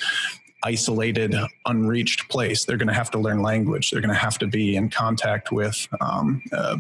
[0.63, 1.35] isolated,
[1.67, 2.65] unreached place.
[2.65, 3.91] They're going to have to learn language.
[3.91, 6.79] They're going to have to be in contact with um, uh,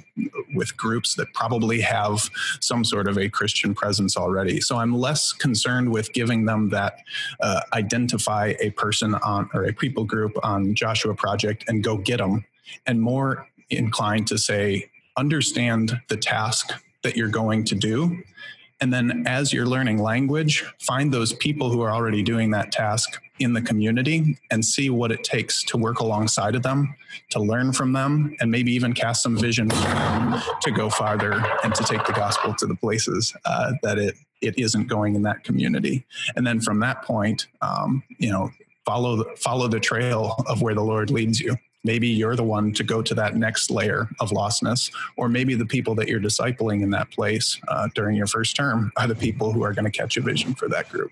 [0.54, 2.28] with groups that probably have
[2.60, 4.60] some sort of a Christian presence already.
[4.60, 6.98] So I'm less concerned with giving them that
[7.40, 12.18] uh, identify a person on or a people group on Joshua Project and go get
[12.18, 12.44] them,
[12.86, 18.22] and more inclined to say understand the task that you're going to do
[18.82, 23.22] and then as you're learning language, find those people who are already doing that task
[23.42, 26.94] in the community and see what it takes to work alongside of them,
[27.30, 31.84] to learn from them, and maybe even cast some vision to go farther and to
[31.84, 36.04] take the gospel to the places uh, that it it isn't going in that community.
[36.34, 38.50] And then from that point, um, you know,
[38.84, 41.56] follow the, follow the trail of where the Lord leads you.
[41.84, 45.66] Maybe you're the one to go to that next layer of lostness, or maybe the
[45.66, 49.52] people that you're discipling in that place uh, during your first term are the people
[49.52, 51.10] who are going to catch a vision for that group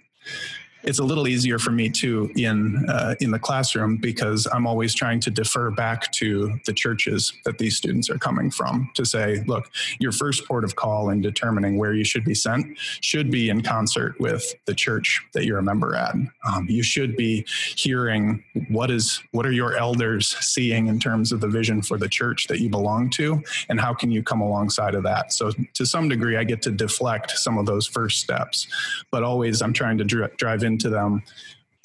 [0.83, 4.95] it's a little easier for me too in uh, in the classroom because I'm always
[4.95, 9.43] trying to defer back to the churches that these students are coming from to say,
[9.47, 13.51] look, your first port of call in determining where you should be sent should be
[13.51, 16.15] in concert with the church that you're a member at.
[16.47, 17.45] Um, you should be
[17.77, 22.09] hearing what is what are your elders seeing in terms of the vision for the
[22.09, 25.33] church that you belong to, and how can you come alongside of that.
[25.33, 28.67] So to some degree, I get to deflect some of those first steps,
[29.11, 31.23] but always I'm trying to dri- drive in into them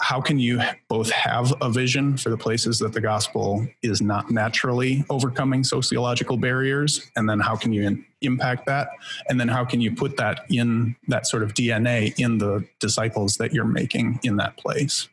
[0.01, 4.29] how can you both have a vision for the places that the gospel is not
[4.29, 7.09] naturally overcoming sociological barriers?
[7.15, 8.89] And then how can you in, impact that?
[9.29, 13.37] And then how can you put that in that sort of dna in the disciples
[13.37, 15.07] that you're making in that place?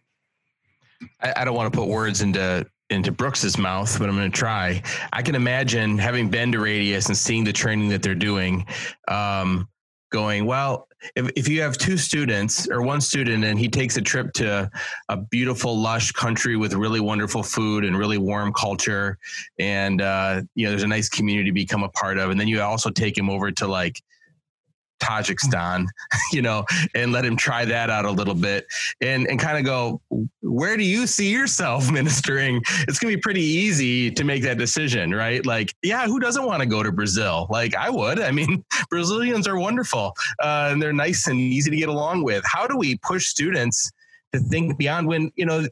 [1.20, 4.38] I, I don't want to put words into into Brooks's mouth, but I'm going to
[4.38, 4.82] try.
[5.14, 8.66] I can imagine having been to Radius and seeing the training that they're doing,
[9.08, 9.66] um,
[10.12, 10.86] going, well,
[11.16, 14.70] if, if you have two students or one student and he takes a trip to
[15.08, 19.18] a beautiful, lush country with really wonderful food and really warm culture,
[19.58, 22.46] and uh, you know, there's a nice community to become a part of, and then
[22.46, 24.00] you also take him over to like
[25.02, 25.86] Tajikistan,
[26.32, 26.64] you know,
[26.94, 28.66] and let him try that out a little bit
[29.00, 30.00] and, and kind of go,
[30.40, 32.62] where do you see yourself ministering?
[32.88, 35.44] It's going to be pretty easy to make that decision, right?
[35.44, 37.46] Like, yeah, who doesn't want to go to Brazil?
[37.50, 38.20] Like, I would.
[38.20, 42.44] I mean, Brazilians are wonderful uh, and they're nice and easy to get along with.
[42.46, 43.90] How do we push students?
[44.32, 45.66] to think beyond when you know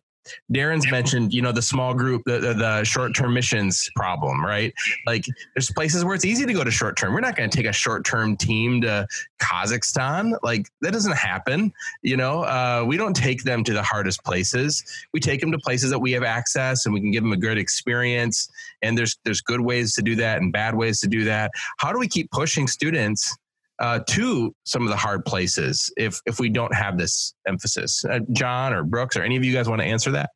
[0.52, 4.72] Darren's mentioned, you know, the small group, the, the, the short term missions problem, right?
[5.06, 5.24] Like
[5.54, 7.12] there's places where it's easy to go to short term.
[7.14, 9.06] We're not going to take a short term team to
[9.40, 10.38] Kazakhstan.
[10.42, 11.72] Like that doesn't happen.
[12.02, 14.84] You know, uh, we don't take them to the hardest places.
[15.12, 17.36] We take them to places that we have access and we can give them a
[17.36, 18.48] good experience.
[18.82, 21.50] And there's, there's good ways to do that and bad ways to do that.
[21.78, 23.36] How do we keep pushing students
[23.80, 28.04] uh, to some of the hard places if if we don't have this emphasis.
[28.04, 30.30] Uh, John or Brooks or any of you guys want to answer that?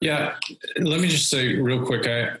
[0.00, 0.34] Yeah,
[0.78, 2.06] let me just say real quick.
[2.06, 2.36] I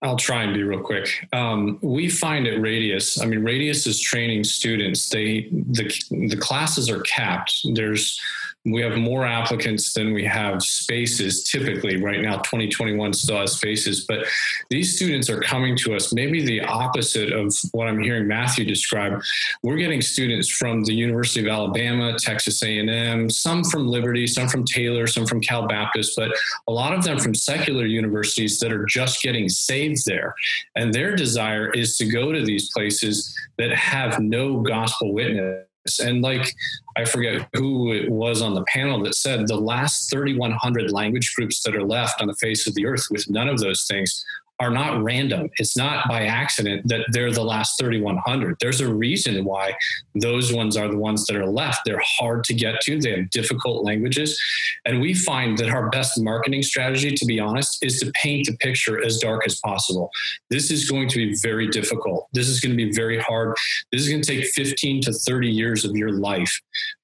[0.00, 1.26] I'll try and be real quick.
[1.32, 5.08] Um, we find at Radius, I mean, Radius is training students.
[5.08, 7.60] They the the classes are capped.
[7.74, 8.20] There's
[8.64, 12.02] we have more applicants than we have spaces typically.
[12.02, 14.26] Right now 2021 still has spaces but
[14.70, 16.12] these students are coming to us.
[16.12, 19.20] Maybe the opposite of what i'm hearing matthew describe.
[19.62, 24.64] We're getting students from the university of alabama texas a&m some from liberty some from
[24.64, 26.30] taylor some from cal baptist but
[26.66, 30.34] a lot of them from secular universities that are just getting saved there.
[30.76, 35.67] And their desire is to go to these places that have no gospel witness
[35.98, 36.54] and like,
[36.96, 41.62] I forget who it was on the panel that said the last 3,100 language groups
[41.62, 44.24] that are left on the face of the earth with none of those things
[44.60, 45.48] are not random.
[45.58, 48.56] It's not by accident that they're the last 3,100.
[48.60, 49.74] There's a reason why
[50.14, 51.80] those ones are the ones that are left.
[51.84, 54.40] They're hard to get to, they have difficult languages.
[54.84, 58.56] And we find that our best marketing strategy, to be honest, is to paint the
[58.56, 60.10] picture as dark as possible.
[60.50, 62.28] This is going to be very difficult.
[62.32, 63.56] This is going to be very hard.
[63.92, 66.60] This is going to take 15 to 30 years of your life.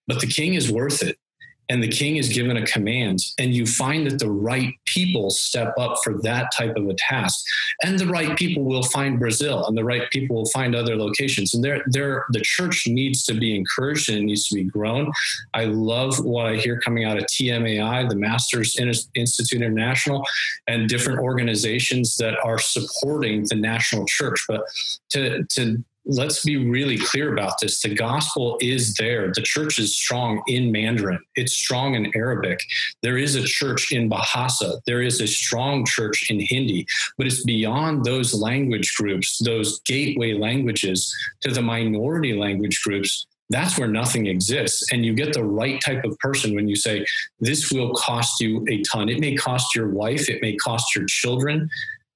[0.06, 1.16] But the king is worth it
[1.68, 5.74] and the king is given a command and you find that the right people step
[5.78, 7.44] up for that type of a task.
[7.82, 11.54] And the right people will find brazil and the right people will find other locations.
[11.54, 15.12] And there there the church needs to be encouraged and it needs to be grown.
[15.54, 18.76] I love what i hear coming out of tmai the masters
[19.14, 20.24] institute international
[20.66, 24.44] and different organizations that are supporting the national church.
[24.48, 24.62] But
[25.10, 27.80] to to let's be really clear about this.
[27.80, 29.32] The gospel is there.
[29.32, 32.60] The church is strong in Mandarin, it's strong in Arabic.
[33.02, 36.86] There is a church in Bahasa, there is a strong church in Hindi,
[37.16, 43.26] but it's beyond those language groups, those gateway languages to the minority language groups.
[43.50, 44.90] That's where nothing exists.
[44.90, 47.04] And you get the right type of person when you say,
[47.40, 49.08] This will cost you a ton.
[49.08, 51.68] It may cost your wife, it may cost your children,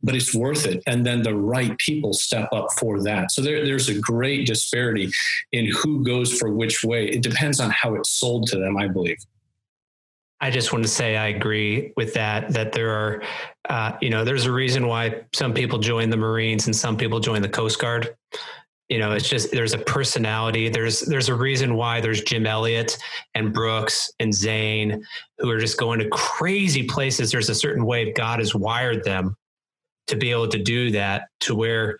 [0.02, 0.82] but it's worth it.
[0.86, 3.32] And then the right people step up for that.
[3.32, 5.10] So there, there's a great disparity
[5.52, 7.08] in who goes for which way.
[7.08, 9.18] It depends on how it's sold to them, I believe.
[10.40, 12.50] I just want to say I agree with that.
[12.50, 13.22] That there are,
[13.68, 17.18] uh, you know, there's a reason why some people join the Marines and some people
[17.18, 18.14] join the Coast Guard.
[18.88, 20.68] you know, it's just there's a personality.
[20.68, 22.96] There's there's a reason why there's Jim Elliot
[23.34, 25.04] and Brooks and Zane
[25.38, 27.30] who are just going to crazy places.
[27.30, 29.36] There's a certain way God has wired them
[30.08, 31.98] to be able to do that to where,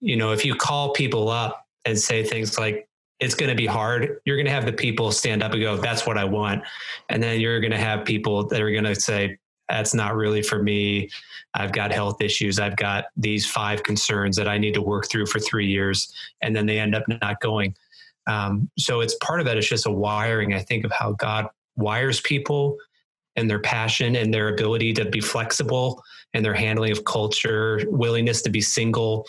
[0.00, 2.88] you know, if you call people up and say things like,
[3.20, 4.20] it's going to be hard.
[4.24, 6.64] You're going to have the people stand up and go, that's what I want.
[7.08, 10.42] And then you're going to have people that are going to say, that's not really
[10.42, 11.08] for me.
[11.54, 12.58] I've got health issues.
[12.58, 16.12] I've got these five concerns that I need to work through for three years.
[16.40, 17.76] And then they end up not going.
[18.26, 19.56] Um, so it's part of that.
[19.56, 22.76] It's just a wiring, I think, of how God wires people
[23.36, 26.02] and their passion and their ability to be flexible
[26.34, 29.26] and their handling of culture, willingness to be single.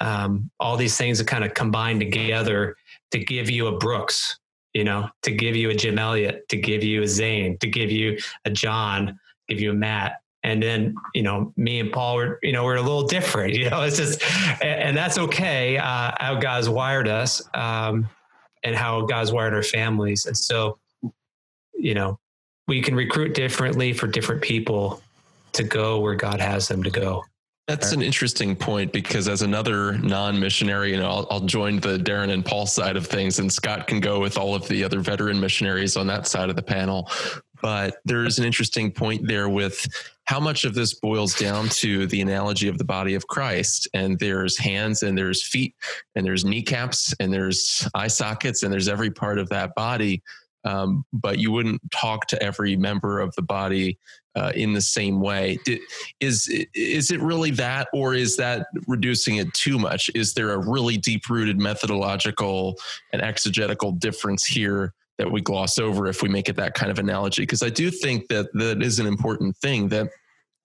[0.00, 2.76] Um, all these things that kind of combine together
[3.12, 4.38] to give you a Brooks,
[4.72, 7.90] you know, to give you a Jim Elliot, to give you a Zane, to give
[7.90, 9.18] you a John,
[9.48, 10.20] give you a Matt.
[10.42, 13.70] And then, you know, me and Paul were, you know, we're a little different, you
[13.70, 14.22] know, it's just,
[14.62, 15.78] and, that's okay.
[15.78, 18.08] Uh, how God's wired us um,
[18.62, 20.26] and how God's wired our families.
[20.26, 20.78] And so,
[21.74, 22.18] you know,
[22.66, 25.02] we can recruit differently for different people
[25.54, 27.24] to go where God has them to go.
[27.66, 32.30] That's an interesting point because as another non-missionary, you know, I'll, I'll, join the Darren
[32.30, 35.40] and Paul side of things, and Scott can go with all of the other veteran
[35.40, 37.10] missionaries on that side of the panel.
[37.62, 39.88] But there's an interesting point there with
[40.24, 43.88] how much of this boils down to the analogy of the body of Christ.
[43.94, 45.74] And there's hands and there's feet
[46.14, 50.22] and there's kneecaps and there's eye sockets and there's every part of that body.
[50.64, 53.98] Um, but you wouldn't talk to every member of the body
[54.34, 55.58] uh, in the same way.
[56.20, 60.10] Is is it really that, or is that reducing it too much?
[60.14, 62.76] Is there a really deep rooted methodological
[63.12, 66.98] and exegetical difference here that we gloss over if we make it that kind of
[66.98, 67.42] analogy.
[67.42, 70.08] Because I do think that that is an important thing that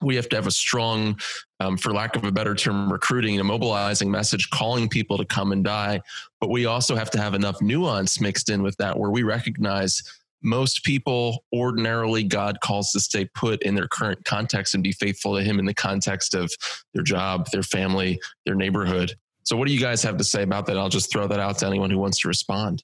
[0.01, 1.19] we have to have a strong,
[1.59, 5.51] um, for lack of a better term, recruiting and mobilizing message, calling people to come
[5.51, 6.01] and die.
[6.39, 10.01] But we also have to have enough nuance mixed in with that where we recognize
[10.41, 15.35] most people ordinarily God calls to stay put in their current context and be faithful
[15.35, 16.51] to Him in the context of
[16.93, 19.13] their job, their family, their neighborhood.
[19.43, 20.77] So, what do you guys have to say about that?
[20.77, 22.83] I'll just throw that out to anyone who wants to respond.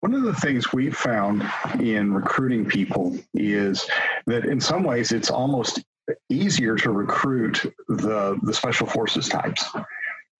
[0.00, 1.42] One of the things we've found
[1.80, 3.88] in recruiting people is
[4.26, 5.82] that in some ways it's almost
[6.28, 9.64] easier to recruit the the special forces types.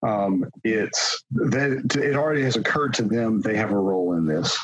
[0.03, 4.57] Um, it's that it already has occurred to them they have a role in this.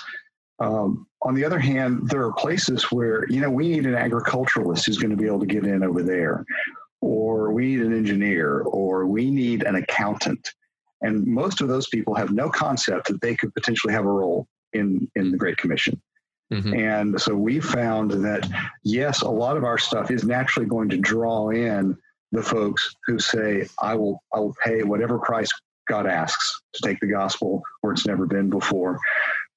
[0.59, 4.87] Um, on the other hand, there are places where you know we need an agriculturalist
[4.87, 6.45] who's going to be able to get in over there,
[7.01, 10.49] or we need an engineer, or we need an accountant,
[11.01, 14.47] and most of those people have no concept that they could potentially have a role
[14.73, 16.01] in in the Great Commission.
[16.53, 16.75] Mm-hmm.
[16.75, 18.49] And so we found that
[18.85, 21.97] yes, a lot of our stuff is naturally going to draw in
[22.33, 25.49] the folks who say, "I will, I will pay whatever price
[25.89, 28.99] God asks to take the gospel where it's never been before."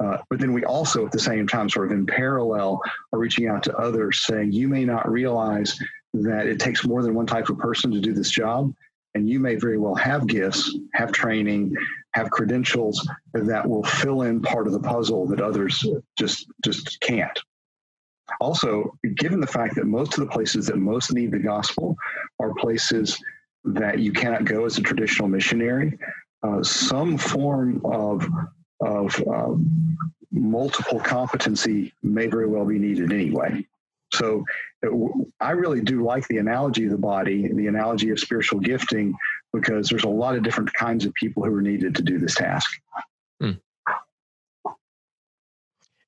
[0.03, 2.81] Uh, but then we also, at the same time, sort of in parallel,
[3.13, 5.77] are reaching out to others, saying, "You may not realize
[6.13, 8.73] that it takes more than one type of person to do this job,
[9.15, 11.73] and you may very well have gifts, have training,
[12.13, 15.83] have credentials that will fill in part of the puzzle that others
[16.17, 17.39] just just can't.
[18.41, 21.95] Also, given the fact that most of the places that most need the gospel
[22.39, 23.17] are places
[23.63, 25.97] that you cannot go as a traditional missionary,
[26.43, 28.27] uh, some form of
[28.81, 29.97] of um,
[30.31, 33.65] multiple competency may very well be needed anyway.
[34.13, 34.45] So
[35.39, 39.15] I really do like the analogy of the body, the analogy of spiritual gifting,
[39.53, 42.35] because there's a lot of different kinds of people who are needed to do this
[42.35, 42.69] task.
[43.41, 43.51] Hmm.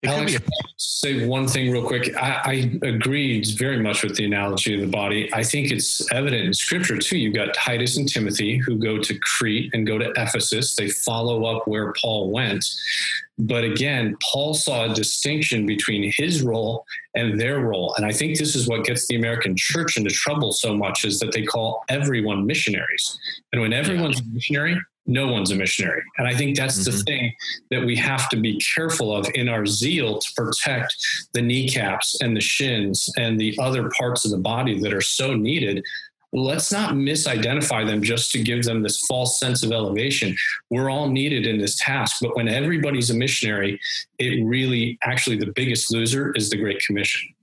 [0.06, 0.42] Alex, a-
[0.78, 2.16] say one thing real quick.
[2.16, 2.42] I,
[2.84, 5.30] I agree very much with the analogy of the body.
[5.34, 7.18] I think it's evident in scripture too.
[7.18, 10.76] You've got Titus and Timothy who go to Crete and go to Ephesus.
[10.76, 12.64] They follow up where Paul went.
[13.40, 17.94] But again, Paul saw a distinction between his role and their role.
[17.96, 21.20] And I think this is what gets the American church into trouble so much is
[21.20, 23.18] that they call everyone missionaries.
[23.52, 24.78] And when everyone's a missionary,
[25.08, 26.04] no one's a missionary.
[26.18, 26.98] And I think that's mm-hmm.
[26.98, 27.34] the thing
[27.72, 30.96] that we have to be careful of in our zeal to protect
[31.34, 35.34] the kneecaps and the shins and the other parts of the body that are so
[35.34, 35.84] needed.
[36.34, 40.36] Let's not misidentify them just to give them this false sense of elevation.
[40.70, 43.80] We're all needed in this task, but when everybody's a missionary,
[44.20, 47.34] it really actually the biggest loser is the Great Commission.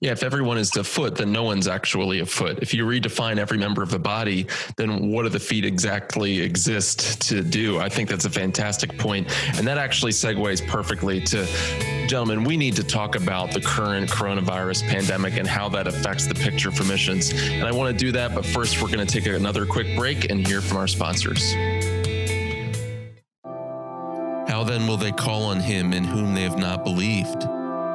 [0.00, 2.58] Yeah, if everyone is a foot, then no one's actually a foot.
[2.60, 4.46] If you redefine every member of the body,
[4.76, 7.78] then what do the feet exactly exist to do?
[7.78, 9.28] I think that's a fantastic point.
[9.56, 11.46] And that actually segues perfectly to
[12.12, 16.34] gentlemen, we need to talk about the current coronavirus pandemic and how that affects the
[16.34, 17.32] picture for missions.
[17.32, 20.30] And I want to do that, but first, we're going to take another quick break
[20.30, 21.54] and hear from our sponsors.
[24.46, 27.46] How then will they call on him in whom they have not believed?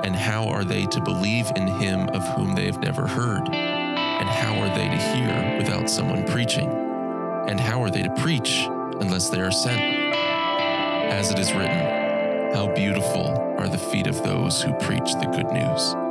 [0.03, 3.47] And how are they to believe in him of whom they have never heard?
[3.47, 6.69] And how are they to hear without someone preaching?
[7.47, 8.65] And how are they to preach
[8.99, 9.79] unless they are sent?
[11.11, 15.51] As it is written, How beautiful are the feet of those who preach the good
[15.51, 16.06] news.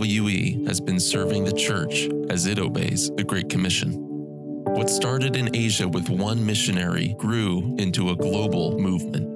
[0.00, 3.92] ABWE has been serving the church as it obeys the Great Commission.
[4.64, 9.28] What started in Asia with one missionary grew into a global movement.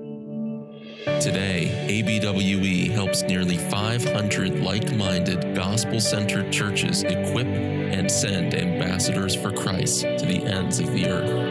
[1.21, 9.53] Today, ABWE helps nearly 500 like minded, gospel centered churches equip and send ambassadors for
[9.53, 11.44] Christ to the ends of the earth.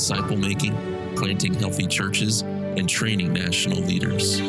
[0.00, 0.74] Disciple making,
[1.14, 4.40] planting healthy churches, and training national leaders.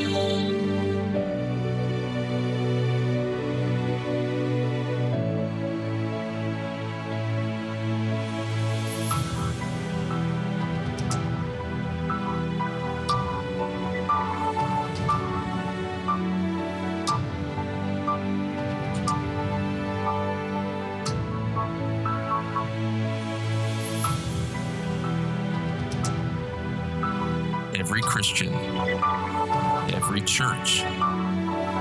[30.32, 30.84] Church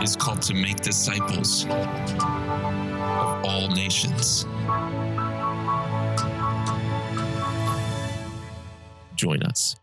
[0.03, 4.45] is called to make disciples of all nations.
[9.15, 9.77] Join us.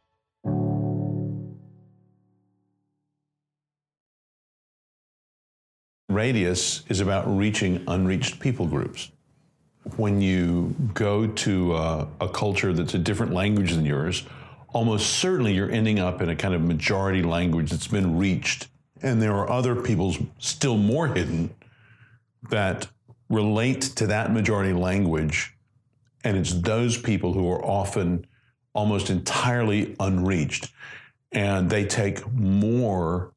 [6.09, 9.11] Radius is about reaching unreached people groups.
[9.95, 14.25] When you go to uh, a culture that's a different language than yours,
[14.77, 18.67] almost certainly you're ending up in a kind of majority language that's been reached.
[19.01, 21.49] And there are other peoples still more hidden
[22.51, 22.87] that
[23.27, 25.57] relate to that majority language.
[26.23, 28.27] And it's those people who are often
[28.73, 30.71] almost entirely unreached.
[31.31, 33.33] And they take more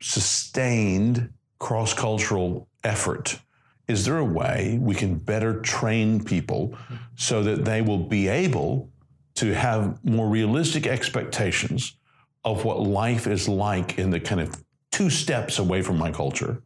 [0.00, 3.40] sustained cross cultural effort.
[3.88, 6.78] Is there a way we can better train people
[7.16, 8.90] so that they will be able
[9.34, 11.96] to have more realistic expectations
[12.44, 16.62] of what life is like in the kind of two steps away from my culture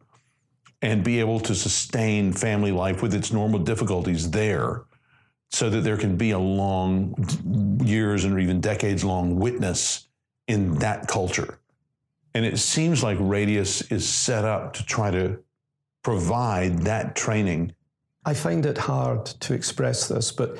[0.81, 4.83] and be able to sustain family life with its normal difficulties there
[5.49, 7.15] so that there can be a long
[7.83, 10.07] years and even decades long witness
[10.47, 11.59] in that culture.
[12.33, 15.39] And it seems like Radius is set up to try to
[16.03, 17.73] provide that training.
[18.25, 20.57] I find it hard to express this, but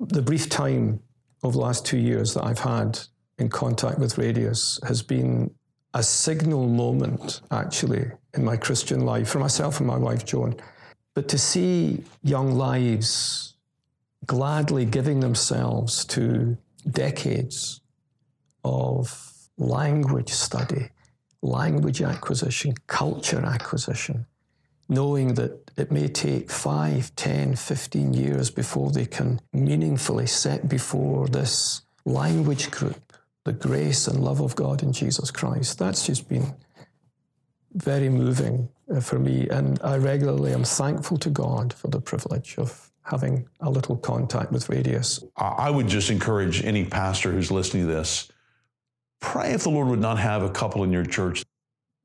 [0.00, 1.00] the brief time
[1.42, 2.98] of the last two years that I've had
[3.38, 5.50] in contact with Radius has been
[5.94, 10.56] a signal moment, actually, in my Christian life for myself and my wife, Joan.
[11.14, 13.56] But to see young lives
[14.26, 16.56] gladly giving themselves to
[16.90, 17.80] decades
[18.64, 20.90] of language study,
[21.42, 24.26] language acquisition, culture acquisition,
[24.88, 31.28] knowing that it may take 5, 10, 15 years before they can meaningfully set before
[31.28, 33.12] this language group
[33.44, 35.78] the grace and love of God in Jesus Christ.
[35.78, 36.54] That's just been
[37.72, 39.48] very moving uh, for me.
[39.48, 44.52] And I regularly am thankful to God for the privilege of having a little contact
[44.52, 45.24] with Radius.
[45.36, 48.30] I would just encourage any pastor who's listening to this
[49.20, 51.42] pray if the Lord would not have a couple in your church,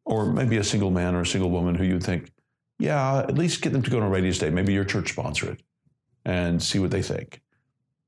[0.06, 2.32] or maybe a single man or a single woman who you think,
[2.80, 4.56] yeah, at least get them to go on a radio station.
[4.56, 5.62] Maybe your church sponsor it
[6.26, 7.42] and see what they think.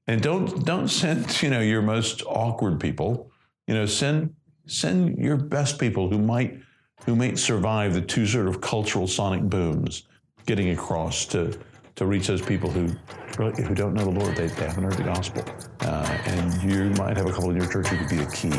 [0.07, 3.31] And don't don't send you know your most awkward people.
[3.67, 4.35] You know, send
[4.67, 6.59] send your best people who might
[7.05, 10.03] who might survive the two sort of cultural sonic booms
[10.45, 11.57] getting across to
[11.95, 12.93] to reach those people who
[13.37, 14.35] really, who don't know the Lord.
[14.35, 15.43] They, they haven't heard the gospel,
[15.81, 18.51] uh, and you might have a couple in your church who could be a key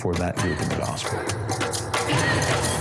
[0.00, 2.77] for that group in the gospel.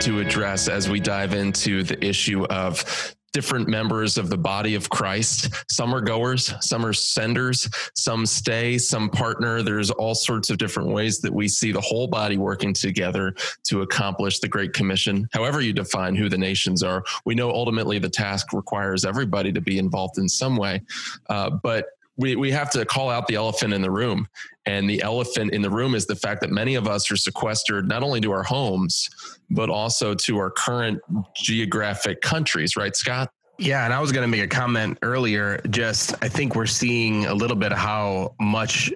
[0.00, 4.88] To address as we dive into the issue of different members of the body of
[4.88, 5.52] Christ.
[5.70, 9.62] Some are goers, some are senders, some stay, some partner.
[9.62, 13.82] There's all sorts of different ways that we see the whole body working together to
[13.82, 15.28] accomplish the Great Commission.
[15.32, 19.60] However, you define who the nations are, we know ultimately the task requires everybody to
[19.60, 20.80] be involved in some way.
[21.28, 21.84] Uh, but
[22.20, 24.28] we, we have to call out the elephant in the room.
[24.66, 27.88] And the elephant in the room is the fact that many of us are sequestered
[27.88, 29.08] not only to our homes,
[29.48, 31.00] but also to our current
[31.34, 33.30] geographic countries, right, Scott?
[33.58, 35.60] Yeah, and I was going to make a comment earlier.
[35.70, 38.92] Just, I think we're seeing a little bit how much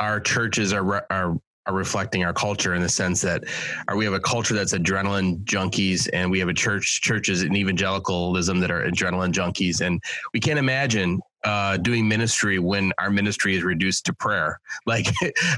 [0.00, 1.36] our churches are are
[1.66, 3.44] are reflecting our culture in the sense that
[3.86, 7.54] are we have a culture that's adrenaline junkies and we have a church churches in
[7.54, 10.02] evangelicalism that are adrenaline junkies and
[10.34, 14.60] we can't imagine uh, doing ministry when our ministry is reduced to prayer.
[14.84, 15.06] Like,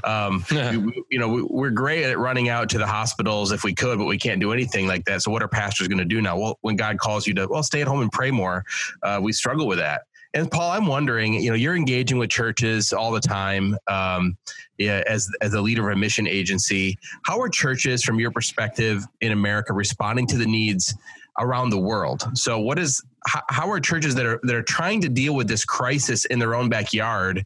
[0.03, 3.73] um, we, you know, we, are great at running out to the hospitals if we
[3.73, 5.23] could, but we can't do anything like that.
[5.23, 6.37] So, what are pastors going to do now?
[6.37, 8.63] Well, when God calls you to, well, stay at home and pray more,
[9.03, 10.03] uh, we struggle with that.
[10.35, 14.37] And Paul, I'm wondering, you know, you're engaging with churches all the time, um,
[14.77, 16.99] yeah, as as a leader of a mission agency.
[17.23, 20.93] How are churches, from your perspective in America, responding to the needs
[21.39, 22.29] around the world?
[22.33, 25.47] So, what is how, how are churches that are that are trying to deal with
[25.47, 27.45] this crisis in their own backyard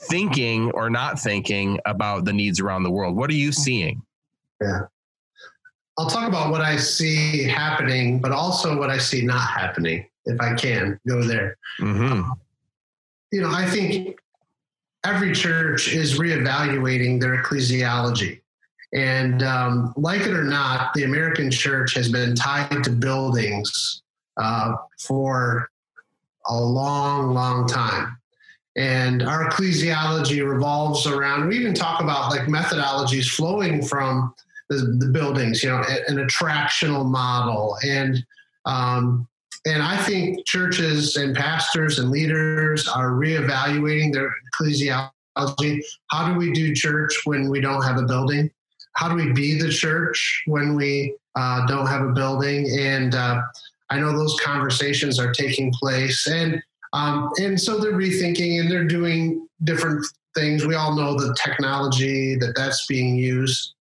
[0.00, 3.16] thinking or not thinking about the needs around the world?
[3.16, 4.02] What are you seeing?
[4.60, 4.82] Yeah.
[5.96, 10.40] I'll talk about what I see happening, but also what I see not happening, if
[10.40, 11.56] I can go there.
[11.80, 12.30] Mm-hmm.
[13.30, 14.18] you know, I think
[15.04, 18.40] every church is reevaluating their ecclesiology.
[18.92, 24.03] And um, like it or not, the American church has been tied to buildings
[24.36, 25.70] uh, for
[26.46, 28.16] a long, long time.
[28.76, 34.34] And our ecclesiology revolves around, we even talk about like methodologies flowing from
[34.68, 37.76] the, the buildings, you know, an attractional model.
[37.86, 38.24] And,
[38.66, 39.28] um,
[39.66, 45.80] and I think churches and pastors and leaders are reevaluating their ecclesiology.
[46.08, 48.50] How do we do church when we don't have a building?
[48.94, 52.68] How do we be the church when we uh, don't have a building?
[52.78, 53.40] And uh,
[53.90, 56.62] I know those conversations are taking place, and
[56.92, 60.64] um, and so they're rethinking and they're doing different things.
[60.64, 63.74] We all know the technology that that's being used,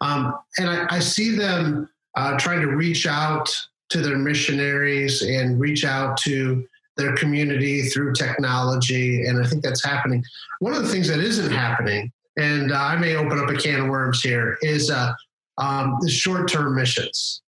[0.00, 3.48] um, and I, I, see them uh, trying to reach out
[3.88, 6.66] to their missionaries and reach out to
[6.96, 10.24] their community through technology, and I think that's happening.
[10.60, 13.80] One of the things that isn't happening, and uh, I may open up a can
[13.80, 15.12] of worms here, is uh,
[15.58, 17.42] um, the short-term missions.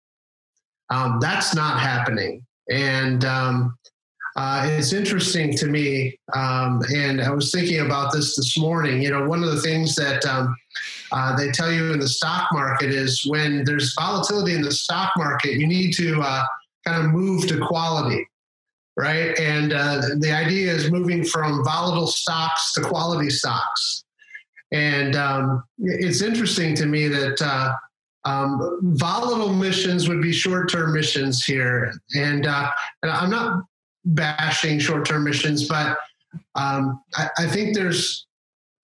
[0.89, 2.45] Um, that's not happening.
[2.69, 3.77] And um,
[4.35, 6.19] uh, it's interesting to me.
[6.33, 9.01] Um, and I was thinking about this this morning.
[9.01, 10.55] You know, one of the things that um,
[11.11, 15.13] uh, they tell you in the stock market is when there's volatility in the stock
[15.17, 16.43] market, you need to uh,
[16.85, 18.27] kind of move to quality.
[18.97, 19.37] Right.
[19.39, 24.05] And uh, the idea is moving from volatile stocks to quality stocks.
[24.71, 27.73] And um, it's interesting to me that uh,
[28.25, 32.71] um, volatile missions would be short-term missions here, and, uh,
[33.03, 33.63] and I'm not
[34.03, 35.97] bashing short-term missions, but
[36.55, 38.25] um, I, I, think there's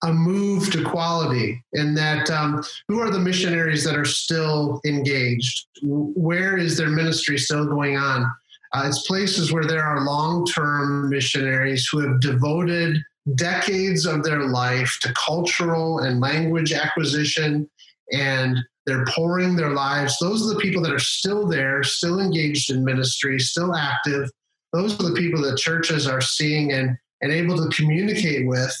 [0.02, 5.66] a move to quality in that um, who are the missionaries that are still engaged?
[5.82, 8.24] Where is their ministry still going on?
[8.72, 12.96] Uh, it's places where there are long-term missionaries who have devoted
[13.34, 17.68] decades of their life to cultural and language acquisition
[18.12, 20.16] and they're pouring their lives.
[20.20, 24.28] Those are the people that are still there, still engaged in ministry, still active.
[24.72, 28.74] Those are the people that churches are seeing and, and able to communicate with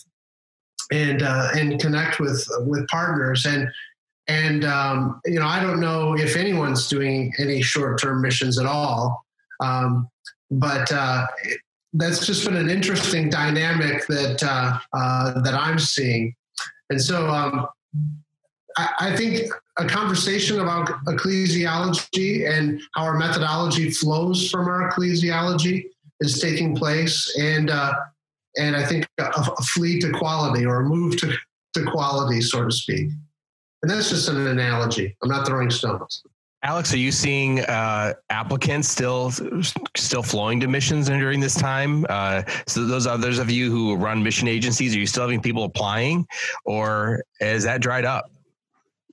[0.90, 3.46] and uh, and connect with with partners.
[3.46, 3.68] And
[4.28, 8.66] and um, you know, I don't know if anyone's doing any short term missions at
[8.66, 9.24] all,
[9.60, 10.08] um,
[10.50, 11.26] but uh,
[11.92, 16.34] that's just been an interesting dynamic that uh, uh that I'm seeing.
[16.90, 17.66] And so um,
[18.76, 25.84] I, think a conversation about ecclesiology and how our methodology flows from our ecclesiology
[26.20, 27.92] is taking place, and uh,
[28.56, 31.32] and I think a, a flee to quality or a move to,
[31.74, 33.10] to quality, so to speak.
[33.82, 35.16] And that's just an analogy.
[35.22, 36.22] I'm not throwing stones.
[36.64, 39.32] Alex, are you seeing uh, applicants still
[39.96, 42.06] still flowing to missions during this time?
[42.08, 45.64] Uh, so those others of you who run mission agencies, are you still having people
[45.64, 46.24] applying,
[46.64, 48.30] or has that dried up?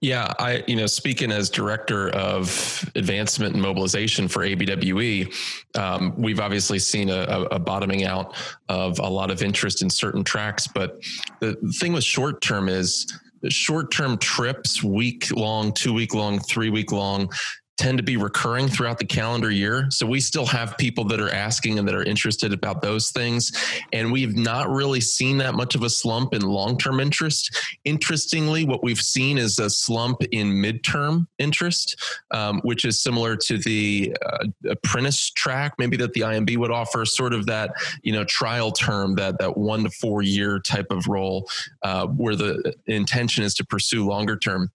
[0.02, 5.34] Yeah, I you know speaking as director of advancement and mobilization for ABWE,
[5.78, 8.34] um, we've obviously seen a, a, bottoming out
[8.70, 10.68] of a lot of interest in certain tracks.
[10.68, 11.02] But
[11.42, 13.14] the thing with short term is
[13.50, 17.30] short term trips, week long, two week long, three week long,
[17.80, 19.88] tend to be recurring throughout the calendar year.
[19.90, 23.54] So we still have people that are asking and that are interested about those things.
[23.94, 27.56] And we've not really seen that much of a slump in long term interest.
[27.86, 31.96] Interestingly, what we've seen is a slump in midterm interest,
[32.32, 37.06] um, which is similar to the uh, apprentice track, maybe that the IMB would offer,
[37.06, 37.72] sort of that
[38.04, 41.50] you know trial term, that that one to four year type of role,
[41.84, 44.70] uh, where the intention is to pursue longer term.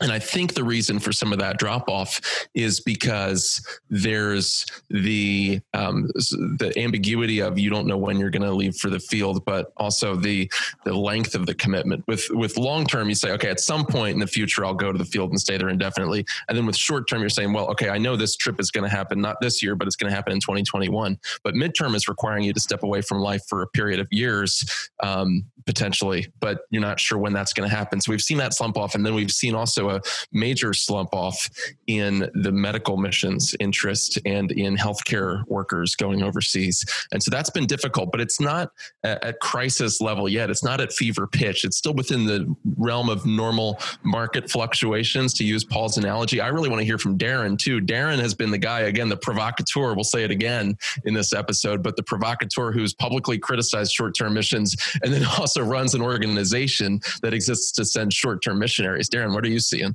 [0.00, 2.20] And I think the reason for some of that drop off
[2.54, 8.52] is because there's the um, the ambiguity of you don't know when you're going to
[8.52, 10.50] leave for the field, but also the
[10.84, 12.04] the length of the commitment.
[12.06, 14.90] With with long term, you say, okay, at some point in the future, I'll go
[14.90, 16.24] to the field and stay there indefinitely.
[16.48, 18.88] And then with short term, you're saying, well, okay, I know this trip is going
[18.88, 21.18] to happen not this year, but it's going to happen in 2021.
[21.42, 24.90] But midterm is requiring you to step away from life for a period of years,
[25.00, 28.00] um, potentially, but you're not sure when that's going to happen.
[28.00, 30.00] So we've seen that slump off, and then we've seen also a
[30.32, 31.48] major slump off
[31.86, 36.84] in the medical missions interest and in healthcare workers going overseas.
[37.12, 38.72] And so that's been difficult, but it's not
[39.04, 40.50] at crisis level yet.
[40.50, 41.64] It's not at fever pitch.
[41.64, 46.40] It's still within the realm of normal market fluctuations, to use Paul's analogy.
[46.40, 47.80] I really want to hear from Darren too.
[47.80, 51.82] Darren has been the guy, again, the provocateur, we'll say it again in this episode,
[51.82, 57.00] but the provocateur who's publicly criticized short term missions and then also runs an organization
[57.22, 59.08] that exists to send short term missionaries.
[59.08, 59.94] Darren, what are you seeing?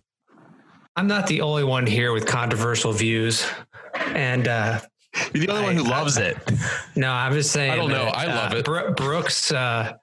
[0.95, 3.45] I'm not the only one here with controversial views,
[4.07, 4.79] and uh,
[5.33, 6.37] you're the only I, one who loves I, it.
[6.95, 7.71] No, I'm just saying.
[7.71, 8.05] I don't know.
[8.05, 8.95] That, I love uh, it.
[8.95, 9.93] Brooks uh,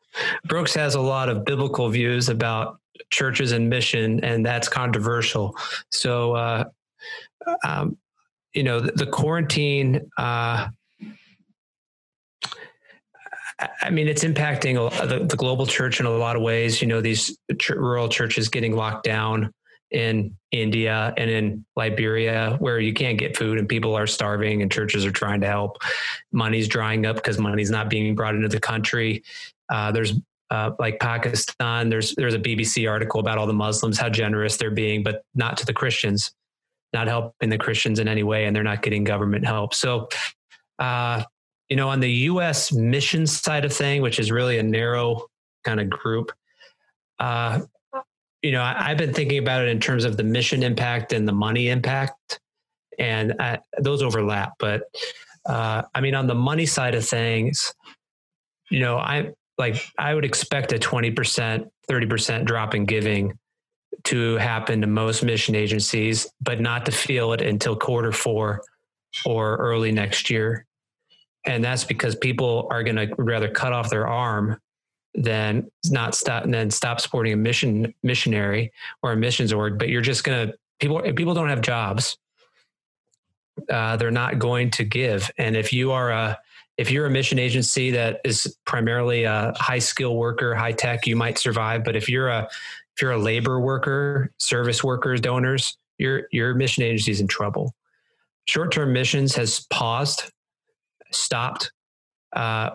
[0.44, 2.78] Brooks has a lot of biblical views about
[3.10, 5.56] churches and mission, and that's controversial.
[5.90, 6.64] So, uh,
[7.64, 7.96] um,
[8.52, 10.10] you know, the, the quarantine.
[13.82, 14.74] I mean, it's impacting
[15.08, 16.80] the, the, global church in a lot of ways.
[16.80, 19.52] You know, these ch- rural churches getting locked down
[19.90, 24.72] in India and in Liberia where you can't get food and people are starving and
[24.72, 25.78] churches are trying to help.
[26.32, 29.22] Money's drying up because money's not being brought into the country.
[29.68, 30.14] Uh, there's
[30.50, 31.88] uh, like Pakistan.
[31.88, 35.56] There's there's a BBC article about all the Muslims how generous they're being, but not
[35.58, 36.32] to the Christians,
[36.92, 39.74] not helping the Christians in any way, and they're not getting government help.
[39.74, 40.08] So,
[40.78, 41.22] uh,
[41.72, 42.70] you know, on the U.S.
[42.70, 45.30] mission side of thing, which is really a narrow
[45.64, 46.30] kind of group,
[47.18, 47.62] uh,
[48.42, 51.26] you know, I, have been thinking about it in terms of the mission impact and
[51.26, 52.40] the money impact,
[52.98, 54.52] and I, those overlap.
[54.58, 54.82] But
[55.46, 57.72] uh, I mean, on the money side of things,
[58.68, 63.38] you know, I like I would expect a twenty percent, thirty percent drop in giving
[64.04, 68.60] to happen to most mission agencies, but not to feel it until quarter four
[69.24, 70.66] or early next year.
[71.44, 74.60] And that's because people are going to rather cut off their arm
[75.14, 79.90] than not stop and then stop supporting a mission missionary or a missions org but
[79.90, 82.16] you're just going to people people don't have jobs
[83.70, 85.30] uh, they're not going to give.
[85.38, 86.38] And if you are a
[86.78, 91.16] if you're a mission agency that is primarily a high skill worker high tech you
[91.16, 91.84] might survive.
[91.84, 92.48] But if you're a
[92.96, 97.74] if you're a labor worker service workers donors your your mission agency is in trouble.
[98.46, 100.31] Short-term missions has paused
[101.14, 101.72] stopped
[102.34, 102.70] uh,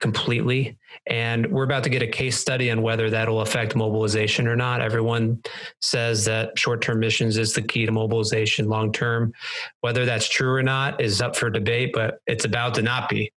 [0.00, 0.76] completely.
[1.06, 4.80] And we're about to get a case study on whether that'll affect mobilization or not.
[4.80, 5.42] Everyone
[5.80, 9.32] says that short term missions is the key to mobilization long term.
[9.80, 13.32] Whether that's true or not is up for debate, but it's about to not be.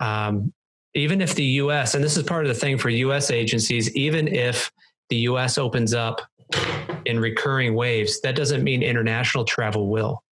[0.00, 0.52] Um,
[0.94, 4.28] even if the US, and this is part of the thing for US agencies, even
[4.28, 4.70] if
[5.08, 6.20] the US opens up
[7.04, 10.23] in recurring waves, that doesn't mean international travel will.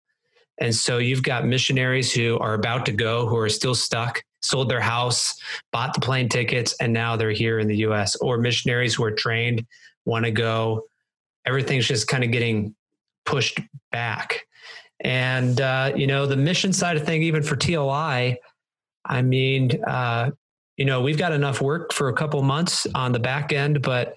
[0.60, 4.68] And so you've got missionaries who are about to go, who are still stuck sold
[4.68, 5.34] their house,
[5.70, 8.16] bought the plane tickets, and now they're here in the US.
[8.16, 9.64] Or missionaries who are trained,
[10.04, 10.84] want to go.
[11.46, 12.74] Everything's just kind of getting
[13.24, 13.60] pushed
[13.90, 14.46] back.
[15.00, 18.36] And, uh, you know, the mission side of thing, even for TLI,
[19.04, 20.30] I mean, uh,
[20.76, 24.16] you know, we've got enough work for a couple months on the back end, but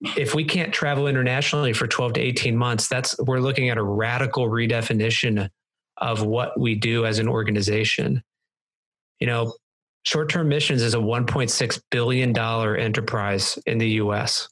[0.00, 3.82] if we can't travel internationally for 12 to 18 months, that's we're looking at a
[3.82, 5.48] radical redefinition
[5.96, 8.22] of what we do as an organization
[9.20, 9.54] you know,
[10.04, 14.48] short term missions is a $1.6 billion enterprise in the US,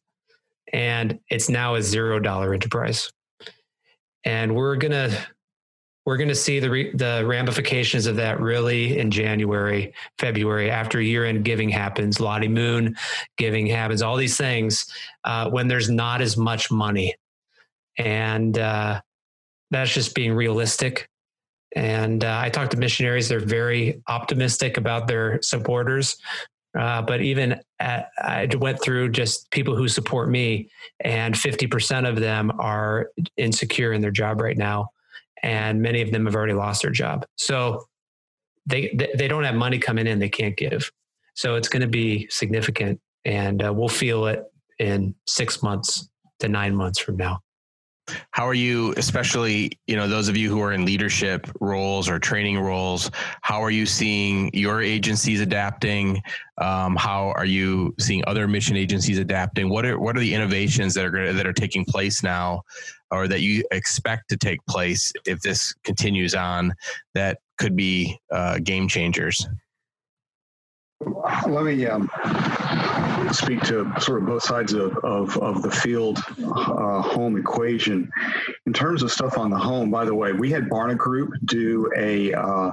[0.73, 3.11] and it's now a zero dollar enterprise.
[4.25, 5.27] And we're going to
[6.05, 11.01] we're going to see the re, the ramifications of that really in January, February, after
[11.01, 12.97] year end giving happens, Lottie Moon
[13.39, 14.87] giving happens, all these things
[15.25, 17.15] uh, when there's not as much money,
[17.97, 19.01] and uh,
[19.71, 21.09] that's just being realistic.
[21.75, 26.17] And uh, I talk to missionaries; they're very optimistic about their supporters,
[26.79, 30.69] Uh, but even at, I went through just people who support me,
[31.01, 34.91] and 50% of them are insecure in their job right now.
[35.45, 37.27] And many of them have already lost their job.
[37.37, 37.87] So
[38.65, 40.91] they, they don't have money coming in, they can't give.
[41.35, 44.45] So it's going to be significant, and uh, we'll feel it
[44.79, 46.09] in six months
[46.39, 47.41] to nine months from now.
[48.31, 52.19] How are you, especially, you know, those of you who are in leadership roles or
[52.19, 53.11] training roles,
[53.43, 56.23] how are you seeing your agencies adapting?
[56.59, 59.69] Um, how are you seeing other mission agencies adapting?
[59.71, 62.63] What are what are the innovations that are that are taking place now,
[63.15, 66.75] or that you expect to take place if this continues on?
[67.15, 69.47] That could be uh, game changers.
[71.47, 72.09] Let me um,
[73.33, 78.11] speak to sort of both sides of, of, of the field uh, home equation.
[78.67, 81.91] In terms of stuff on the home, by the way, we had Barna Group do
[81.97, 82.73] a, uh,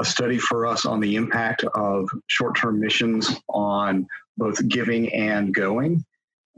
[0.00, 5.54] a study for us on the impact of short term missions on both giving and
[5.54, 6.04] going.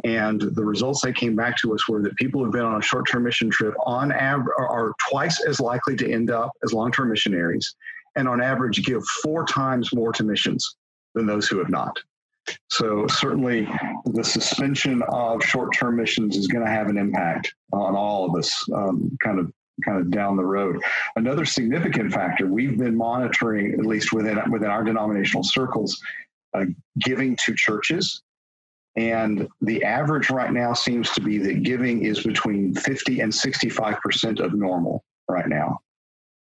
[0.05, 2.83] And the results they came back to us were that people who've been on a
[2.83, 6.91] short term mission trip on average are twice as likely to end up as long
[6.91, 7.75] term missionaries
[8.17, 10.77] and on average give four times more to missions
[11.15, 11.97] than those who have not.
[12.71, 13.69] So certainly
[14.05, 18.67] the suspension of short-term missions is going to have an impact on all of us
[18.75, 19.53] um, kind of
[19.85, 20.81] kind of down the road.
[21.17, 26.01] Another significant factor we've been monitoring, at least within within our denominational circles,
[26.55, 26.65] uh,
[26.99, 28.23] giving to churches.
[28.97, 34.41] And the average right now seems to be that giving is between 50 and 65%
[34.41, 35.81] of normal right now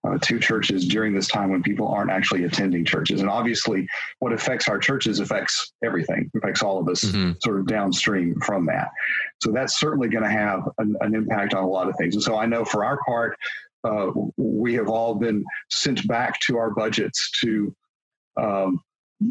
[0.06, 3.20] uh, to churches during this time when people aren't actually attending churches.
[3.20, 3.88] And obviously,
[4.18, 7.32] what affects our churches affects everything, affects all of us mm-hmm.
[7.42, 8.90] sort of downstream from that.
[9.40, 12.14] So that's certainly going to have an, an, impact on a lot of things.
[12.14, 13.38] And so I know for our part,
[13.84, 17.74] uh, we have all been sent back to our budgets to
[18.40, 18.80] um,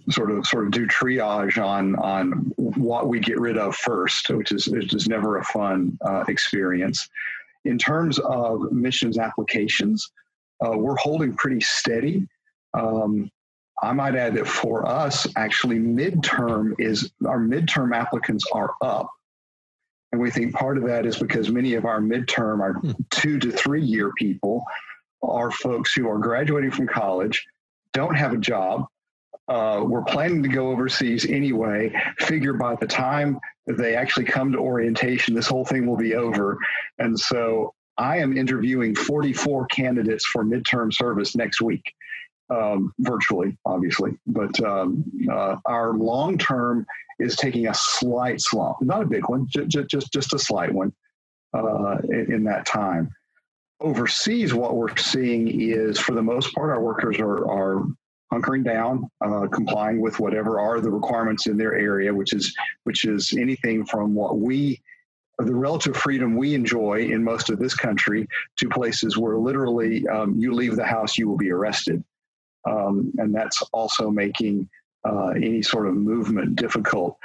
[0.10, 4.52] sort of sort of do triage on on what we get rid of first, which
[4.52, 7.10] is which is never a fun uh, experience.
[7.66, 10.12] In terms of missions applications,
[10.66, 12.28] uh, we're holding pretty steady.
[12.74, 13.30] Um,
[13.82, 19.10] I might add that for us, actually, midterm is our midterm applicants are up.
[20.12, 22.92] And we think part of that is because many of our midterm, our hmm.
[23.10, 24.64] two to three year people,
[25.24, 27.46] are folks who are graduating from college,
[27.94, 28.86] don't have a job,
[29.48, 31.94] uh, we're planning to go overseas anyway.
[32.20, 36.58] Figure by the time they actually come to orientation, this whole thing will be over.
[37.00, 41.84] And so I am interviewing 44 candidates for midterm service next week,
[42.50, 44.12] um, virtually, obviously.
[44.28, 46.86] But um, uh, our long term
[47.20, 50.94] is taking a slight slump, not a big one, just just, just a slight one
[51.54, 53.12] uh, in, in, that time.
[53.80, 57.86] Overseas, what we're seeing is, for the most part, our workers are, are
[58.34, 62.46] hunkering down, uh, complying with whatever are the requirements in their area, which is
[62.84, 64.82] which is anything from what we
[65.40, 68.28] the relative freedom we enjoy in most of this country
[68.58, 72.04] to places where literally um, you leave the house, you will be arrested.
[72.70, 74.70] Um, and that's also making
[75.06, 77.18] uh, any sort of movement difficult.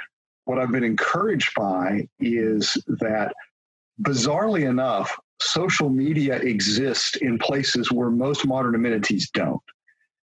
[0.45, 3.33] What I've been encouraged by is that,
[4.01, 9.61] bizarrely enough, social media exists in places where most modern amenities don't.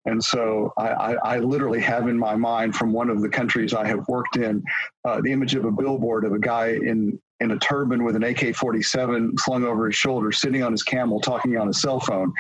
[0.05, 3.73] And so I, I, I, literally have in my mind from one of the countries
[3.73, 4.65] I have worked in
[5.05, 8.23] uh, the image of a billboard of a guy in in a turban with an
[8.23, 12.33] AK 47 slung over his shoulder, sitting on his camel, talking on his cell phone.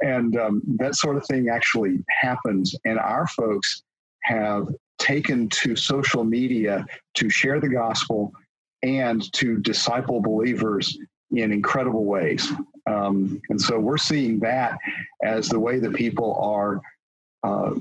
[0.00, 2.74] And um, that sort of thing actually happens.
[2.86, 3.82] And our folks
[4.24, 4.68] have
[4.98, 8.32] taken to social media to share the gospel
[8.82, 10.98] and to disciple believers
[11.30, 12.50] in incredible ways.
[12.86, 14.78] Um, and so we're seeing that
[15.22, 16.80] as the way that people are
[17.42, 17.74] uh,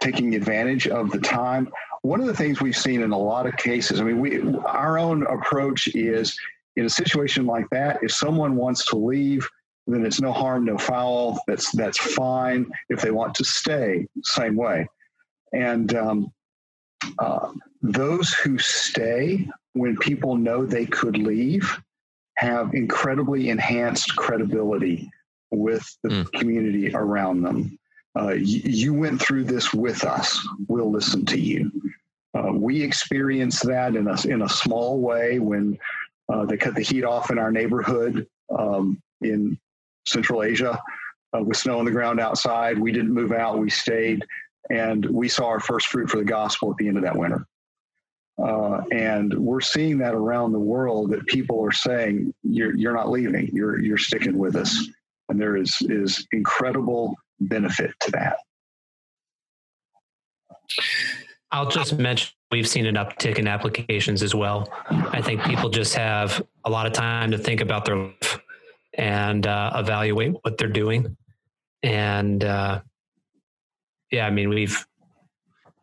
[0.00, 1.68] taking advantage of the time
[2.06, 4.96] one of the things we've seen in a lot of cases, I mean, we our
[4.96, 6.38] own approach is
[6.76, 9.46] in a situation like that, if someone wants to leave,
[9.86, 11.40] then it's no harm, no foul.
[11.48, 12.70] That's that's fine.
[12.90, 14.88] If they want to stay, same way.
[15.52, 16.32] And um,
[17.18, 17.52] uh,
[17.82, 21.78] those who stay when people know they could leave
[22.36, 25.10] have incredibly enhanced credibility
[25.50, 26.32] with the mm.
[26.32, 27.78] community around them.
[28.18, 30.40] Uh, you went through this with us.
[30.68, 31.70] We'll listen to you.
[32.34, 35.78] Uh, we experienced that in a, in a small way when
[36.28, 38.26] uh, they cut the heat off in our neighborhood
[38.56, 39.58] um, in
[40.06, 40.80] Central Asia
[41.34, 42.78] uh, with snow on the ground outside.
[42.78, 44.24] We didn't move out, we stayed,
[44.70, 47.46] and we saw our first fruit for the gospel at the end of that winter.
[48.42, 53.10] Uh, and we're seeing that around the world that people are saying, you're, you're not
[53.10, 54.88] leaving, you're, you're sticking with us.
[55.28, 58.38] And there is, is incredible benefit to that.
[61.52, 64.68] I'll just mention we've seen an uptick in applications as well.
[64.88, 68.40] I think people just have a lot of time to think about their life
[68.94, 71.16] and uh, evaluate what they're doing.
[71.82, 72.80] And uh,
[74.10, 74.86] yeah, I mean we've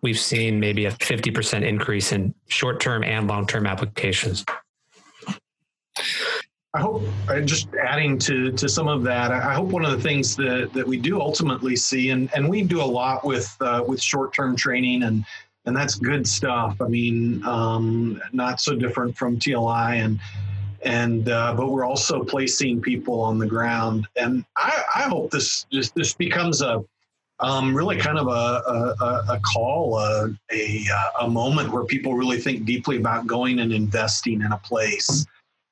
[0.02, 4.44] we've seen maybe a fifty percent increase in short term and long term applications.
[6.76, 7.04] I hope,
[7.45, 10.88] just adding to to some of that, I hope one of the things that that
[10.88, 14.56] we do ultimately see, and and we do a lot with uh, with short term
[14.56, 15.24] training, and
[15.66, 16.82] and that's good stuff.
[16.82, 20.20] I mean, um, not so different from TLI, and
[20.82, 25.68] and uh, but we're also placing people on the ground, and I, I hope this
[25.72, 26.84] just this becomes a
[27.40, 30.86] um, really kind of a, a, a call, a, a,
[31.22, 35.26] a moment where people really think deeply about going and investing in a place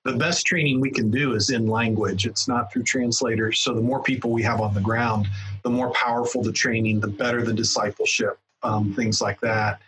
[0.03, 2.25] the best training we can do is in language.
[2.25, 3.59] It's not through translators.
[3.59, 5.27] So the more people we have on the ground,
[5.63, 9.79] the more powerful the training, the better the discipleship, um, things like that.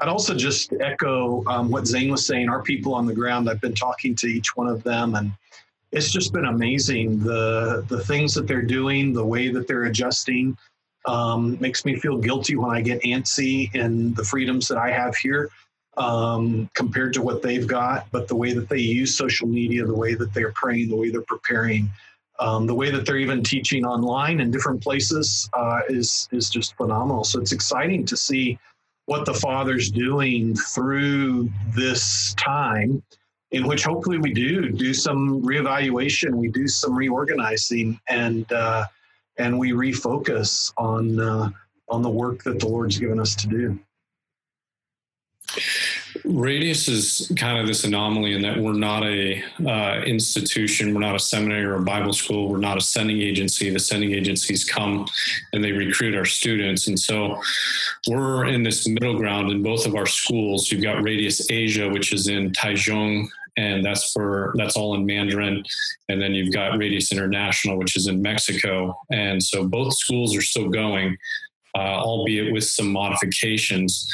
[0.00, 2.48] I'd also just echo um, what Zane was saying.
[2.48, 5.30] Our people on the ground, I've been talking to each one of them, and
[5.92, 10.56] it's just been amazing the the things that they're doing, the way that they're adjusting.
[11.06, 15.16] Um, makes me feel guilty when I get antsy in the freedoms that I have
[15.16, 15.50] here
[16.00, 19.94] um, compared to what they've got, but the way that they use social media, the
[19.94, 21.90] way that they're praying, the way they're preparing,
[22.38, 26.74] um, the way that they're even teaching online in different places uh, is is just
[26.76, 27.22] phenomenal.
[27.22, 28.58] So it's exciting to see
[29.04, 33.02] what the Father's doing through this time,
[33.50, 38.86] in which hopefully we do do some reevaluation, we do some reorganizing, and uh,
[39.36, 41.50] and we refocus on uh,
[41.90, 43.78] on the work that the Lord's given us to do.
[46.24, 51.14] Radius is kind of this anomaly in that we're not a uh, institution, we're not
[51.14, 53.70] a seminary or a Bible school, we're not a sending agency.
[53.70, 55.06] The sending agencies come
[55.52, 57.40] and they recruit our students, and so
[58.08, 60.70] we're in this middle ground in both of our schools.
[60.70, 65.64] You've got Radius Asia, which is in Taichung, and that's for that's all in Mandarin.
[66.08, 70.42] And then you've got Radius International, which is in Mexico, and so both schools are
[70.42, 71.16] still going,
[71.74, 74.08] uh, albeit with some modifications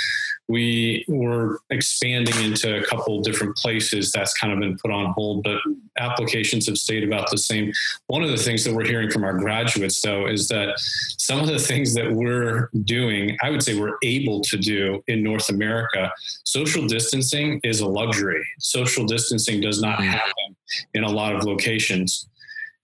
[0.49, 4.13] we were expanding into a couple different places.
[4.13, 5.59] That's kind of been put on hold but
[5.99, 7.73] applications have stayed about the same.
[8.07, 11.49] One of the things that we're hearing from our graduates though is that some of
[11.49, 16.11] the things that we're doing i would say we're able to do in north america
[16.45, 18.47] social distancing is a luxury.
[18.59, 20.05] Social distancing does not mm.
[20.05, 20.57] happen
[20.95, 22.29] in a lot of locations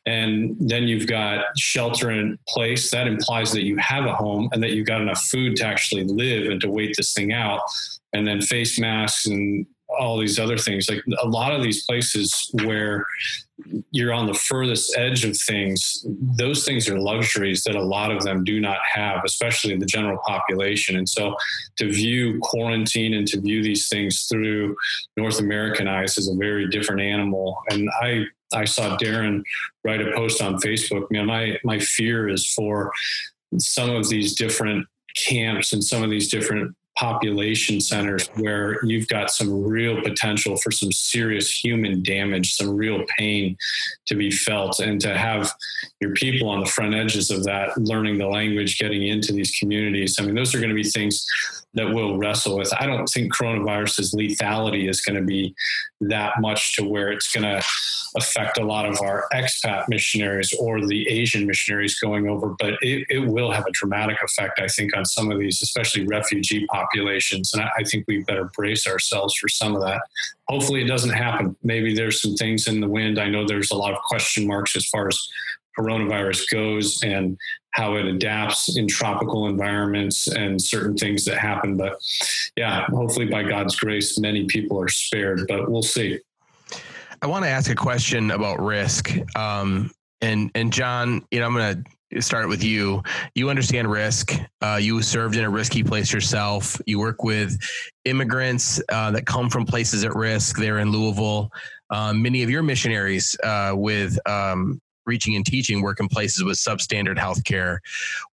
[0.07, 2.91] and then you've got shelter in place.
[2.91, 6.05] That implies that you have a home and that you've got enough food to actually
[6.05, 7.61] live and to wait this thing out.
[8.13, 9.67] And then face masks and
[9.99, 13.05] all these other things like a lot of these places where
[13.91, 16.05] you're on the furthest edge of things
[16.37, 20.19] those things are luxuries that a lot of them do not have especially the general
[20.27, 21.35] population and so
[21.77, 24.75] to view quarantine and to view these things through
[25.17, 28.25] north american eyes is a very different animal and i
[28.55, 29.43] I saw Darren
[29.83, 31.11] write a post on Facebook.
[31.11, 32.93] Man, my my fear is for
[33.59, 34.87] some of these different
[35.17, 40.71] camps and some of these different population centers where you've got some real potential for
[40.71, 43.57] some serious human damage, some real pain
[44.07, 45.53] to be felt, and to have
[46.01, 50.19] your people on the front edges of that, learning the language, getting into these communities.
[50.19, 51.27] I mean, those are going to be things
[51.75, 52.73] that we'll wrestle with.
[52.79, 55.55] I don't think coronavirus's lethality is going to be
[56.03, 57.65] that much to where it's going to
[58.15, 63.07] affect a lot of our expat missionaries or the Asian missionaries going over, but it,
[63.09, 67.55] it will have a dramatic effect, I think, on some of these, especially refugee populations.
[67.55, 70.03] And I, I think we better brace ourselves for some of that.
[70.49, 71.57] Hopefully, it doesn't happen.
[71.63, 73.19] Maybe there's some things in the wind.
[73.19, 75.19] I know there's a lot of question marks as far as
[75.79, 77.39] coronavirus goes and
[77.73, 81.77] how it adapts in tropical environments and certain things that happen.
[81.77, 81.95] But
[82.57, 86.21] yeah, hopefully by God's grace, many people are spared, but we'll see.
[87.23, 89.13] I want to ask a question about risk.
[89.37, 89.91] Um,
[90.21, 93.03] and and John, you know, I'm going to start with you.
[93.35, 94.33] You understand risk.
[94.61, 96.81] Uh, you served in a risky place yourself.
[96.87, 97.57] You work with
[98.05, 100.59] immigrants uh, that come from places at risk.
[100.59, 101.51] They're in Louisville.
[101.91, 106.57] Um, many of your missionaries uh, with um, reaching and teaching work in places with
[106.57, 107.81] substandard health care.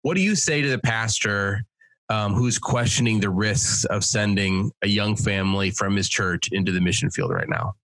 [0.02, 1.66] What do you say to the pastor
[2.10, 6.82] um, who's questioning the risks of sending a young family from his church into the
[6.82, 7.76] mission field right now?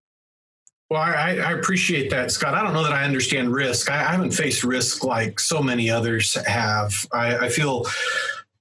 [0.90, 2.54] Well, I, I, appreciate that, Scott.
[2.54, 3.90] I don't know that I understand risk.
[3.90, 7.08] I, I haven't faced risk like so many others have.
[7.12, 7.88] I, I feel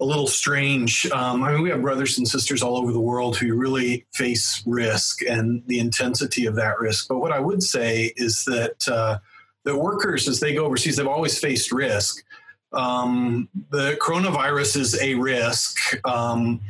[0.00, 1.06] a little strange.
[1.10, 4.62] Um, I mean, we have brothers and sisters all over the world who really face
[4.64, 7.08] risk and the intensity of that risk.
[7.08, 9.18] But what I would say is that uh,
[9.64, 12.24] the workers, as they go overseas, they've always faced risk.
[12.72, 15.78] Um, the coronavirus is a risk.
[16.06, 16.60] Um,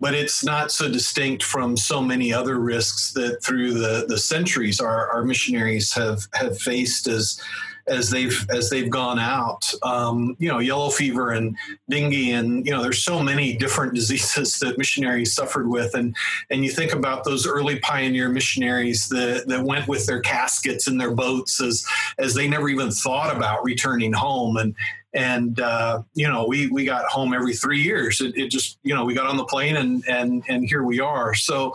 [0.00, 4.80] but it's not so distinct from so many other risks that through the, the centuries
[4.80, 7.40] our, our missionaries have have faced as
[7.86, 9.62] as they've as they've gone out.
[9.82, 11.56] Um, you know, yellow fever and
[11.88, 16.14] dengue, and you know, there's so many different diseases that missionaries suffered with, and
[16.50, 20.98] and you think about those early pioneer missionaries that that went with their caskets in
[20.98, 21.84] their boats as
[22.18, 24.74] as they never even thought about returning home, and
[25.12, 28.20] and uh, you know we we got home every three years.
[28.20, 31.00] It, it, just you know we got on the plane and and and here we
[31.00, 31.34] are.
[31.34, 31.74] So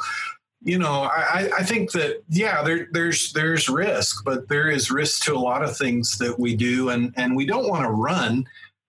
[0.66, 5.24] you know, I, I think that yeah, there, there's there's risk, but there is risk
[5.26, 8.46] to a lot of things that we do, and and we don't want to run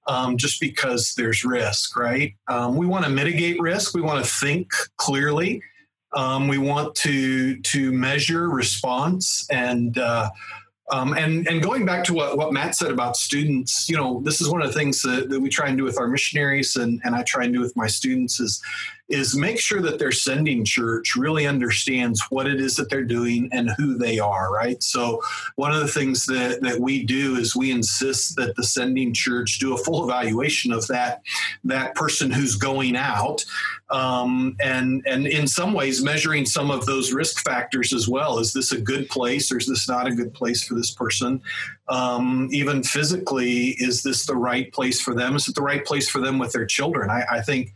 [0.07, 2.35] um, just because there's risk, right?
[2.49, 3.95] Um, we want to mitigate risk.
[3.95, 5.63] We want to think clearly.
[6.15, 9.97] Um, we want to to measure response and.
[9.99, 10.31] Uh,
[10.93, 14.41] um, and and going back to what, what Matt said about students, you know, this
[14.41, 17.01] is one of the things that, that we try and do with our missionaries, and,
[17.03, 18.63] and I try and do with my students is
[19.09, 23.49] is make sure that their sending church really understands what it is that they're doing
[23.53, 24.83] and who they are, right?
[24.83, 25.23] So,
[25.55, 29.59] one of the things that, that we do is we insist that the sending church
[29.59, 31.23] do a full evaluation of that,
[31.65, 33.45] that person who's going out,
[33.91, 38.39] um, and, and in some ways measuring some of those risk factors as well.
[38.39, 41.41] Is this a good place or is this not a good place for this person?
[41.89, 45.37] Um, even physically, is this the right place for them?
[45.37, 47.11] Is it the right place for them with their children?
[47.11, 47.73] I, I think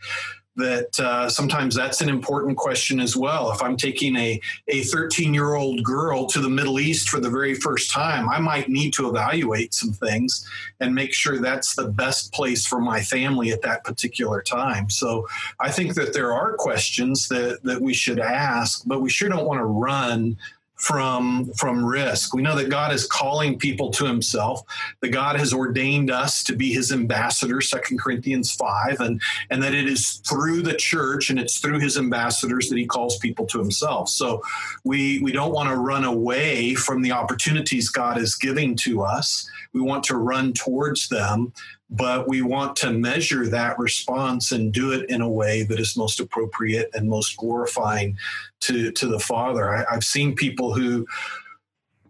[0.60, 3.52] that uh, sometimes that's an important question as well.
[3.52, 7.30] If I'm taking a a 13 year old girl to the Middle East for the
[7.30, 10.48] very first time, I might need to evaluate some things
[10.80, 14.88] and make sure that's the best place for my family at that particular time.
[14.90, 15.26] So
[15.58, 19.46] I think that there are questions that that we should ask, but we sure don't
[19.46, 20.36] want to run
[20.80, 22.34] from from risk.
[22.34, 24.62] We know that God is calling people to himself.
[25.02, 29.20] That God has ordained us to be his ambassadors, Second Corinthians 5, and,
[29.50, 33.18] and that it is through the church and it's through his ambassadors that he calls
[33.18, 34.08] people to himself.
[34.08, 34.42] So
[34.82, 39.48] we we don't want to run away from the opportunities God is giving to us.
[39.74, 41.52] We want to run towards them
[41.90, 45.96] but we want to measure that response and do it in a way that is
[45.96, 48.16] most appropriate and most glorifying
[48.60, 49.74] to to the Father.
[49.76, 51.06] I, I've seen people who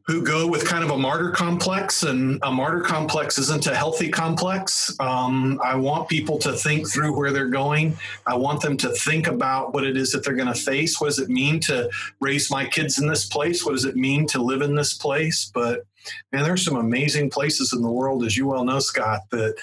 [0.06, 4.08] who go with kind of a martyr complex, and a martyr complex isn't a healthy
[4.08, 4.94] complex.
[4.98, 7.96] Um, I want people to think through where they're going.
[8.26, 11.00] I want them to think about what it is that they're going to face.
[11.00, 11.90] What does it mean to
[12.20, 13.64] raise my kids in this place?
[13.64, 15.50] What does it mean to live in this place?
[15.52, 15.84] But
[16.32, 19.54] man, there's some amazing places in the world, as you well know, Scott, that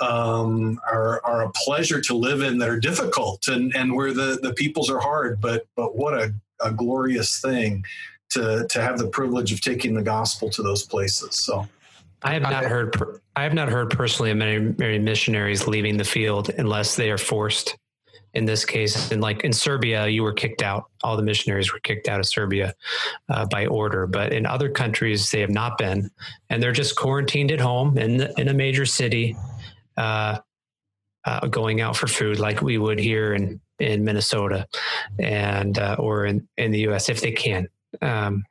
[0.00, 4.38] um, are, are a pleasure to live in that are difficult and, and where the,
[4.42, 7.84] the peoples are hard, but but what a, a glorious thing
[8.32, 11.36] to to have the privilege of taking the gospel to those places.
[11.36, 11.66] So.
[12.24, 13.20] I have not heard.
[13.34, 17.18] I have not heard personally of many, many missionaries leaving the field unless they are
[17.18, 17.76] forced.
[18.34, 20.84] In this case, and like in Serbia, you were kicked out.
[21.02, 22.74] All the missionaries were kicked out of Serbia
[23.28, 24.06] uh, by order.
[24.06, 26.10] But in other countries, they have not been,
[26.48, 29.36] and they're just quarantined at home in in a major city,
[29.98, 30.38] uh,
[31.26, 34.66] uh, going out for food like we would here in in Minnesota,
[35.18, 37.10] and uh, or in in the U.S.
[37.10, 37.68] if they can
[38.00, 38.44] um,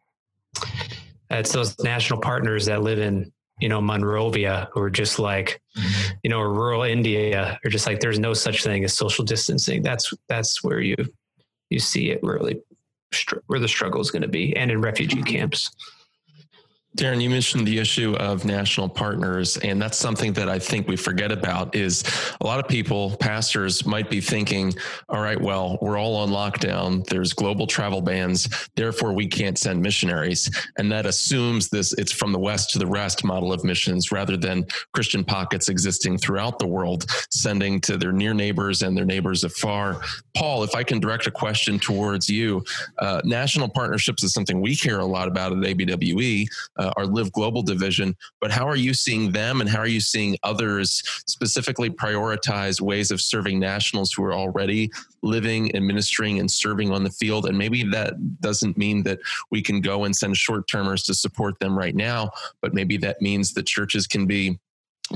[1.29, 6.13] it's those national partners that live in you know Monrovia who are just like mm-hmm.
[6.23, 9.81] you know rural India are just like there's no such thing as social distancing.
[9.81, 10.95] That's that's where you
[11.69, 12.61] you see it really
[13.47, 15.71] where the struggle is going to be, and in refugee camps.
[16.97, 20.97] Darren, you mentioned the issue of national partners, and that's something that I think we
[20.97, 21.73] forget about.
[21.73, 22.03] Is
[22.41, 24.73] a lot of people, pastors, might be thinking,
[25.07, 27.05] "All right, well, we're all on lockdown.
[27.05, 32.33] There's global travel bans, therefore we can't send missionaries," and that assumes this it's from
[32.33, 36.67] the west to the rest model of missions, rather than Christian pockets existing throughout the
[36.67, 40.01] world, sending to their near neighbors and their neighbors afar.
[40.35, 42.65] Paul, if I can direct a question towards you,
[42.99, 46.47] uh, national partnerships is something we care a lot about at ABWE
[46.81, 48.15] uh, our Live Global division.
[48.39, 53.11] But how are you seeing them and how are you seeing others specifically prioritize ways
[53.11, 54.89] of serving nationals who are already
[55.21, 57.45] living and ministering and serving on the field?
[57.45, 59.19] And maybe that doesn't mean that
[59.51, 62.31] we can go and send short termers to support them right now,
[62.61, 64.59] but maybe that means that churches can be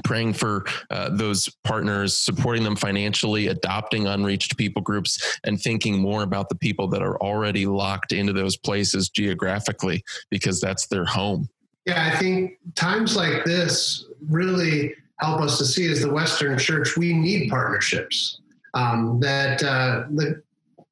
[0.04, 6.24] praying for uh, those partners, supporting them financially, adopting unreached people groups, and thinking more
[6.24, 11.48] about the people that are already locked into those places geographically because that's their home.
[11.86, 16.98] Yeah, I think times like this really help us to see as the Western Church,
[16.98, 18.40] we need partnerships.
[18.74, 20.42] Um, that uh, the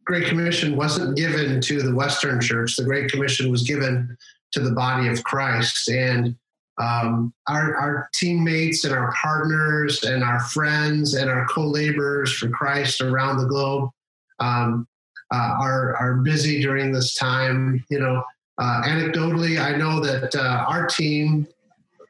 [0.06, 4.18] Great Commission wasn't given to the Western Church, the Great Commission was given
[4.53, 5.90] to the body of Christ.
[5.90, 6.36] And
[6.82, 12.49] um, our, our teammates and our partners and our friends and our co laborers for
[12.49, 13.90] Christ around the globe
[14.40, 14.88] um,
[15.32, 17.84] uh, are are busy during this time.
[17.90, 18.24] You know,
[18.57, 21.47] uh, anecdotally, I know that uh, our team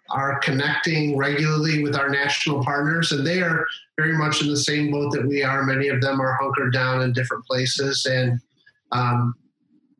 [0.09, 3.65] are connecting regularly with our national partners, and they are
[3.97, 5.63] very much in the same boat that we are.
[5.63, 8.39] Many of them are hunkered down in different places, and
[8.91, 9.33] um,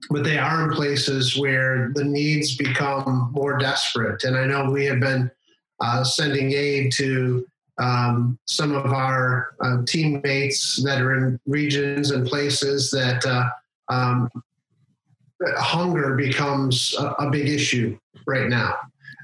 [0.10, 4.24] but they are in places where the needs become more desperate.
[4.26, 5.32] And I know we have been
[5.80, 7.46] uh, sending aid to
[7.80, 13.50] um, some of our uh, teammates that are in regions and places that uh,
[13.90, 14.30] um,
[15.58, 17.98] hunger becomes a, a, big issue
[18.28, 18.76] right now.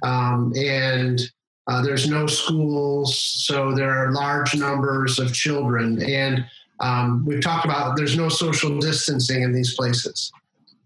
[0.04, 1.20] Um, and
[1.68, 6.02] uh, there's no schools, so there are large numbers of children.
[6.02, 6.46] And
[6.80, 10.32] um, we've talked about there's no social distancing in these places.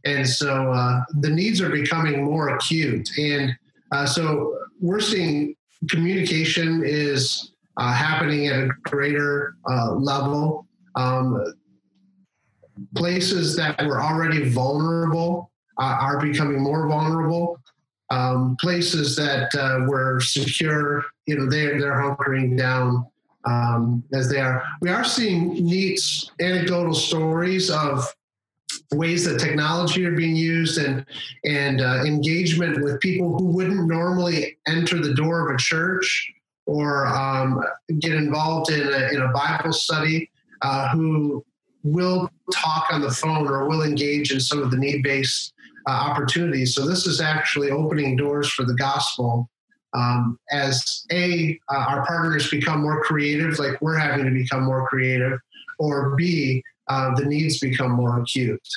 [0.05, 3.10] And so uh, the needs are becoming more acute.
[3.18, 3.55] And
[3.91, 5.55] uh, so we're seeing
[5.89, 10.68] communication is uh, happening at a greater uh, level.
[10.95, 11.41] Um,
[12.95, 17.60] places that were already vulnerable uh, are becoming more vulnerable.
[18.10, 23.08] Um, places that uh, were secure, you know, they're, they're hunkering down
[23.45, 24.64] um, as they are.
[24.82, 26.00] We are seeing neat
[26.40, 28.14] anecdotal stories of
[28.91, 31.06] ways that technology are being used and
[31.45, 36.32] and uh, engagement with people who wouldn't normally enter the door of a church
[36.66, 37.62] or um,
[38.00, 40.30] get involved in a, in a Bible study
[40.62, 41.44] uh, who
[41.84, 45.53] will talk on the phone or will engage in some of the need based
[45.88, 46.76] uh, opportunities.
[46.76, 49.49] So, this is actually opening doors for the gospel
[49.93, 54.88] um, as A, uh, our partners become more creative, like we're having to become more
[54.88, 55.39] creative,
[55.80, 58.68] or B, uh, the needs become more acute.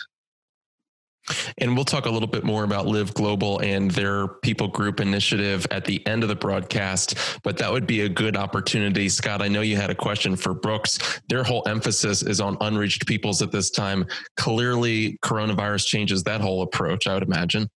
[1.59, 5.67] And we'll talk a little bit more about Live Global and their people group initiative
[5.71, 9.09] at the end of the broadcast, but that would be a good opportunity.
[9.09, 11.21] Scott, I know you had a question for Brooks.
[11.29, 14.07] Their whole emphasis is on unreached peoples at this time.
[14.37, 17.69] Clearly, coronavirus changes that whole approach, I would imagine.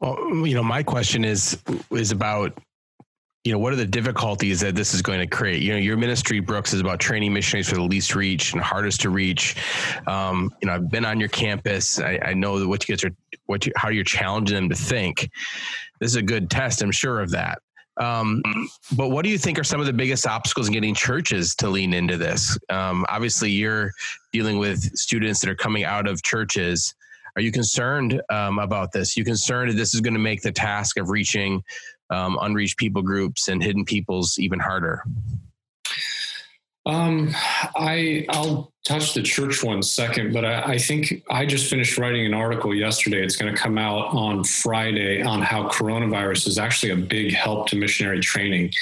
[0.00, 1.58] Well, you know, my question is
[1.90, 2.58] is about
[3.44, 5.62] you know, what are the difficulties that this is going to create?
[5.62, 9.00] You know, your ministry, Brooks, is about training missionaries for the least reach and hardest
[9.02, 9.56] to reach.
[10.06, 11.98] Um, you know, I've been on your campus.
[11.98, 14.74] I, I know that what you guys are, what you, how you're challenging them to
[14.74, 15.30] think.
[16.00, 16.82] This is a good test.
[16.82, 17.60] I'm sure of that.
[17.96, 18.42] Um,
[18.96, 21.68] but what do you think are some of the biggest obstacles in getting churches to
[21.68, 22.58] lean into this?
[22.68, 23.90] Um, obviously, you're
[24.32, 26.94] dealing with students that are coming out of churches.
[27.36, 29.16] Are you concerned um, about this?
[29.16, 31.62] You concerned that this is going to make the task of reaching
[32.10, 35.02] um, unreached people groups and hidden peoples even harder?
[36.86, 37.34] Um,
[37.76, 42.24] I I'll touch the church one second, but I, I, think I just finished writing
[42.24, 43.22] an article yesterday.
[43.22, 47.68] It's going to come out on Friday on how coronavirus is actually a big help
[47.68, 48.72] to missionary training.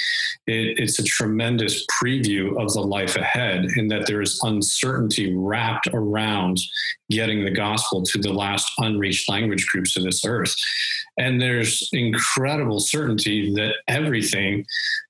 [0.47, 5.89] It, it's a tremendous preview of the life ahead, in that there is uncertainty wrapped
[5.93, 6.57] around
[7.09, 10.55] getting the gospel to the last unreached language groups of this earth.
[11.17, 14.65] And there's incredible certainty that everything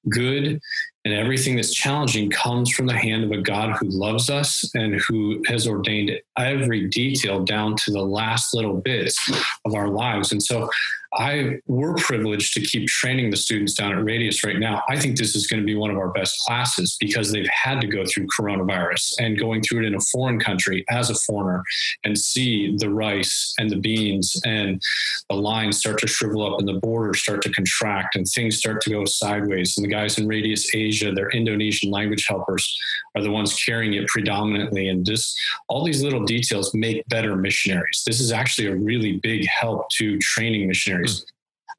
[0.10, 0.60] good
[1.06, 5.00] and everything that's challenging comes from the hand of a God who loves us and
[5.08, 9.32] who has ordained every detail down to the last little bits
[9.66, 10.32] of our lives.
[10.32, 10.70] And so
[11.14, 14.84] I we're privileged to keep training the students down at Radius right now.
[14.90, 17.82] I think this is going to be one of our best classes because they've had
[17.82, 21.64] to go through coronavirus and going through it in a foreign country as a foreigner
[22.04, 24.82] and see the rice and the beans and
[25.30, 28.80] the lines start to shrivel up and the borders start to contract and things start
[28.82, 29.78] to go sideways.
[29.78, 32.80] And the guys in Radius Asia, their Indonesian language helpers,
[33.16, 34.90] are the ones carrying it predominantly.
[34.90, 38.04] And just all these little details make better missionaries.
[38.06, 41.26] This is actually a really big help to training missionaries missionaries.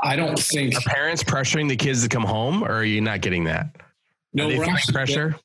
[0.02, 3.20] I don't think are parents pressuring the kids to come home, or are you not
[3.20, 3.76] getting that?
[4.32, 5.36] No, we're actually pressure.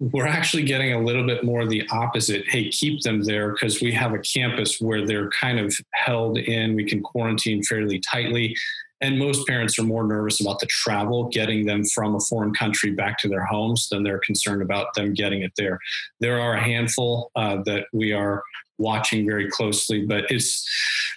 [0.00, 2.44] we're actually getting a little bit more the opposite.
[2.48, 6.74] Hey, keep them there because we have a campus where they're kind of held in.
[6.74, 8.54] We can quarantine fairly tightly.
[9.00, 12.92] And most parents are more nervous about the travel, getting them from a foreign country
[12.92, 15.78] back to their homes than they're concerned about them getting it there.
[16.20, 18.42] There are a handful uh, that we are
[18.78, 20.68] watching very closely, but it's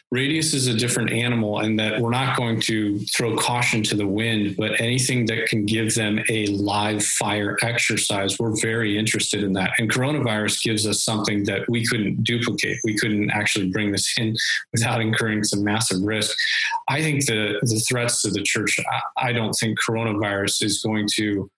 [0.09, 4.07] Radius is a different animal and that we're not going to throw caution to the
[4.07, 9.51] wind, but anything that can give them a live fire exercise, we're very interested in
[9.53, 9.71] that.
[9.77, 12.77] And coronavirus gives us something that we couldn't duplicate.
[12.85, 14.37] We couldn't actually bring this in
[14.71, 16.37] without incurring some massive risk.
[16.87, 18.79] I think the the threats to the church,
[19.17, 21.49] I, I don't think coronavirus is going to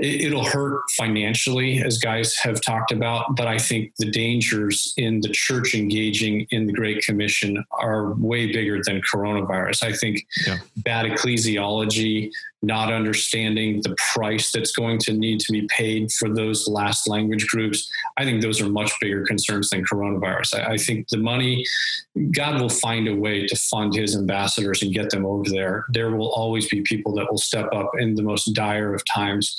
[0.00, 3.36] it'll hurt financially, as guys have talked about.
[3.36, 8.50] But I think the dangers in the church engaging in the Great Commission are way
[8.50, 9.82] bigger than coronavirus.
[9.82, 10.58] I think yeah.
[10.78, 12.30] bad ecclesiology,
[12.62, 17.46] not understanding the price that's going to need to be paid for those last language
[17.46, 17.90] groups.
[18.18, 20.60] I think those are much bigger concerns than coronavirus.
[20.60, 21.64] I, I, think the money,
[22.32, 25.86] God will find a way to fund his ambassadors and get them over there.
[25.90, 29.58] There will always be people that will step up in the most dire of times.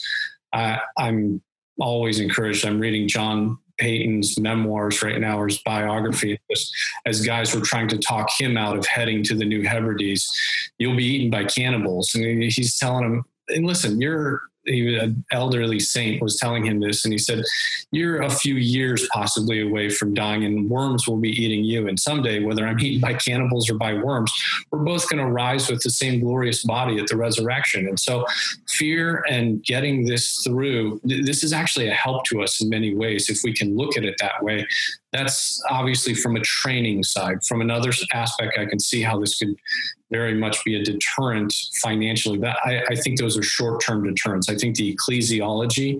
[0.53, 1.41] I, I'm
[1.79, 2.65] always encouraged.
[2.65, 6.71] I'm reading John Paton's memoirs right now, or his biography, as,
[7.05, 10.31] as guys were trying to talk him out of heading to the New Hebrides.
[10.77, 12.13] You'll be eaten by cannibals.
[12.13, 17.05] And he's telling him, and listen, you're he, an elderly saint was telling him this,
[17.05, 17.43] and he said,
[17.91, 21.87] "You're a few years possibly away from dying, and worms will be eating you.
[21.87, 24.31] And someday, whether I'm eaten by cannibals or by worms,
[24.71, 28.25] we're both going to rise with the same glorious body at the resurrection." And so,
[28.69, 33.29] fear and getting this through, this is actually a help to us in many ways
[33.29, 34.67] if we can look at it that way.
[35.11, 37.43] That's obviously from a training side.
[37.43, 39.55] From another aspect, I can see how this could
[40.09, 42.37] very much be a deterrent financially.
[42.37, 44.49] But I, I think those are short term deterrents.
[44.49, 45.99] I think the ecclesiology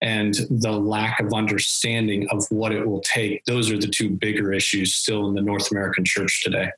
[0.00, 4.52] and the lack of understanding of what it will take, those are the two bigger
[4.52, 6.70] issues still in the North American church today.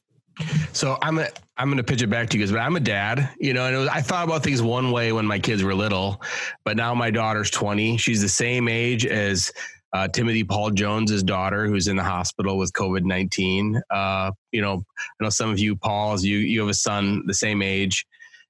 [0.73, 1.29] So I'm a,
[1.59, 3.67] I'm going to pitch it back to you guys, but I'm a dad, you know,
[3.67, 6.23] and was, I thought about things one way when my kids were little,
[6.65, 7.99] but now my daughter's 20.
[7.99, 9.53] She's the same age as
[9.93, 13.81] uh, Timothy Paul Jones's daughter, who's in the hospital with COVID nineteen.
[13.91, 17.35] Uh, you know, I know some of you, Paul's, you you have a son the
[17.35, 18.07] same age,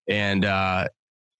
[0.08, 0.88] and uh,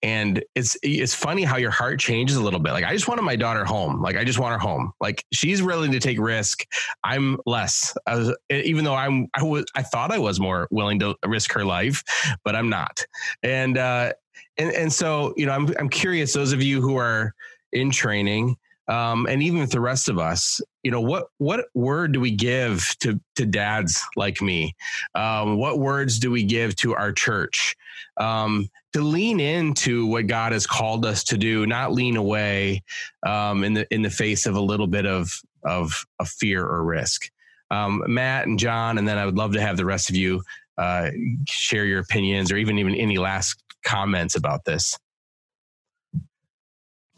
[0.02, 2.72] and it's it's funny how your heart changes a little bit.
[2.72, 4.01] Like I just wanted my daughter home.
[4.01, 4.93] Like I just want her home.
[5.01, 6.64] Like she's willing to take risk.
[7.05, 7.94] I'm less.
[8.06, 11.52] I was even though I'm I was I thought I was more willing to risk
[11.52, 12.02] her life,
[12.44, 13.05] but I'm not.
[13.43, 14.14] And uh,
[14.56, 16.32] and and so you know I'm I'm curious.
[16.32, 17.35] Those of you who are
[17.72, 18.56] in training
[18.90, 22.32] um, and even with the rest of us, you know, what what word do we
[22.32, 24.74] give to to dads like me?
[25.14, 27.76] Um, what words do we give to our church
[28.16, 32.82] um, to lean into what God has called us to do, not lean away
[33.24, 36.82] um, in the in the face of a little bit of of, of fear or
[36.82, 37.30] risk?
[37.70, 40.42] Um, Matt and John, and then I would love to have the rest of you
[40.78, 41.10] uh,
[41.48, 44.98] share your opinions or even even any last comments about this.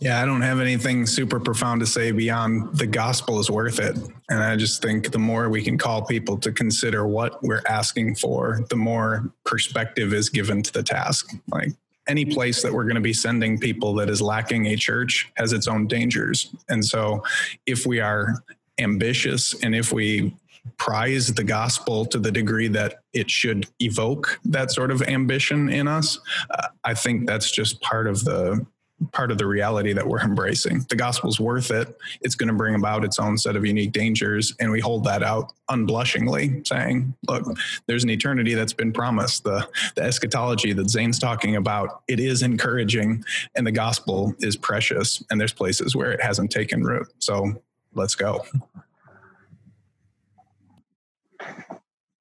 [0.03, 3.97] Yeah, I don't have anything super profound to say beyond the gospel is worth it.
[4.29, 8.17] And I just think the more we can call people to consider what we're asking
[8.17, 11.33] for, the more perspective is given to the task.
[11.53, 11.69] Like
[12.09, 15.53] any place that we're going to be sending people that is lacking a church has
[15.53, 16.53] its own dangers.
[16.69, 17.23] And so
[17.67, 18.43] if we are
[18.81, 20.35] ambitious and if we
[20.79, 25.87] prize the gospel to the degree that it should evoke that sort of ambition in
[25.87, 26.19] us,
[26.51, 28.67] uh, I think that's just part of the
[29.13, 30.87] part of the reality that we're embracing.
[30.89, 31.97] The gospel's worth it.
[32.21, 34.55] It's going to bring about its own set of unique dangers.
[34.61, 37.45] And we hold that out unblushingly, saying, look,
[37.87, 39.45] there's an eternity that's been promised.
[39.45, 43.25] The, the eschatology that Zane's talking about, it is encouraging,
[43.55, 45.23] and the gospel is precious.
[45.31, 47.09] And there's places where it hasn't taken root.
[47.19, 47.63] So
[47.95, 48.45] let's go.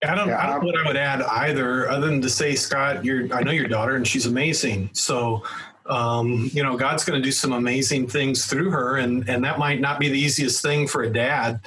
[0.04, 3.06] I don't, I don't know what I would add either, other than to say, Scott,
[3.06, 4.90] you're, I know your daughter and she's amazing.
[4.94, 5.44] So
[5.92, 9.60] um, you know, God's going to do some amazing things through her, and and that
[9.60, 11.60] might not be the easiest thing for a dad.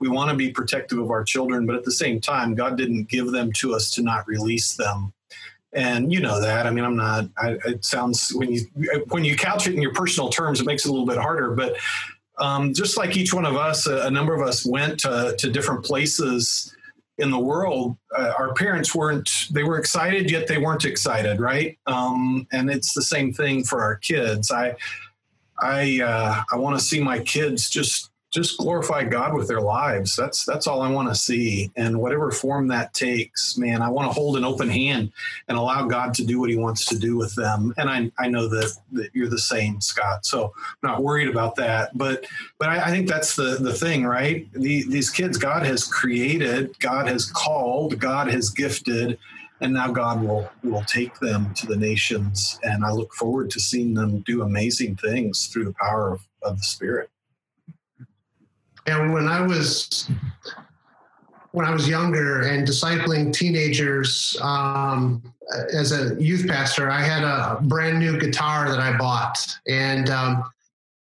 [0.00, 3.04] We want to be protective of our children, but at the same time, God didn't
[3.04, 5.12] give them to us to not release them.
[5.72, 6.66] And you know that.
[6.66, 7.26] I mean, I'm not.
[7.38, 8.62] I, it sounds when you
[9.10, 11.52] when you couch it in your personal terms, it makes it a little bit harder.
[11.52, 11.76] But
[12.38, 15.50] um, just like each one of us, a, a number of us went to, to
[15.50, 16.74] different places
[17.18, 21.78] in the world, uh, our parents weren't, they were excited, yet they weren't excited, right?
[21.86, 24.50] Um, and it's the same thing for our kids.
[24.50, 24.76] I,
[25.60, 30.14] I, uh, I want to see my kids just just glorify God with their lives.
[30.14, 31.70] That's that's all I want to see.
[31.76, 35.12] And whatever form that takes, man, I want to hold an open hand
[35.48, 37.72] and allow God to do what he wants to do with them.
[37.78, 40.26] And I, I know that, that you're the same, Scott.
[40.26, 40.52] So
[40.82, 41.96] I'm not worried about that.
[41.96, 42.26] But
[42.58, 44.46] but I, I think that's the the thing, right?
[44.52, 49.18] The, these kids God has created, God has called, God has gifted,
[49.62, 52.60] and now God will will take them to the nations.
[52.62, 56.58] And I look forward to seeing them do amazing things through the power of, of
[56.58, 57.08] the Spirit.
[58.88, 60.10] And when I was
[61.52, 65.22] when I was younger and discipling teenagers um,
[65.72, 70.50] as a youth pastor, I had a brand new guitar that I bought, and um,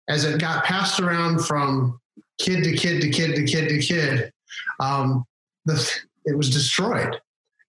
[0.08, 2.00] as it got passed around from
[2.38, 4.32] kid to kid to kid to kid to kid,
[4.80, 5.24] um,
[5.66, 7.20] the, it was destroyed.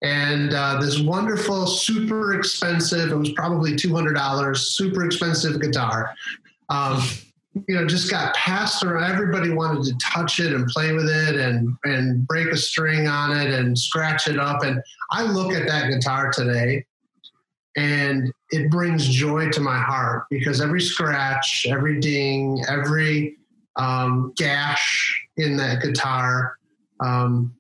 [0.03, 6.13] And uh, this wonderful, super expensive, it was probably $200, super expensive guitar
[6.69, 7.01] um,
[7.67, 9.11] you know, just got passed around.
[9.11, 13.35] Everybody wanted to touch it and play with it and and break a string on
[13.35, 14.63] it and scratch it up.
[14.63, 14.81] And
[15.11, 16.85] I look at that guitar today,
[17.75, 23.38] and it brings joy to my heart because every scratch, every ding, every
[23.75, 26.57] um, gash in that guitar
[26.99, 27.53] um,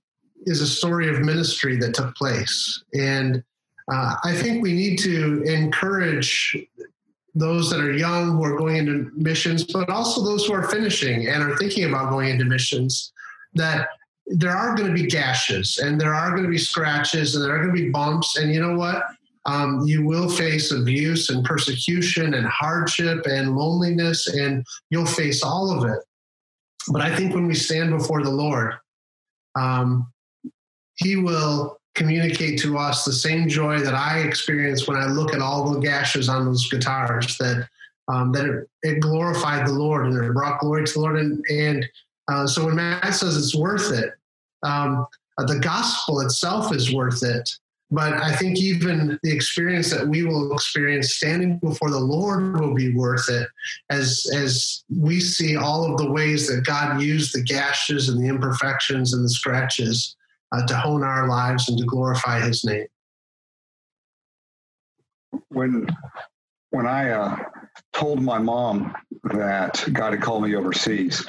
[0.45, 2.83] is a story of ministry that took place.
[2.93, 3.43] And
[3.91, 6.57] uh, I think we need to encourage
[7.37, 11.27] those that are young who are going into missions, but also those who are finishing
[11.27, 13.11] and are thinking about going into missions,
[13.53, 13.89] that
[14.25, 17.55] there are going to be gashes and there are going to be scratches and there
[17.55, 18.37] are going to be bumps.
[18.37, 19.03] And you know what?
[19.45, 25.71] Um, you will face abuse and persecution and hardship and loneliness, and you'll face all
[25.71, 25.99] of it.
[26.89, 28.73] But I think when we stand before the Lord,
[29.57, 30.11] um,
[30.95, 35.41] He will communicate to us the same joy that I experience when I look at
[35.41, 37.37] all the gashes on those guitars.
[37.39, 37.67] That
[38.07, 41.17] um, that it, it, glorified the Lord and it brought glory to the Lord.
[41.17, 41.85] And, and
[42.29, 44.13] uh, so when Matt says it's worth it,
[44.63, 45.05] um,
[45.37, 47.49] the gospel itself is worth it.
[47.91, 52.73] But I think even the experience that we will experience standing before the Lord will
[52.73, 53.47] be worth it
[53.89, 58.27] as, as we see all of the ways that God used the gashes and the
[58.27, 60.16] imperfections and the scratches
[60.51, 62.87] uh, to hone our lives and to glorify his name.
[65.49, 65.87] When,
[66.71, 67.37] when I uh,
[67.93, 71.25] told my mom that God had called me overseas,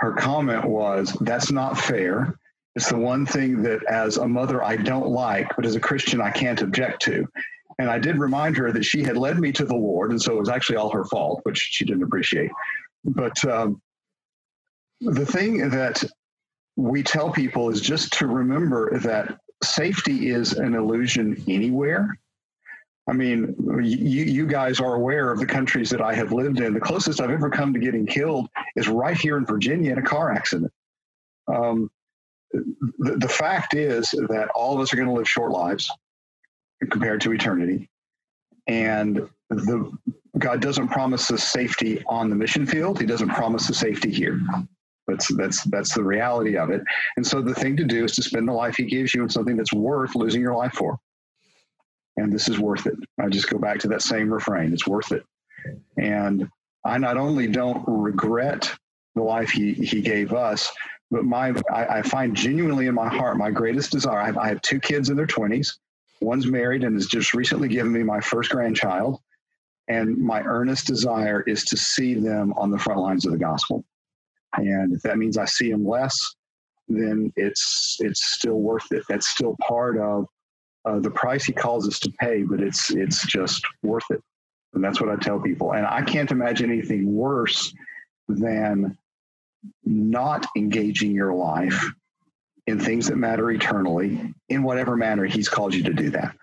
[0.00, 2.38] her comment was, That's not fair
[2.76, 6.20] it's the one thing that, as a mother, I don't like, but as a Christian,
[6.20, 7.26] I can't object to.
[7.78, 10.32] And I did remind her that she had led me to the Lord, and so
[10.32, 12.50] it was actually all her fault, which she didn't appreciate.
[13.02, 13.80] But um,
[15.00, 16.04] the thing that
[16.76, 22.18] we tell people is just to remember that safety is an illusion anywhere.
[23.08, 26.74] I mean, you, you guys are aware of the countries that I have lived in.
[26.74, 30.02] The closest I've ever come to getting killed is right here in Virginia in a
[30.02, 30.72] car accident.
[31.46, 31.88] Um,
[32.52, 35.90] the, the fact is that all of us are going to live short lives
[36.90, 37.88] compared to eternity.
[38.66, 39.92] And the
[40.38, 43.00] God doesn't promise us safety on the mission field.
[43.00, 44.40] He doesn't promise us safety here.
[45.06, 46.82] That's that's that's the reality of it.
[47.16, 49.28] And so the thing to do is to spend the life he gives you in
[49.28, 50.98] something that's worth losing your life for.
[52.16, 52.96] And this is worth it.
[53.20, 54.72] I just go back to that same refrain.
[54.72, 55.22] It's worth it.
[55.98, 56.48] And
[56.84, 58.72] I not only don't regret
[59.14, 60.72] the life he, he gave us,
[61.10, 64.18] but my I, I, find genuinely in my heart my greatest desire.
[64.18, 65.78] I have, I have two kids in their twenties.
[66.20, 69.20] One's married and has just recently given me my first grandchild.
[69.88, 73.84] And my earnest desire is to see them on the front lines of the gospel.
[74.56, 76.16] And if that means I see them less,
[76.88, 79.04] then it's it's still worth it.
[79.08, 80.26] That's still part of
[80.84, 84.22] uh, the price he calls us to pay, but it's it's just worth it.
[84.74, 85.72] And that's what I tell people.
[85.72, 87.72] And I can't imagine anything worse
[88.28, 88.96] than
[89.84, 91.90] not engaging your life
[92.66, 96.34] in things that matter eternally in whatever manner he's called you to do that.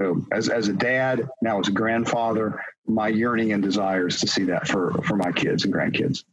[0.00, 4.26] So as, as a dad, now as a grandfather, my yearning and desire is to
[4.26, 6.24] see that for, for my kids and grandkids.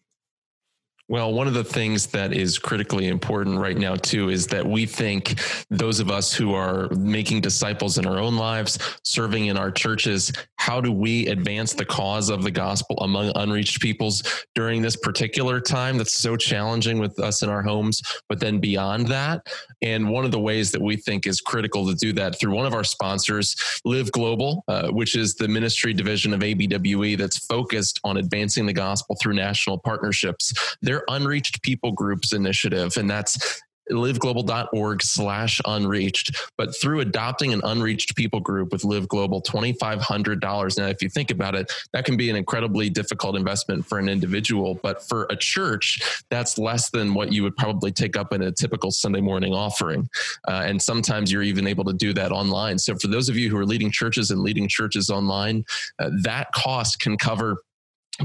[1.09, 4.85] Well, one of the things that is critically important right now, too, is that we
[4.85, 5.39] think
[5.69, 10.33] those of us who are making disciples in our own lives, serving in our churches,
[10.57, 14.21] how do we advance the cause of the gospel among unreached peoples
[14.53, 19.07] during this particular time that's so challenging with us in our homes, but then beyond
[19.07, 19.47] that?
[19.81, 22.65] And one of the ways that we think is critical to do that through one
[22.65, 23.55] of our sponsors,
[23.85, 28.73] Live Global, uh, which is the ministry division of ABWE that's focused on advancing the
[28.73, 30.53] gospel through national partnerships.
[30.81, 33.61] They're their unreached people groups initiative, and that's
[33.91, 36.35] liveglobal.org slash unreached.
[36.57, 41.31] But through adopting an unreached people group with live global $2500 now if you think
[41.31, 44.75] about it that can be an incredibly difficult investment for an individual.
[44.83, 48.51] But for a church that's less than what you would probably take up in a
[48.51, 50.09] typical sunday morning offering.
[50.47, 52.77] Uh, and sometimes you're even able to do that online.
[52.77, 55.63] So for those of you who are leading churches and leading churches online
[55.99, 57.61] uh, that cost can cover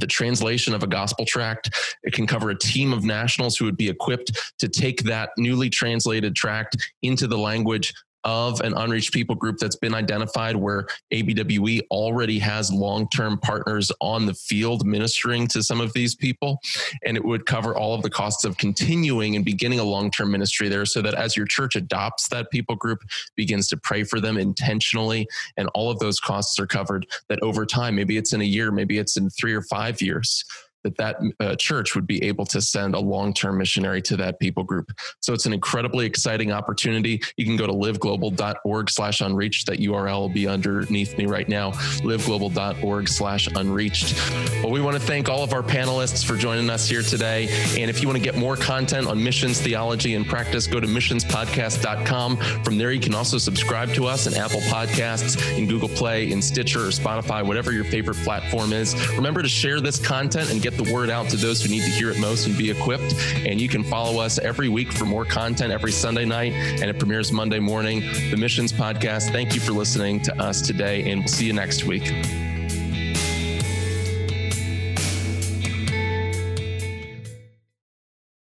[0.00, 1.70] the translation of a gospel tract.
[2.02, 5.70] It can cover a team of nationals who would be equipped to take that newly
[5.70, 7.92] translated tract into the language
[8.24, 13.90] of an unreached people group that's been identified where ABWE already has long term partners
[14.00, 16.60] on the field ministering to some of these people.
[17.04, 20.30] And it would cover all of the costs of continuing and beginning a long term
[20.30, 23.00] ministry there so that as your church adopts that people group,
[23.36, 25.26] begins to pray for them intentionally,
[25.56, 28.70] and all of those costs are covered, that over time, maybe it's in a year,
[28.70, 30.44] maybe it's in three or five years
[30.84, 34.64] that that uh, church would be able to send a long-term missionary to that people
[34.64, 34.92] group.
[35.20, 37.22] So it's an incredibly exciting opportunity.
[37.36, 39.66] You can go to liveglobal.org slash unreached.
[39.66, 41.72] That URL will be underneath me right now,
[42.02, 44.14] liveglobal.org slash unreached.
[44.62, 47.48] Well, we want to thank all of our panelists for joining us here today.
[47.78, 50.86] And if you want to get more content on missions, theology, and practice, go to
[50.86, 52.36] missionspodcast.com.
[52.64, 56.42] From there, you can also subscribe to us in Apple Podcasts, in Google Play, in
[56.42, 58.94] Stitcher, or Spotify, whatever your favorite platform is.
[59.16, 61.90] Remember to share this content and get the word out to those who need to
[61.90, 63.14] hear it most and be equipped.
[63.46, 66.98] And you can follow us every week for more content every Sunday night, and it
[66.98, 68.00] premieres Monday morning.
[68.30, 69.30] The Missions Podcast.
[69.30, 72.12] Thank you for listening to us today, and we'll see you next week.